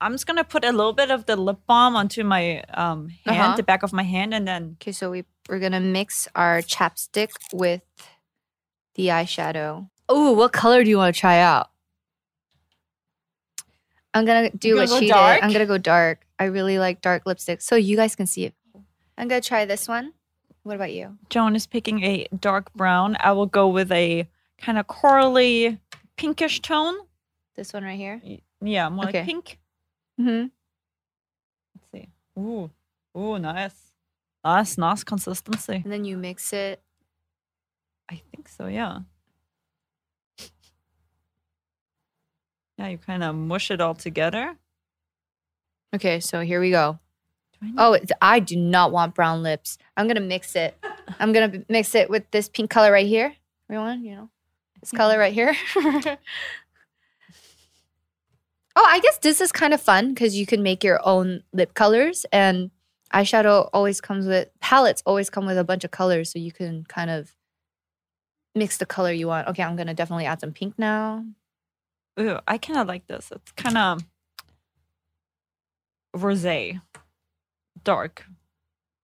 I'm 0.00 0.12
just 0.12 0.26
gonna 0.26 0.44
put 0.44 0.64
a 0.64 0.70
little 0.72 0.92
bit 0.92 1.10
of 1.10 1.24
the 1.24 1.36
lip 1.36 1.60
balm 1.66 1.96
onto 1.96 2.22
my 2.24 2.62
um 2.74 3.08
hand, 3.24 3.40
Uh-huh. 3.40 3.56
the 3.56 3.62
back 3.62 3.82
of 3.82 3.92
my 3.92 4.02
hand, 4.02 4.34
and 4.34 4.46
then 4.46 4.76
Okay, 4.82 4.92
so 4.92 5.10
we 5.10 5.24
we're 5.48 5.58
gonna 5.60 5.80
mix 5.80 6.28
our 6.34 6.58
chapstick 6.60 7.30
with 7.52 7.82
the 8.96 9.08
eyeshadow. 9.08 9.88
Oh, 10.08 10.32
what 10.32 10.52
color 10.52 10.84
do 10.84 10.90
you 10.90 10.98
want 10.98 11.14
to 11.14 11.20
try 11.20 11.38
out? 11.40 11.70
I'm 14.14 14.24
gonna 14.24 14.50
do 14.50 14.68
You're 14.68 14.76
what 14.78 14.88
gonna 14.88 15.00
she 15.00 15.08
dark? 15.08 15.36
did. 15.40 15.44
I'm 15.44 15.52
gonna 15.52 15.66
go 15.66 15.76
dark. 15.78 16.24
I 16.38 16.44
really 16.44 16.78
like 16.78 17.00
dark 17.00 17.26
lipstick, 17.26 17.60
so 17.60 17.74
you 17.76 17.96
guys 17.96 18.14
can 18.16 18.26
see 18.26 18.44
it. 18.44 18.54
I'm 19.18 19.28
gonna 19.28 19.40
try 19.40 19.64
this 19.64 19.86
one. 19.88 20.12
What 20.62 20.76
about 20.76 20.92
you? 20.92 21.18
Joan 21.30 21.54
is 21.56 21.66
picking 21.66 22.02
a 22.04 22.26
dark 22.40 22.72
brown. 22.74 23.16
I 23.20 23.32
will 23.32 23.46
go 23.46 23.68
with 23.68 23.92
a 23.92 24.26
kind 24.58 24.78
of 24.78 24.86
corally 24.86 25.78
pinkish 26.16 26.60
tone. 26.60 26.94
This 27.56 27.72
one 27.72 27.84
right 27.84 27.98
here. 27.98 28.20
Y- 28.24 28.40
Yeah, 28.62 28.88
more 28.88 29.06
Okay. 29.08 29.18
like 29.18 29.26
pink. 29.26 29.58
Mm-hmm. 30.20 30.46
Let's 31.74 31.90
see. 31.92 32.08
Ooh, 32.38 32.70
ooh, 33.16 33.38
nice, 33.38 33.74
nice, 34.44 34.78
nice 34.78 35.04
consistency. 35.04 35.80
And 35.84 35.92
then 35.92 36.04
you 36.04 36.16
mix 36.16 36.52
it. 36.52 36.80
I 38.10 38.22
think 38.30 38.48
so. 38.48 38.66
Yeah. 38.68 39.00
Yeah, 42.78 42.88
you 42.88 42.98
kind 42.98 43.22
of 43.22 43.34
mush 43.34 43.70
it 43.70 43.80
all 43.80 43.94
together. 43.94 44.56
Okay, 45.94 46.18
so 46.20 46.40
here 46.40 46.60
we 46.60 46.70
go. 46.70 46.98
Do 47.52 47.58
I 47.62 47.66
need- 47.66 47.74
Oh, 47.78 47.98
I 48.20 48.40
do 48.40 48.56
not 48.56 48.90
want 48.90 49.14
brown 49.14 49.42
lips. 49.42 49.78
I'm 49.96 50.08
gonna 50.08 50.20
mix 50.20 50.56
it. 50.56 50.76
I'm 51.20 51.32
gonna 51.32 51.62
mix 51.68 51.94
it 51.94 52.10
with 52.10 52.28
this 52.32 52.48
pink 52.48 52.70
color 52.70 52.90
right 52.90 53.06
here. 53.06 53.34
Everyone, 53.70 54.04
you 54.04 54.16
know, 54.16 54.30
this 54.80 54.90
color 54.90 55.18
right 55.18 55.32
here. 55.32 55.54
oh, 55.76 56.16
I 58.76 58.98
guess 59.00 59.18
this 59.18 59.40
is 59.40 59.52
kind 59.52 59.72
of 59.72 59.80
fun 59.80 60.14
because 60.14 60.36
you 60.36 60.46
can 60.46 60.62
make 60.62 60.82
your 60.82 61.00
own 61.06 61.42
lip 61.52 61.74
colors, 61.74 62.26
and 62.32 62.70
eyeshadow 63.12 63.68
always 63.72 64.00
comes 64.00 64.26
with 64.26 64.48
palettes. 64.60 65.02
Always 65.06 65.30
come 65.30 65.46
with 65.46 65.58
a 65.58 65.64
bunch 65.64 65.84
of 65.84 65.90
colors, 65.92 66.32
so 66.32 66.38
you 66.38 66.50
can 66.52 66.84
kind 66.88 67.10
of 67.10 67.34
mix 68.54 68.76
the 68.78 68.86
color 68.86 69.12
you 69.12 69.28
want. 69.28 69.46
Okay, 69.48 69.62
I'm 69.62 69.76
gonna 69.76 69.94
definitely 69.94 70.26
add 70.26 70.40
some 70.40 70.52
pink 70.52 70.76
now. 70.78 71.24
Ooh, 72.20 72.38
I 72.46 72.58
kind 72.58 72.78
of 72.78 72.86
like 72.86 73.06
this. 73.06 73.32
It's 73.34 73.52
kind 73.52 73.76
of 73.78 74.04
rosé, 76.16 76.80
dark, 77.82 78.24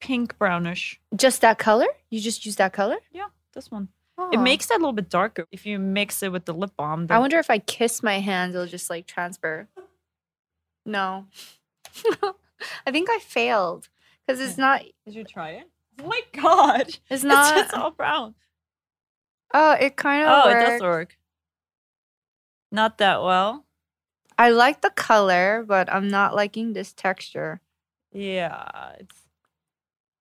pink, 0.00 0.38
brownish. 0.38 1.00
Just 1.16 1.40
that 1.40 1.58
color? 1.58 1.86
You 2.10 2.20
just 2.20 2.46
use 2.46 2.56
that 2.56 2.72
color? 2.72 2.96
Yeah, 3.12 3.26
this 3.54 3.70
one. 3.70 3.88
It 4.32 4.36
Oh. 4.36 4.42
makes 4.42 4.70
it 4.70 4.74
a 4.74 4.78
little 4.78 4.92
bit 4.92 5.08
darker 5.08 5.46
if 5.50 5.64
you 5.64 5.78
mix 5.78 6.22
it 6.22 6.30
with 6.30 6.44
the 6.44 6.52
lip 6.54 6.72
balm. 6.76 7.06
I 7.10 7.18
wonder 7.18 7.38
if 7.38 7.48
I 7.50 7.58
kiss 7.58 8.02
my 8.02 8.20
hand, 8.20 8.54
it'll 8.54 8.66
just 8.66 8.90
like 8.90 9.06
transfer. 9.06 9.66
No. 10.84 11.26
I 12.86 12.90
think 12.92 13.08
I 13.10 13.18
failed 13.18 13.88
because 14.26 14.40
it's 14.40 14.58
not. 14.58 14.82
Did 15.06 15.14
you 15.14 15.24
try 15.24 15.50
it? 15.52 15.64
Oh 16.02 16.06
my 16.06 16.20
god! 16.40 16.82
It's 16.88 17.00
It's 17.10 17.24
not. 17.24 17.54
just 17.56 17.74
all 17.74 17.90
brown. 17.90 18.34
oh, 19.54 19.72
it 19.72 19.96
kind 19.96 20.22
of 20.24 20.28
Oh, 20.30 20.48
worked. 20.48 20.62
it 20.62 20.70
does 20.72 20.80
work. 20.82 21.16
Not 22.72 22.98
that 22.98 23.22
well. 23.22 23.64
I 24.38 24.50
like 24.50 24.80
the 24.80 24.90
color, 24.90 25.64
but 25.66 25.92
I'm 25.92 26.08
not 26.08 26.34
liking 26.34 26.72
this 26.72 26.92
texture. 26.92 27.60
Yeah, 28.12 28.92
it's 28.98 29.16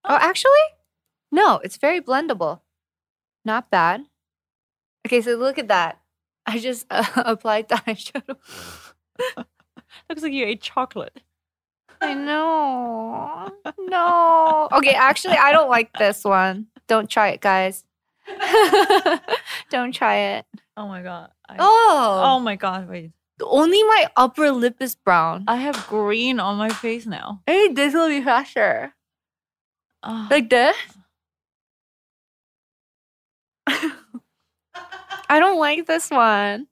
Oh, 0.06 0.18
actually, 0.20 0.52
no, 1.32 1.60
it's 1.64 1.78
very 1.78 2.02
blendable. 2.02 2.62
Not 3.46 3.70
bad. 3.70 4.06
Okay, 5.06 5.22
so 5.22 5.36
look 5.36 5.58
at 5.58 5.68
that. 5.68 6.00
I 6.46 6.58
just 6.60 6.86
uh, 6.90 7.06
applied 7.18 7.70
the 7.70 7.76
eyeshadow. 7.88 8.38
looks 10.10 10.24
like 10.24 10.34
you 10.34 10.46
ate 10.46 10.62
chocolate. 10.62 11.22
I 12.02 12.14
know. 12.14 13.52
No. 13.78 14.70
Okay, 14.72 14.94
actually, 14.94 15.36
I 15.36 15.52
don't 15.52 15.70
like 15.70 15.92
this 15.98 16.24
one. 16.24 16.68
Don't 16.88 17.10
try 17.10 17.30
it, 17.30 17.42
guys. 17.42 17.84
don't 19.70 19.92
try 19.94 20.16
it. 20.38 20.46
Oh 20.78 20.88
my 20.88 21.02
god. 21.02 21.32
I, 21.50 21.56
Oh, 21.60 22.22
oh 22.26 22.40
my 22.40 22.56
god, 22.56 22.88
wait. 22.88 23.12
only 23.42 23.82
my 23.84 24.08
upper 24.16 24.52
lip 24.52 24.78
is 24.82 24.96
brown. 24.96 25.46
I 25.48 25.56
have 25.58 25.88
green 25.88 26.40
on 26.40 26.58
my 26.58 26.70
face 26.70 27.06
now. 27.06 27.42
Hey, 27.48 27.70
this 27.74 27.94
will 27.94 28.08
be 28.10 28.22
faster. 28.22 28.94
Like 30.06 30.50
this. 30.50 30.76
I 33.68 35.40
don't 35.40 35.60
like 35.60 35.86
this 35.86 36.10
one. 36.10 36.68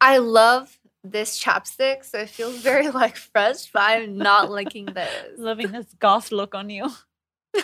I 0.00 0.18
love 0.18 0.78
this 1.02 1.42
chapstick, 1.42 2.04
so 2.04 2.18
it 2.18 2.28
feels 2.30 2.56
very 2.58 2.90
like 3.02 3.16
fresh, 3.16 3.70
but 3.72 3.82
I'm 3.82 4.18
not 4.18 4.50
liking 4.50 4.86
this. 4.86 5.10
loving 5.38 5.72
this 5.72 5.94
goth 5.98 6.30
look 6.32 6.54
on 6.54 6.68
you. 6.70 6.90
Ew, 7.54 7.62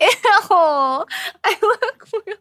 I 0.00 1.58
look 1.62 2.08
really. 2.26 2.38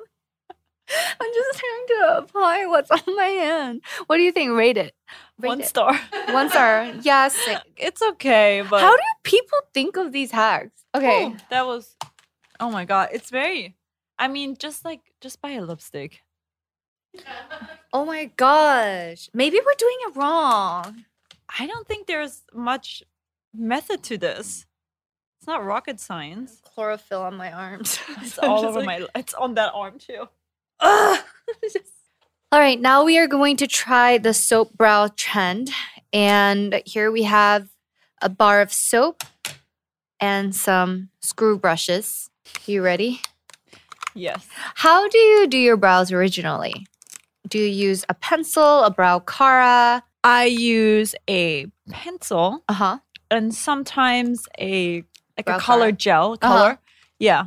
I'm 1.20 1.34
just 1.34 1.60
trying 1.60 1.88
to 1.88 2.18
apply 2.18 2.66
what's 2.66 2.92
on 2.92 3.16
my 3.16 3.26
hand. 3.26 3.82
What 4.08 4.18
do 4.18 4.24
you 4.24 4.32
think? 4.32 4.52
Rate 4.52 4.78
it. 4.78 4.94
Rate 5.40 5.48
One 5.50 5.62
it. 5.62 5.68
star. 5.68 5.96
One 6.30 6.50
star. 6.50 6.94
Yes. 7.02 7.38
It's 7.78 8.02
okay, 8.02 8.64
but 8.70 8.82
How 8.82 8.96
do 8.96 9.02
people 9.24 9.58
think 9.74 9.96
of 9.98 10.12
these 10.12 10.32
hacks? 10.32 10.84
Okay. 10.96 11.26
Oh, 11.26 11.38
that 11.50 11.66
was. 11.66 11.96
Oh 12.60 12.70
my 12.70 12.86
god, 12.86 13.10
it's 13.14 13.30
very. 13.30 13.76
I 14.20 14.28
mean, 14.28 14.56
just 14.58 14.86
like 14.86 15.02
just 15.22 15.42
buy 15.42 15.52
a 15.52 15.62
lipstick. 15.62 16.22
Oh 17.94 18.06
my 18.06 18.26
gosh. 18.38 19.30
Maybe 19.34 19.58
we're 19.64 19.76
doing 19.78 19.98
it 20.08 20.16
wrong. 20.16 21.06
I 21.60 21.68
don't 21.68 21.88
think 21.88 22.08
there's 22.08 22.42
much 22.54 23.04
method 23.54 24.04
to 24.04 24.18
this. 24.18 24.66
It's 25.40 25.48
not 25.48 25.64
rocket 25.66 26.00
science. 26.00 26.62
Chlorophyll 26.74 27.22
on 27.22 27.36
my 27.36 27.52
arms. 27.52 28.00
It's 28.22 28.40
all 28.40 28.66
over 28.66 28.80
like- 28.80 28.86
my. 29.02 29.08
It's 29.16 29.34
on 29.34 29.56
that 29.56 29.72
arm 29.74 30.00
too. 30.00 30.28
Ugh. 30.84 31.20
All 32.52 32.60
right, 32.60 32.80
now 32.80 33.04
we 33.04 33.18
are 33.18 33.26
going 33.28 33.58
to 33.58 33.68
try 33.68 34.18
the 34.20 34.34
soap 34.34 34.74
brow 34.78 35.10
trend. 35.16 35.72
And 36.12 36.84
here 36.86 37.12
we 37.12 37.24
have 37.24 37.68
a 38.22 38.30
bar 38.30 38.62
of 38.62 38.72
soap 38.72 39.24
and 40.20 40.56
some 40.56 41.10
screw 41.22 41.58
brushes. 41.58 42.30
You 42.68 42.84
ready? 42.84 43.22
Yes. 44.14 44.46
How 44.76 45.08
do 45.10 45.18
you 45.18 45.48
do 45.48 45.58
your 45.58 45.78
brows 45.78 46.12
originally? 46.12 46.86
Do 47.48 47.58
you 47.58 47.66
use 47.66 48.06
a 48.10 48.14
pencil, 48.14 48.84
a 48.84 48.92
brow 48.92 49.20
cara? 49.20 50.04
I 50.24 50.46
use 50.46 51.16
a 51.28 51.66
pencil 51.90 52.64
Uh 52.70 52.74
huh. 52.74 52.98
and 53.32 53.54
sometimes 53.54 54.48
a 54.60 55.04
like 55.36 55.48
Brow 55.48 55.58
a 55.58 55.60
color 55.60 55.80
color. 55.88 55.92
gel 55.92 56.34
Uh-huh. 56.34 56.48
color. 56.58 56.80
Yeah. 57.18 57.46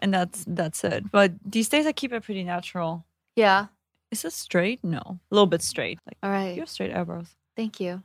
And 0.00 0.12
that's 0.14 0.44
that's 0.46 0.84
it. 0.84 1.10
But 1.10 1.32
these 1.44 1.68
days 1.68 1.86
I 1.86 1.92
keep 1.92 2.12
it 2.12 2.22
pretty 2.22 2.44
natural. 2.44 3.04
Yeah. 3.36 3.66
Is 4.10 4.22
this 4.22 4.34
straight? 4.34 4.82
No. 4.82 5.00
A 5.30 5.34
little 5.34 5.46
bit 5.46 5.62
straight. 5.62 5.98
Like 6.06 6.16
All 6.22 6.30
right. 6.30 6.54
you 6.54 6.60
have 6.60 6.68
straight 6.70 6.94
eyebrows. 6.94 7.28
Thank 7.56 7.80
you. 7.80 8.02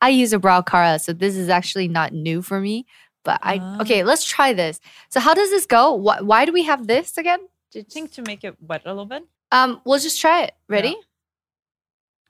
I 0.00 0.10
use 0.10 0.32
a 0.32 0.38
brow 0.38 0.62
cara, 0.62 0.98
so 0.98 1.12
this 1.12 1.36
is 1.36 1.48
actually 1.48 1.88
not 1.88 2.12
new 2.12 2.42
for 2.42 2.60
me. 2.60 2.86
But 3.24 3.40
I 3.42 3.58
Ah. 3.62 3.80
okay, 3.82 4.04
let's 4.04 4.24
try 4.24 4.52
this. 4.52 4.80
So 5.10 5.20
how 5.20 5.34
does 5.34 5.50
this 5.50 5.66
go? 5.66 5.94
Why, 5.94 6.20
why 6.20 6.44
do 6.44 6.52
we 6.52 6.62
have 6.64 6.86
this 6.86 7.16
again? 7.18 7.40
Do 7.72 7.78
you 7.80 7.84
think 7.84 8.12
to 8.12 8.22
make 8.22 8.44
it 8.44 8.56
wet 8.62 8.82
a 8.84 8.88
little 8.90 9.06
bit. 9.06 9.24
Um, 9.52 9.80
we'll 9.84 9.98
just 9.98 10.20
try 10.20 10.42
it. 10.44 10.52
Ready? 10.68 10.96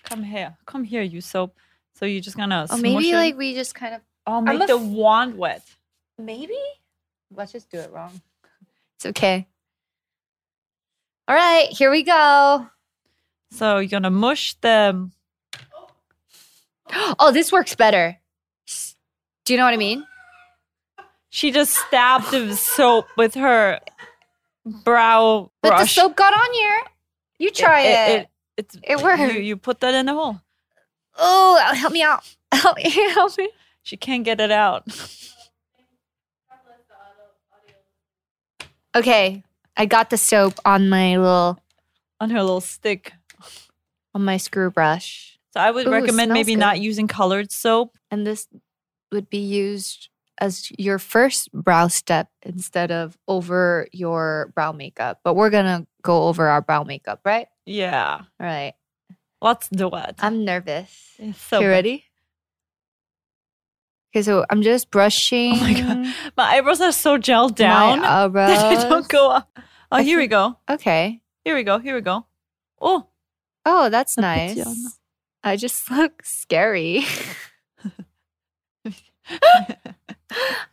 Come 0.05 0.23
here. 0.23 0.57
Come 0.67 0.85
here, 0.85 1.03
you 1.03 1.21
soap. 1.21 1.57
So 1.95 2.07
you're 2.07 2.21
just 2.23 2.37
gonna 2.37 2.67
Oh, 2.71 2.77
maybe 2.77 3.11
it. 3.11 3.15
like 3.17 3.37
we 3.37 3.55
just 3.55 3.75
kind 3.75 3.95
of 3.95 4.01
I'm 4.27 4.45
make 4.45 4.67
the 4.67 4.79
wand 4.79 5.37
wet. 5.37 5.63
maybe. 6.19 6.59
Let's 7.35 7.53
just 7.53 7.71
do 7.71 7.79
it 7.79 7.91
wrong. 7.93 8.21
It's 8.97 9.07
okay. 9.07 9.47
All 11.27 11.35
right, 11.37 11.69
here 11.71 11.91
we 11.91 12.03
go. 12.03 12.67
So 13.51 13.79
you're 13.79 13.89
gonna 13.89 14.11
mush 14.11 14.55
them. 14.61 15.13
Oh, 17.19 17.33
this 17.33 17.53
works 17.53 17.75
better. 17.75 18.17
Do 19.45 19.53
you 19.53 19.59
know 19.59 19.65
what 19.65 19.75
I 19.75 19.79
mean? 19.79 20.07
she 21.31 21.51
just 21.53 21.75
stabbed 21.75 22.31
the 22.31 22.57
soap 22.57 23.07
with 23.17 23.35
her 23.35 23.79
brow 24.65 25.51
brush. 25.63 25.73
But 25.73 25.79
the 25.81 25.87
soap 25.87 26.17
got 26.17 26.33
on 26.33 26.53
here. 26.55 26.81
You 27.39 27.51
try 27.51 27.81
it. 27.83 28.21
it, 28.21 28.29
it's, 28.57 28.77
It 28.83 29.03
worked. 29.03 29.21
You, 29.21 29.41
you 29.41 29.57
put 29.57 29.81
that 29.81 29.95
in 29.95 30.07
the 30.07 30.15
hole. 30.15 30.41
oh, 31.17 31.73
help 31.75 31.93
me 31.93 32.03
out. 32.03 32.25
Help 32.53 32.77
me, 32.79 32.91
help 33.13 33.37
me. 33.37 33.51
She 33.83 33.97
can't 33.99 34.25
get 34.25 34.41
it 34.41 34.51
out. 34.51 34.85
Okay, 38.99 39.45
I 39.77 39.87
got 39.87 40.11
the 40.11 40.19
soap 40.19 40.55
on 40.65 40.89
my 40.89 41.17
little 41.17 41.59
on 42.21 42.31
her 42.31 42.41
little 42.43 42.61
stick. 42.61 43.13
on 44.15 44.25
my 44.25 44.37
screw 44.39 44.71
brush, 44.71 45.39
So 45.55 45.61
I 45.61 45.71
would 45.71 45.87
Ooh, 45.87 45.91
recommend 45.91 46.33
maybe 46.33 46.55
smells 46.55 46.61
not 46.61 46.81
using 46.81 47.07
colored 47.07 47.53
soap. 47.53 47.97
and 48.11 48.27
this 48.27 48.49
would 49.13 49.31
be 49.31 49.39
used 49.39 50.09
as 50.41 50.71
your 50.79 50.99
first 50.99 51.51
brow 51.53 51.87
step 51.89 52.29
instead 52.43 52.91
of 52.91 53.17
over 53.29 53.87
your 53.93 54.51
brow 54.55 54.73
makeup. 54.73 55.21
But 55.23 55.35
we're 55.35 55.51
gonna 55.51 55.87
go 56.03 56.25
over 56.29 56.49
our 56.49 56.61
brow 56.63 56.83
makeup, 56.83 57.21
right? 57.25 57.47
Yeah. 57.67 58.19
All 58.19 58.47
right. 58.47 58.75
Let's 59.41 59.69
do 59.69 59.89
it. 59.95 60.17
I'm 60.19 60.45
nervous. 60.45 61.15
It's 61.19 61.41
so 61.41 61.61
you 61.61 61.69
ready? 61.69 62.05
Okay, 64.15 64.23
so 64.23 64.45
I'm 64.51 64.63
just 64.63 64.91
brushing. 64.91 65.53
Oh 65.55 65.61
my 65.61 65.73
god. 65.75 66.15
My 66.37 66.45
eyebrows 66.57 66.81
are 66.81 66.93
so 66.93 67.19
gelled 67.19 67.55
down 67.57 68.01
My 68.01 68.29
that 68.29 68.33
they 68.33 68.77
eyebrows. 68.77 68.85
don't 68.85 69.09
go 69.09 69.31
up. 69.31 69.51
Oh, 69.93 69.97
I 69.99 70.03
here 70.03 70.19
we 70.19 70.27
go. 70.27 70.57
Okay. 70.69 71.21
Here 71.45 71.55
we 71.55 71.63
go. 71.63 71.79
Here 71.79 71.95
we 71.95 72.01
go. 72.01 72.27
Oh, 72.81 73.07
Oh, 73.67 73.91
that's 73.91 74.17
A 74.17 74.21
nice. 74.23 74.97
I 75.45 75.57
just 75.57 75.91
look 75.91 76.25
scary. 76.25 77.05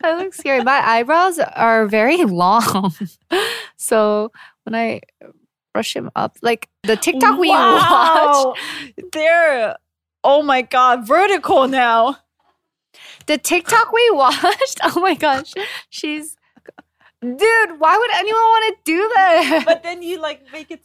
I 0.02 0.16
look 0.16 0.32
scary. 0.34 0.62
My 0.62 0.80
eyebrows 0.86 1.38
are 1.38 1.86
very 1.86 2.24
long. 2.24 2.92
so 3.76 4.32
when 4.64 4.74
I 4.74 5.00
brush 5.74 5.92
them 5.94 6.10
up, 6.16 6.36
like 6.42 6.68
the 6.84 6.96
TikTok 6.96 7.38
we 7.38 7.48
watch, 7.48 8.58
They're 9.12 9.76
oh 10.24 10.42
my 10.42 10.62
god, 10.62 11.06
vertical 11.06 11.68
now. 11.68 12.16
The 13.26 13.38
TikTok 13.38 13.92
we 13.92 14.10
watched, 14.12 14.80
oh 14.82 15.00
my 15.00 15.14
gosh, 15.14 15.52
she's 15.90 16.36
dude, 17.20 17.80
why 17.80 17.96
would 17.96 18.10
anyone 18.14 18.40
want 18.40 18.76
to 18.76 18.82
do 18.84 19.10
that? 19.14 19.62
But 19.64 19.82
then 19.82 20.02
you 20.02 20.20
like 20.20 20.42
make 20.52 20.70
it 20.70 20.84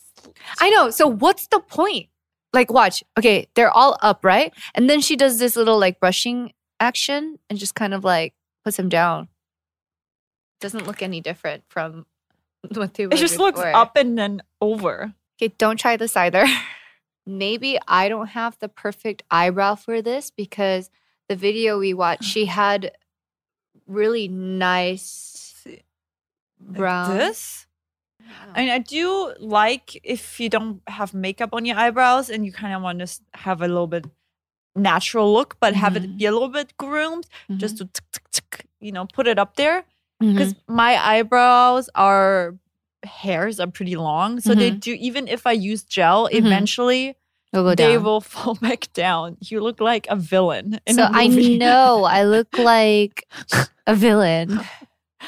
I 0.60 0.70
know. 0.70 0.90
So 0.90 1.08
what's 1.08 1.48
the 1.48 1.60
point? 1.60 2.08
Like, 2.54 2.72
watch. 2.72 3.04
Okay, 3.18 3.48
they're 3.56 3.72
all 3.72 3.98
up, 4.02 4.24
right? 4.24 4.54
And 4.76 4.90
then 4.90 5.02
she 5.02 5.16
does 5.16 5.40
this 5.40 5.56
little 5.56 5.80
like 5.80 6.00
brushing 6.00 6.54
action 6.80 7.40
and 7.50 7.58
just 7.58 7.76
kind 7.76 7.94
of 7.94 8.04
like 8.04 8.34
puts 8.64 8.78
him 8.78 8.90
down. 8.90 9.30
Doesn't 10.60 10.86
look 10.86 11.02
any 11.02 11.22
different 11.22 11.64
from 11.70 12.06
what 12.74 12.94
they 12.94 13.08
were 13.08 13.14
it 13.14 13.18
just 13.18 13.40
looks 13.40 13.60
up 13.60 13.96
and 13.96 14.18
then 14.18 14.42
over. 14.60 15.14
Okay, 15.42 15.54
don't 15.58 15.78
try 15.78 15.98
this 15.98 16.16
either. 16.16 16.46
Maybe 17.26 17.78
I 17.88 18.10
don't 18.10 18.28
have 18.28 18.58
the 18.60 18.68
perfect 18.68 19.24
eyebrow 19.30 19.76
for 19.76 20.02
this 20.02 20.32
because 20.32 20.90
the 21.32 21.36
video 21.38 21.80
we 21.80 21.94
watched, 21.94 22.26
she 22.36 22.46
had 22.62 22.92
really 23.88 24.28
nice 24.28 25.64
Like 25.66 25.78
brown. 26.78 27.18
this. 27.18 27.68
I 28.54 28.62
mean, 28.62 28.70
I 28.70 28.80
do 28.80 29.34
like 29.40 30.00
if 30.04 30.40
you 30.40 30.50
don't 30.50 30.82
have 30.88 31.14
makeup 31.14 31.50
on 31.54 31.66
your 31.66 31.78
eyebrows 31.78 32.30
and 32.30 32.46
you 32.46 32.52
kind 32.52 32.74
of 32.76 32.82
want 32.82 33.00
to 33.00 33.08
have 33.34 33.62
a 33.62 33.68
little 33.68 33.88
bit 33.88 34.06
natural 34.76 35.32
look, 35.34 35.58
but 35.60 35.74
have 35.76 35.96
it 35.98 36.04
Mhm. 36.04 36.18
be 36.20 36.26
a 36.26 36.32
little 36.32 36.50
bit 36.60 36.76
groomed, 36.78 37.26
just 37.58 37.76
Mm-hmm. 37.76 37.86
to 37.88 37.94
tick, 37.96 38.08
tick, 38.14 38.26
tick, 38.32 38.52
you 38.80 38.92
know, 38.92 39.06
put 39.18 39.26
it 39.28 39.38
up 39.40 39.56
there. 39.56 39.84
Because 40.20 40.54
my 40.68 40.94
eyebrows 41.14 41.90
are 41.96 42.56
hairs 43.04 43.60
are 43.60 43.72
pretty 43.78 43.96
long, 43.96 44.40
so 44.40 44.54
they 44.54 44.72
Mhm. 44.72 44.80
do. 44.88 44.92
Even 45.10 45.28
if 45.28 45.48
I 45.48 45.54
use 45.72 45.82
gel, 45.84 46.28
eventually 46.28 47.16
It'll 47.54 47.66
go 47.66 47.76
they 47.76 47.94
down. 47.96 48.04
will 48.04 48.22
fall 48.22 48.56
back 48.56 48.92
down. 48.94 49.38
You 49.42 49.62
look 49.62 49.80
like 49.82 50.08
a 50.10 50.16
villain. 50.16 50.80
In 50.86 50.96
so 50.96 51.04
a 51.04 51.10
I 51.12 51.28
know 51.28 52.04
I 52.06 52.24
look 52.36 52.58
like 52.58 53.28
a 53.88 53.96
villain. 53.96 54.60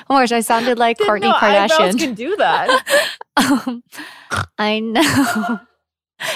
Oh 0.10 0.16
my 0.16 0.22
gosh, 0.22 0.32
I 0.32 0.40
sounded 0.42 0.80
like 0.80 0.98
Didn't 0.98 1.08
Courtney 1.08 1.28
know 1.28 1.34
Kardashian. 1.36 2.00
can 2.00 2.14
do 2.16 2.36
that. 2.38 3.10
um, 3.38 3.84
I 4.58 4.80
know. 4.80 5.60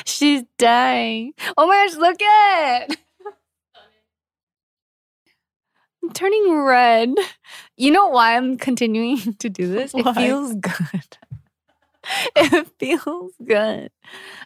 She's 0.05 0.43
dying. 0.57 1.33
Oh 1.57 1.65
my 1.67 1.87
gosh, 1.87 1.97
look 1.97 2.21
at. 2.21 2.97
I'm 6.03 6.11
turning 6.13 6.53
red. 6.53 7.13
You 7.77 7.91
know 7.91 8.07
why 8.09 8.37
I'm 8.37 8.57
continuing 8.57 9.33
to 9.35 9.49
do 9.49 9.67
this? 9.67 9.93
It 9.95 10.03
feels 10.13 10.53
good. 10.55 11.17
It 12.35 12.67
feels 12.79 13.33
good. 13.45 13.89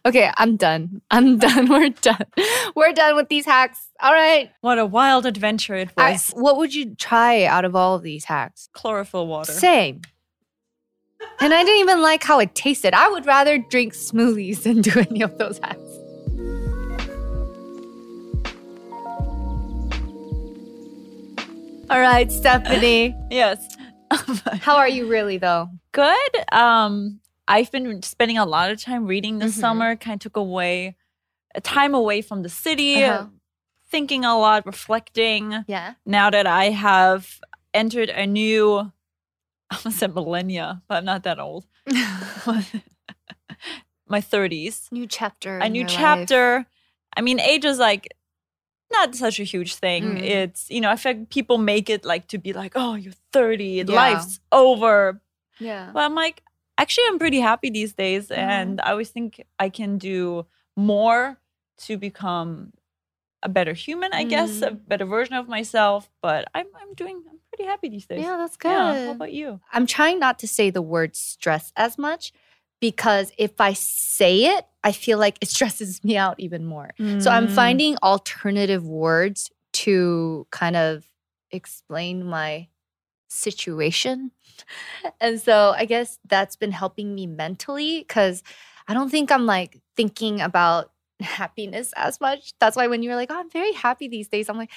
Okay, 0.05 0.31
I'm 0.37 0.55
done. 0.57 1.01
I'm 1.11 1.37
done. 1.47 1.69
We're 1.69 1.89
done. 1.89 2.25
We're 2.75 2.93
done 2.93 3.15
with 3.15 3.29
these 3.29 3.45
hacks. 3.45 3.79
All 3.99 4.13
right. 4.13 4.49
what 4.61 4.79
a 4.79 4.85
wild 4.85 5.25
adventure 5.25 5.75
it 5.75 5.89
I- 5.97 6.13
was. 6.13 6.31
what 6.31 6.57
would 6.57 6.73
you 6.73 6.95
try 6.95 7.43
out 7.45 7.65
of 7.65 7.75
all 7.75 7.95
of 7.95 8.01
these 8.03 8.25
hacks? 8.25 8.69
Chlorophyll 8.73 9.27
water. 9.27 9.51
Same. 9.51 10.01
And 11.39 11.53
I 11.53 11.63
didn't 11.63 11.81
even 11.81 12.01
like 12.01 12.23
how 12.23 12.39
it 12.39 12.55
tasted. 12.55 12.93
I 12.95 13.07
would 13.09 13.25
rather 13.27 13.59
drink 13.59 13.93
smoothies 13.93 14.63
than 14.63 14.81
do 14.81 14.99
any 14.99 15.21
of 15.21 15.37
those 15.37 15.59
hacks. 15.59 15.77
All 21.89 21.99
right, 21.99 22.29
Stefanie. 22.29 23.13
yes. 23.29 23.67
How 24.61 24.77
are 24.77 24.87
you 24.87 25.07
really 25.07 25.37
though? 25.37 25.67
Good. 25.91 26.31
Um, 26.51 27.19
I've 27.47 27.71
been 27.71 28.01
spending 28.03 28.37
a 28.37 28.45
lot 28.45 28.71
of 28.71 28.81
time 28.81 29.05
reading 29.05 29.39
this 29.39 29.55
Mhm. 29.57 29.59
summer. 29.59 29.95
Kind 29.95 30.15
of 30.15 30.21
took 30.21 30.37
away 30.37 30.95
a 31.55 31.59
time 31.61 31.93
away 31.93 32.21
from 32.21 32.43
the 32.43 32.49
city, 32.49 33.03
Uh-huh. 33.03 33.27
thinking 33.89 34.23
a 34.23 34.37
lot, 34.37 34.65
reflecting. 34.65 35.65
Yeah. 35.67 35.95
Now 36.05 36.29
that 36.29 36.47
I 36.47 36.69
have 36.69 37.39
entered 37.73 38.09
a 38.09 38.25
new, 38.25 38.91
I 39.69 39.75
almost 39.77 39.99
said 39.99 40.13
millennia, 40.15 40.81
but 40.87 40.97
I'm 40.97 41.05
not 41.05 41.23
that 41.23 41.39
old. 41.39 41.65
My 44.07 44.19
30s. 44.21 44.91
New 44.91 45.07
chapter. 45.07 45.59
a 45.59 45.69
new 45.69 45.79
your 45.81 45.87
life. 45.87 45.97
chapter. 45.97 46.65
I 47.15 47.21
mean, 47.21 47.39
age 47.39 47.63
is 47.65 47.79
like 47.79 48.13
not 48.91 49.15
such 49.15 49.39
a 49.39 49.43
huge 49.45 49.75
thing. 49.75 50.03
Mm. 50.17 50.21
It's 50.21 50.69
you 50.69 50.81
know, 50.81 50.89
I 50.89 50.97
feel 50.97 51.13
like 51.13 51.29
people 51.29 51.57
make 51.57 51.89
it 51.89 52.03
like 52.03 52.27
to 52.29 52.37
be 52.37 52.51
like, 52.53 52.73
oh, 52.75 52.95
you're 52.95 53.13
30, 53.31 53.83
Yeah. 53.87 53.95
life's 53.95 54.39
over. 54.51 55.21
Yeah. 55.59 55.91
But 55.93 56.03
I'm 56.03 56.15
like, 56.15 56.43
actually, 56.81 57.05
I'm 57.09 57.19
pretty 57.19 57.39
happy 57.39 57.69
these 57.69 57.93
days, 57.93 58.25
Mm-hmm. 58.29 58.51
and 58.51 58.81
I 58.81 58.91
always 58.91 59.09
think 59.15 59.31
I 59.65 59.69
can 59.69 59.97
do 59.97 60.45
more 60.75 61.37
to 61.85 61.97
become 61.97 62.73
a 63.43 63.49
better 63.49 63.73
human. 63.73 64.11
I 64.13 64.23
guess 64.33 64.61
a 64.61 64.71
Mm. 64.71 64.87
better 64.91 65.05
version 65.05 65.35
of 65.41 65.47
myself. 65.57 66.09
But 66.21 66.41
I'm 66.57 66.67
I'm 66.81 66.93
doing 67.01 67.17
I'm 67.29 67.39
pretty 67.51 67.67
happy 67.71 67.89
these 67.89 68.05
days. 68.11 68.21
Yeah, 68.25 68.37
that's 68.41 68.57
good. 68.57 68.69
Yeah, 68.71 69.05
How 69.05 69.11
about 69.19 69.33
you? 69.33 69.59
I'm 69.75 69.85
trying 69.97 70.19
not 70.19 70.35
to 70.39 70.47
say 70.47 70.69
the 70.69 70.81
word 70.95 71.15
stress 71.15 71.65
as 71.75 71.97
much 71.97 72.23
because 72.79 73.31
if 73.37 73.53
I 73.69 73.73
say 73.73 74.33
it, 74.55 74.63
I 74.83 74.91
feel 74.91 75.17
like 75.25 75.37
it 75.41 75.49
stresses 75.55 76.03
me 76.03 76.17
out 76.17 76.35
even 76.45 76.65
more. 76.65 76.89
So 77.23 77.27
I'm 77.31 77.47
Mm. 77.47 77.55
finding 77.63 77.97
alternative 78.03 78.83
words 78.85 79.49
to 79.85 80.45
kind 80.51 80.75
of 80.75 81.05
explain 81.51 82.15
my 82.25 82.67
situation. 83.31 84.31
And 85.19 85.41
so 85.41 85.73
I 85.75 85.85
guess 85.85 86.19
that's 86.27 86.55
been 86.55 86.71
helping 86.71 87.15
me 87.15 87.25
mentally 87.25 87.99
because 88.07 88.43
I 88.87 88.93
don't 88.93 89.09
think 89.09 89.31
I'm 89.31 89.45
like 89.47 89.81
thinking 89.97 90.39
about 90.41 90.91
happiness 91.19 91.93
as 91.97 92.21
much. 92.21 92.53
That's 92.59 92.75
why 92.77 92.87
when 92.87 93.01
you 93.01 93.09
were 93.09 93.15
like, 93.15 93.31
oh, 93.31 93.39
I'm 93.39 93.49
very 93.49 93.73
happy 93.73 94.07
these 94.07 94.27
days, 94.27 94.49
I'm 94.49 94.57
like, 94.57 94.69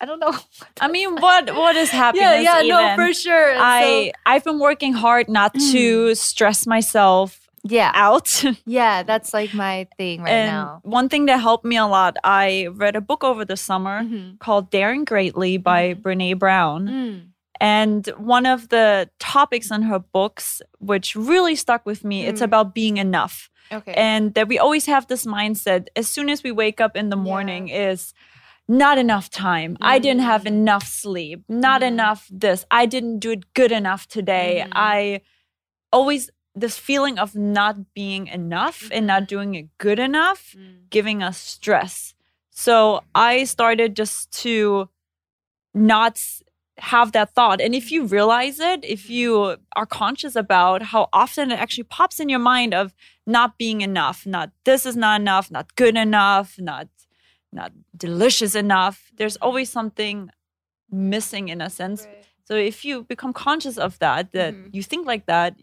I 0.00 0.04
don't 0.04 0.20
know. 0.20 0.34
I 0.80 0.88
mean, 0.88 1.16
what 1.16 1.54
what 1.56 1.76
is 1.76 1.90
happiness? 1.90 2.42
yeah, 2.42 2.60
yeah, 2.60 2.68
no, 2.68 2.94
for 2.96 3.12
sure. 3.14 3.50
And 3.52 3.58
so- 3.58 3.64
I 3.64 4.12
I've 4.26 4.44
been 4.44 4.58
working 4.58 4.92
hard 4.92 5.28
not 5.28 5.54
to 5.72 6.14
stress 6.14 6.66
myself 6.66 7.40
yeah, 7.64 7.90
out. 7.94 8.28
yeah, 8.66 9.02
that's 9.02 9.32
like 9.32 9.54
my 9.54 9.88
thing 9.96 10.20
right 10.22 10.30
and 10.30 10.52
now. 10.52 10.80
one 10.84 11.08
thing 11.08 11.26
that 11.26 11.38
helped 11.40 11.64
me 11.64 11.76
a 11.78 11.86
lot, 11.86 12.16
I 12.22 12.68
read 12.74 12.94
a 12.96 13.00
book 13.00 13.24
over 13.24 13.44
the 13.44 13.56
summer 13.56 14.02
Mhm. 14.02 14.38
called 14.38 14.70
Daring 14.70 15.04
Greatly 15.04 15.56
by 15.56 15.94
Mhm. 15.94 16.02
Brene 16.02 16.38
Brown. 16.38 16.86
Mm. 16.86 17.20
And 17.60 18.06
one 18.18 18.46
of 18.46 18.68
the 18.68 19.08
topics 19.18 19.70
in 19.70 19.82
her 19.82 19.98
books, 19.98 20.62
which 20.78 21.14
really 21.16 21.56
stuck 21.56 21.86
with 21.86 22.04
me, 22.04 22.26
it's 22.26 22.40
Mm. 22.40 22.44
about 22.44 22.74
being 22.74 22.96
enough. 22.98 23.50
Okay. 23.72 23.94
And 23.94 24.34
that 24.34 24.48
we 24.48 24.58
always 24.58 24.86
have 24.86 25.06
this 25.08 25.24
mindset 25.26 25.88
as 25.96 26.08
soon 26.08 26.28
as 26.30 26.42
we 26.42 26.52
wake 26.52 26.80
up 26.80 26.96
in 26.96 27.08
the 27.10 27.16
morning 27.16 27.68
is 27.68 28.12
not 28.68 28.98
enough 28.98 29.30
time. 29.30 29.76
I 29.80 29.98
didn't 29.98 30.22
have 30.22 30.42
Mm. 30.42 30.46
enough 30.48 30.86
sleep. 30.86 31.44
Not 31.48 31.80
Mhm. 31.82 31.86
enough 31.86 32.28
this. 32.30 32.64
I 32.70 32.86
didn't 32.86 33.18
do 33.20 33.30
it 33.32 33.52
good 33.54 33.72
enough 33.72 34.06
today. 34.08 34.64
Mhm. 34.66 34.72
I 34.74 35.20
always 35.92 36.30
this 36.58 36.78
feeling 36.78 37.18
of 37.18 37.34
not 37.34 37.92
being 37.94 38.28
enough 38.28 38.88
and 38.90 39.06
not 39.06 39.28
doing 39.28 39.54
it 39.54 39.66
good 39.78 39.98
enough 39.98 40.54
Mm. 40.56 40.88
giving 40.90 41.22
us 41.22 41.36
stress. 41.38 42.14
So 42.50 43.02
I 43.14 43.44
started 43.44 43.94
just 43.94 44.30
to 44.44 44.88
not 45.74 46.18
have 46.78 47.12
that 47.12 47.34
thought. 47.34 47.60
And 47.60 47.74
if 47.74 47.90
you 47.90 48.04
realize 48.04 48.60
it, 48.60 48.84
if 48.84 49.08
you 49.08 49.56
are 49.74 49.86
conscious 49.86 50.36
about 50.36 50.82
how 50.82 51.08
often 51.12 51.50
it 51.50 51.58
actually 51.58 51.84
pops 51.84 52.20
in 52.20 52.28
your 52.28 52.38
mind 52.38 52.74
of 52.74 52.94
not 53.26 53.56
being 53.58 53.80
enough, 53.80 54.26
not 54.26 54.50
this 54.64 54.84
is 54.86 54.96
not 54.96 55.20
enough, 55.20 55.50
not 55.50 55.74
good 55.76 55.96
enough, 55.96 56.56
not 56.58 56.88
not 57.52 57.72
delicious 57.96 58.54
enough, 58.54 59.10
there's 59.16 59.36
always 59.36 59.70
something 59.70 60.30
missing 60.90 61.48
in 61.48 61.60
a 61.60 61.70
sense. 61.70 62.08
So 62.44 62.54
if 62.54 62.84
you 62.84 63.04
become 63.04 63.32
conscious 63.32 63.78
of 63.78 63.98
that, 63.98 64.32
that 64.32 64.54
Mhm. 64.54 64.68
you 64.74 64.82
think 64.82 65.06
like 65.06 65.26
that, 65.26 65.56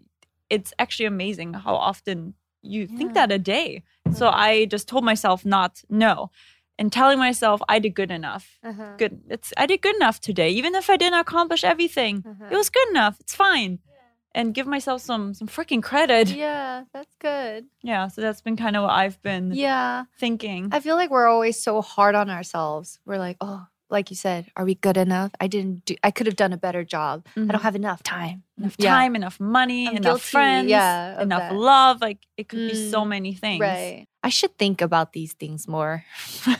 it's 0.50 0.74
actually 0.80 1.06
amazing 1.06 1.54
how 1.54 1.76
often 1.76 2.34
you 2.62 2.88
think 2.88 3.14
that 3.14 3.32
a 3.32 3.40
day. 3.40 3.84
So 4.12 4.28
Mhm. 4.28 4.34
I 4.36 4.66
just 4.66 4.88
told 4.88 5.04
myself 5.04 5.46
not 5.46 5.84
no, 5.90 6.32
and 6.80 6.92
telling 6.92 7.20
myself 7.20 7.62
I 7.70 7.80
did 7.80 7.94
good 7.96 8.12
enough. 8.12 8.60
Uh-huh. 8.64 8.96
Good, 8.98 9.22
it's 9.30 9.54
I 9.58 9.66
did 9.66 9.82
good 9.82 9.96
enough 9.96 10.20
today, 10.20 10.50
even 10.50 10.76
if 10.76 10.90
I 10.90 10.98
didn't 10.98 11.20
accomplish 11.20 11.64
everything. 11.64 12.24
Uh-huh. 12.28 12.46
It 12.52 12.56
was 12.56 12.70
good 12.70 12.90
enough. 12.90 13.18
It's 13.20 13.36
fine, 13.36 13.80
and 14.36 14.54
give 14.54 14.66
myself 14.68 15.02
some 15.02 15.34
some 15.34 15.48
freaking 15.48 15.82
credit. 15.84 16.30
Yeah. 16.30 16.64
Yeah, 16.64 16.84
that's 16.94 17.16
good. 17.20 17.66
Yeah, 17.84 18.08
so 18.08 18.22
that's 18.22 18.42
been 18.42 18.58
kind 18.58 18.76
of 18.76 18.82
what 18.84 18.92
I've 18.92 19.22
been 19.22 19.52
Yeah. 19.54 20.06
thinking. 20.20 20.70
I 20.72 20.80
feel 20.80 20.96
like 20.96 21.12
we're 21.12 21.28
always 21.28 21.62
so 21.62 21.82
hard 21.82 22.16
on 22.16 22.30
ourselves. 22.30 23.00
We're 23.06 23.20
like, 23.20 23.38
oh, 23.42 23.68
like 23.90 24.10
you 24.10 24.16
said, 24.16 24.48
are 24.56 24.66
we 24.66 24.76
good 24.76 24.98
enough? 24.98 25.32
I 25.40 25.48
didn't 25.48 25.86
do. 25.86 25.96
I 26.04 26.12
could 26.12 26.26
have 26.28 26.36
done 26.36 26.54
a 26.54 26.58
better 26.58 26.84
job. 26.84 27.26
I 27.36 27.40
Mhm. 27.40 27.52
don't 27.52 27.62
have 27.62 27.76
enough 27.76 28.02
time. 28.04 28.44
enough 28.58 28.76
Yeah. 28.78 28.92
time, 28.96 29.16
enough 29.16 29.40
money, 29.40 29.88
I'm 29.88 29.98
enough 29.98 30.22
guilty, 30.22 30.30
friends, 30.32 30.70
yeah, 30.70 31.20
enough 31.22 31.50
that. 31.50 31.56
love. 31.56 32.02
Like 32.02 32.20
it 32.38 32.48
could 32.50 32.68
be 32.68 32.76
so 32.76 33.02
Mm, 33.04 33.10
many 33.10 33.34
things. 33.34 33.62
Right. 33.62 34.06
I 34.24 34.30
should 34.30 34.58
think 34.58 34.80
about 34.82 35.12
these 35.14 35.34
things 35.34 35.68
more. 35.68 36.06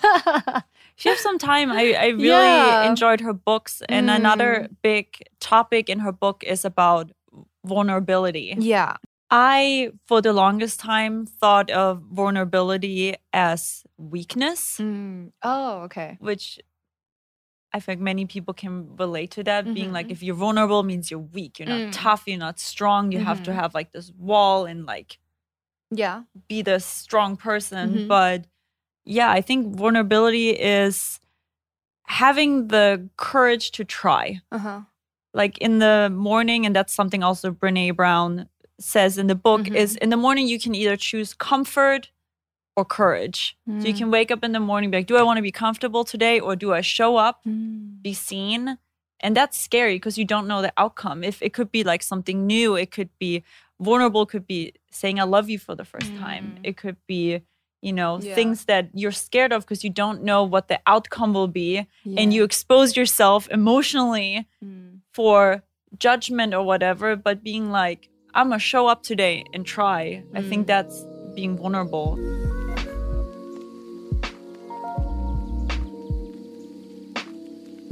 You 1.04 1.10
have 1.12 1.20
some 1.20 1.38
time, 1.40 1.72
I, 1.72 1.94
I 1.94 2.08
really 2.18 2.28
Yeah. 2.28 2.90
enjoyed 2.90 3.22
her 3.22 3.34
books. 3.34 3.82
And 3.90 4.10
another 4.10 4.68
big 4.82 5.06
topic 5.40 5.90
in 5.90 6.00
her 6.00 6.12
book 6.12 6.44
is 6.46 6.66
about 6.66 7.12
vulnerability. 7.66 8.56
yeah. 8.60 8.98
I, 9.32 9.90
for 10.06 10.22
the 10.22 10.32
longest 10.34 10.80
time, 10.80 11.26
thought 11.26 11.72
of 11.72 12.04
vulnerability 12.12 13.16
as 13.34 13.84
weakness, 13.98 14.78
Mm. 14.80 15.32
Oh, 15.42 15.82
okay. 15.90 16.18
which 16.20 16.60
I 17.74 17.80
think 17.80 18.00
many 18.00 18.26
people 18.26 18.54
can 18.54 18.96
relate 18.98 19.32
to 19.32 19.44
that. 19.44 19.74
Being 19.74 19.92
like, 19.92 20.08
Mhm. 20.08 20.12
if 20.12 20.24
you're 20.24 20.36
vulnerable, 20.36 20.84
means 20.84 21.10
you're 21.10 21.20
weak. 21.20 21.58
You're 21.60 21.68
not 21.70 21.82
Mm. 21.82 21.90
tough. 21.92 22.24
You're 22.28 22.38
not 22.38 22.60
strong. 22.60 23.12
You 23.12 23.20
have 23.20 23.42
to 23.44 23.52
Mhm. 23.52 23.56
have 23.56 23.74
like 23.74 23.92
this 23.92 24.12
wall 24.12 24.66
and 24.66 24.86
like 24.86 25.18
Yeah. 25.90 26.24
be 26.48 26.62
the 26.62 26.80
strong 26.80 27.36
person. 27.36 27.94
Mhm. 27.94 28.08
But 28.08 28.46
yeah, 29.06 29.32
I 29.32 29.42
think 29.42 29.76
vulnerability 29.76 30.50
is 30.52 31.20
having 32.08 32.68
the 32.68 33.10
courage 33.18 33.72
to 33.72 33.84
try. 33.84 34.42
Uh 34.52 34.58
huh. 34.60 34.82
Like 35.34 35.58
in 35.58 35.80
the 35.80 36.12
morning, 36.14 36.66
and 36.66 36.76
that's 36.76 36.94
something 36.94 37.24
also 37.24 37.52
Brene 37.52 37.96
Brown 37.96 38.50
says 38.80 39.18
in 39.18 39.28
the 39.28 39.36
book, 39.36 39.62
Mhm. 39.62 39.76
is 39.76 39.96
in 39.96 40.10
the 40.10 40.18
morning 40.18 40.48
you 40.48 40.60
can 40.60 40.76
either 40.76 40.96
choose 40.98 41.34
comfort 41.34 42.12
or 42.76 42.84
courage. 42.86 43.56
So 43.68 43.88
you 43.88 43.94
Mm. 43.94 43.98
can 43.98 44.12
wake 44.12 44.32
up 44.32 44.44
in 44.44 44.52
the 44.52 44.60
morning, 44.60 44.90
be 44.92 44.98
like, 44.98 45.08
do 45.08 45.18
I 45.18 45.22
want 45.24 45.38
to 45.38 45.42
be 45.44 45.52
comfortable 45.52 46.04
today 46.04 46.40
or 46.40 46.56
do 46.56 46.74
I 46.74 46.82
show 46.82 47.18
up, 47.18 47.42
Mm. 47.46 48.02
be 48.02 48.14
seen? 48.14 48.78
And 49.20 49.38
that's 49.38 49.58
scary 49.58 49.96
because 49.96 50.18
you 50.18 50.26
don't 50.26 50.48
know 50.48 50.62
the 50.62 50.74
outcome. 50.78 51.24
If 51.24 51.42
it 51.42 51.54
could 51.54 51.72
be 51.72 51.84
like 51.84 52.02
something 52.04 52.46
new, 52.48 52.76
it 52.76 52.92
could 52.92 53.10
be 53.20 53.44
vulnerable, 53.80 54.26
could 54.26 54.48
be 54.48 54.74
saying 54.92 55.20
I 55.20 55.24
love 55.24 55.50
you 55.50 55.60
for 55.60 55.76
the 55.76 55.86
first 55.86 56.12
time. 56.18 56.58
Mm. 56.58 56.60
It 56.70 56.78
could 56.78 56.98
be, 57.08 57.42
you 57.82 57.94
know, 57.94 58.20
Yeah. 58.20 58.34
things 58.36 58.66
that 58.66 58.90
you're 58.94 59.12
scared 59.28 59.54
of 59.54 59.64
because 59.64 59.84
you 59.84 59.90
don't 59.92 60.24
know 60.24 60.44
what 60.44 60.68
the 60.68 60.80
outcome 60.88 61.34
will 61.34 61.48
be. 61.48 61.86
Yeah. 62.04 62.20
And 62.22 62.34
you 62.34 62.44
expose 62.44 62.98
yourself 62.98 63.48
emotionally 63.50 64.48
Mm. 64.64 65.00
for 65.14 65.64
judgment 66.00 66.54
or 66.54 66.64
whatever, 66.66 67.16
but 67.16 67.44
being 67.44 67.72
like, 67.72 68.10
I'm 68.34 68.50
gonna 68.50 68.60
show 68.60 68.88
up 68.88 69.04
today 69.04 69.44
and 69.54 69.64
try. 69.66 70.24
I 70.34 70.42
think 70.42 70.64
Mm. 70.64 70.68
that's 70.68 71.06
being 71.36 71.56
vulnerable. 71.56 72.18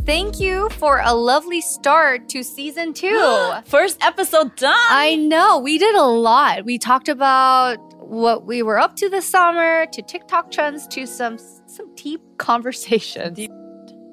Thank 0.05 0.39
you 0.39 0.69
for 0.71 0.99
a 1.03 1.13
lovely 1.13 1.61
start 1.61 2.27
to 2.29 2.43
season 2.43 2.93
two. 2.93 3.53
First 3.65 3.97
episode 4.03 4.55
done. 4.55 4.73
I 4.89 5.15
know 5.15 5.59
we 5.59 5.77
did 5.77 5.95
a 5.95 6.03
lot. 6.03 6.65
We 6.65 6.77
talked 6.77 7.07
about 7.07 7.77
what 7.99 8.45
we 8.45 8.61
were 8.63 8.79
up 8.79 8.95
to 8.97 9.09
this 9.09 9.25
summer, 9.27 9.85
to 9.85 10.01
TikTok 10.01 10.51
trends, 10.51 10.87
to 10.87 11.05
some 11.05 11.37
some 11.37 11.93
deep 11.95 12.21
conversations. 12.37 13.37
Deep- 13.37 13.51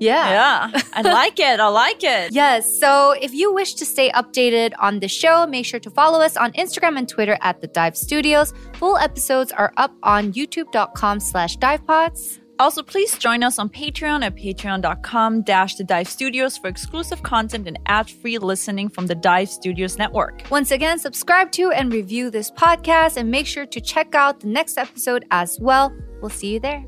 Yeah. 0.01 0.31
yeah, 0.71 0.81
I 0.93 1.01
like 1.21 1.41
it. 1.41 1.59
I 1.59 1.67
like 1.69 2.05
it. 2.05 2.33
Yes. 2.33 2.79
So 2.79 3.13
if 3.21 3.33
you 3.35 3.53
wish 3.53 3.75
to 3.81 3.85
stay 3.85 4.11
updated 4.11 4.73
on 4.79 5.01
the 5.01 5.09
show, 5.09 5.47
make 5.47 5.67
sure 5.67 5.81
to 5.81 5.91
follow 5.91 6.21
us 6.21 6.37
on 6.37 6.53
Instagram 6.53 6.97
and 6.99 7.09
Twitter 7.09 7.37
at 7.41 7.61
the 7.61 7.67
Dive 7.67 7.97
Studios. 7.97 8.53
Full 8.75 8.97
episodes 8.99 9.51
are 9.53 9.73
up 9.77 9.93
on 10.05 10.33
youtube.com 10.35 11.19
slash 11.19 11.57
divepods. 11.59 12.39
Also, 12.59 12.83
please 12.83 13.17
join 13.19 13.43
us 13.43 13.59
on 13.59 13.69
Patreon 13.69 14.25
at 14.25 14.35
patreon.com 14.35 15.43
dash 15.43 15.77
the 15.77 15.85
Dive 15.85 16.09
Studios 16.09 16.59
for 16.59 16.69
exclusive 16.69 17.23
content 17.23 17.69
and 17.69 17.79
ad-free 17.87 18.39
listening 18.39 18.89
from 18.89 19.07
the 19.07 19.15
Dive 19.15 19.49
Studios 19.49 19.97
network. 19.97 20.43
Once 20.51 20.71
again, 20.71 20.99
subscribe 20.99 21.53
to 21.53 21.71
and 21.71 21.93
review 21.93 22.31
this 22.31 22.51
podcast 22.51 23.17
and 23.17 23.31
make 23.31 23.47
sure 23.47 23.67
to 23.67 23.81
check 23.81 24.15
out 24.15 24.41
the 24.41 24.49
next 24.49 24.77
episode 24.77 25.25
as 25.31 25.59
well. 25.61 25.95
We'll 26.21 26.31
see 26.31 26.55
you 26.55 26.61
there. 26.61 26.85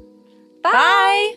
Bye. 0.62 1.34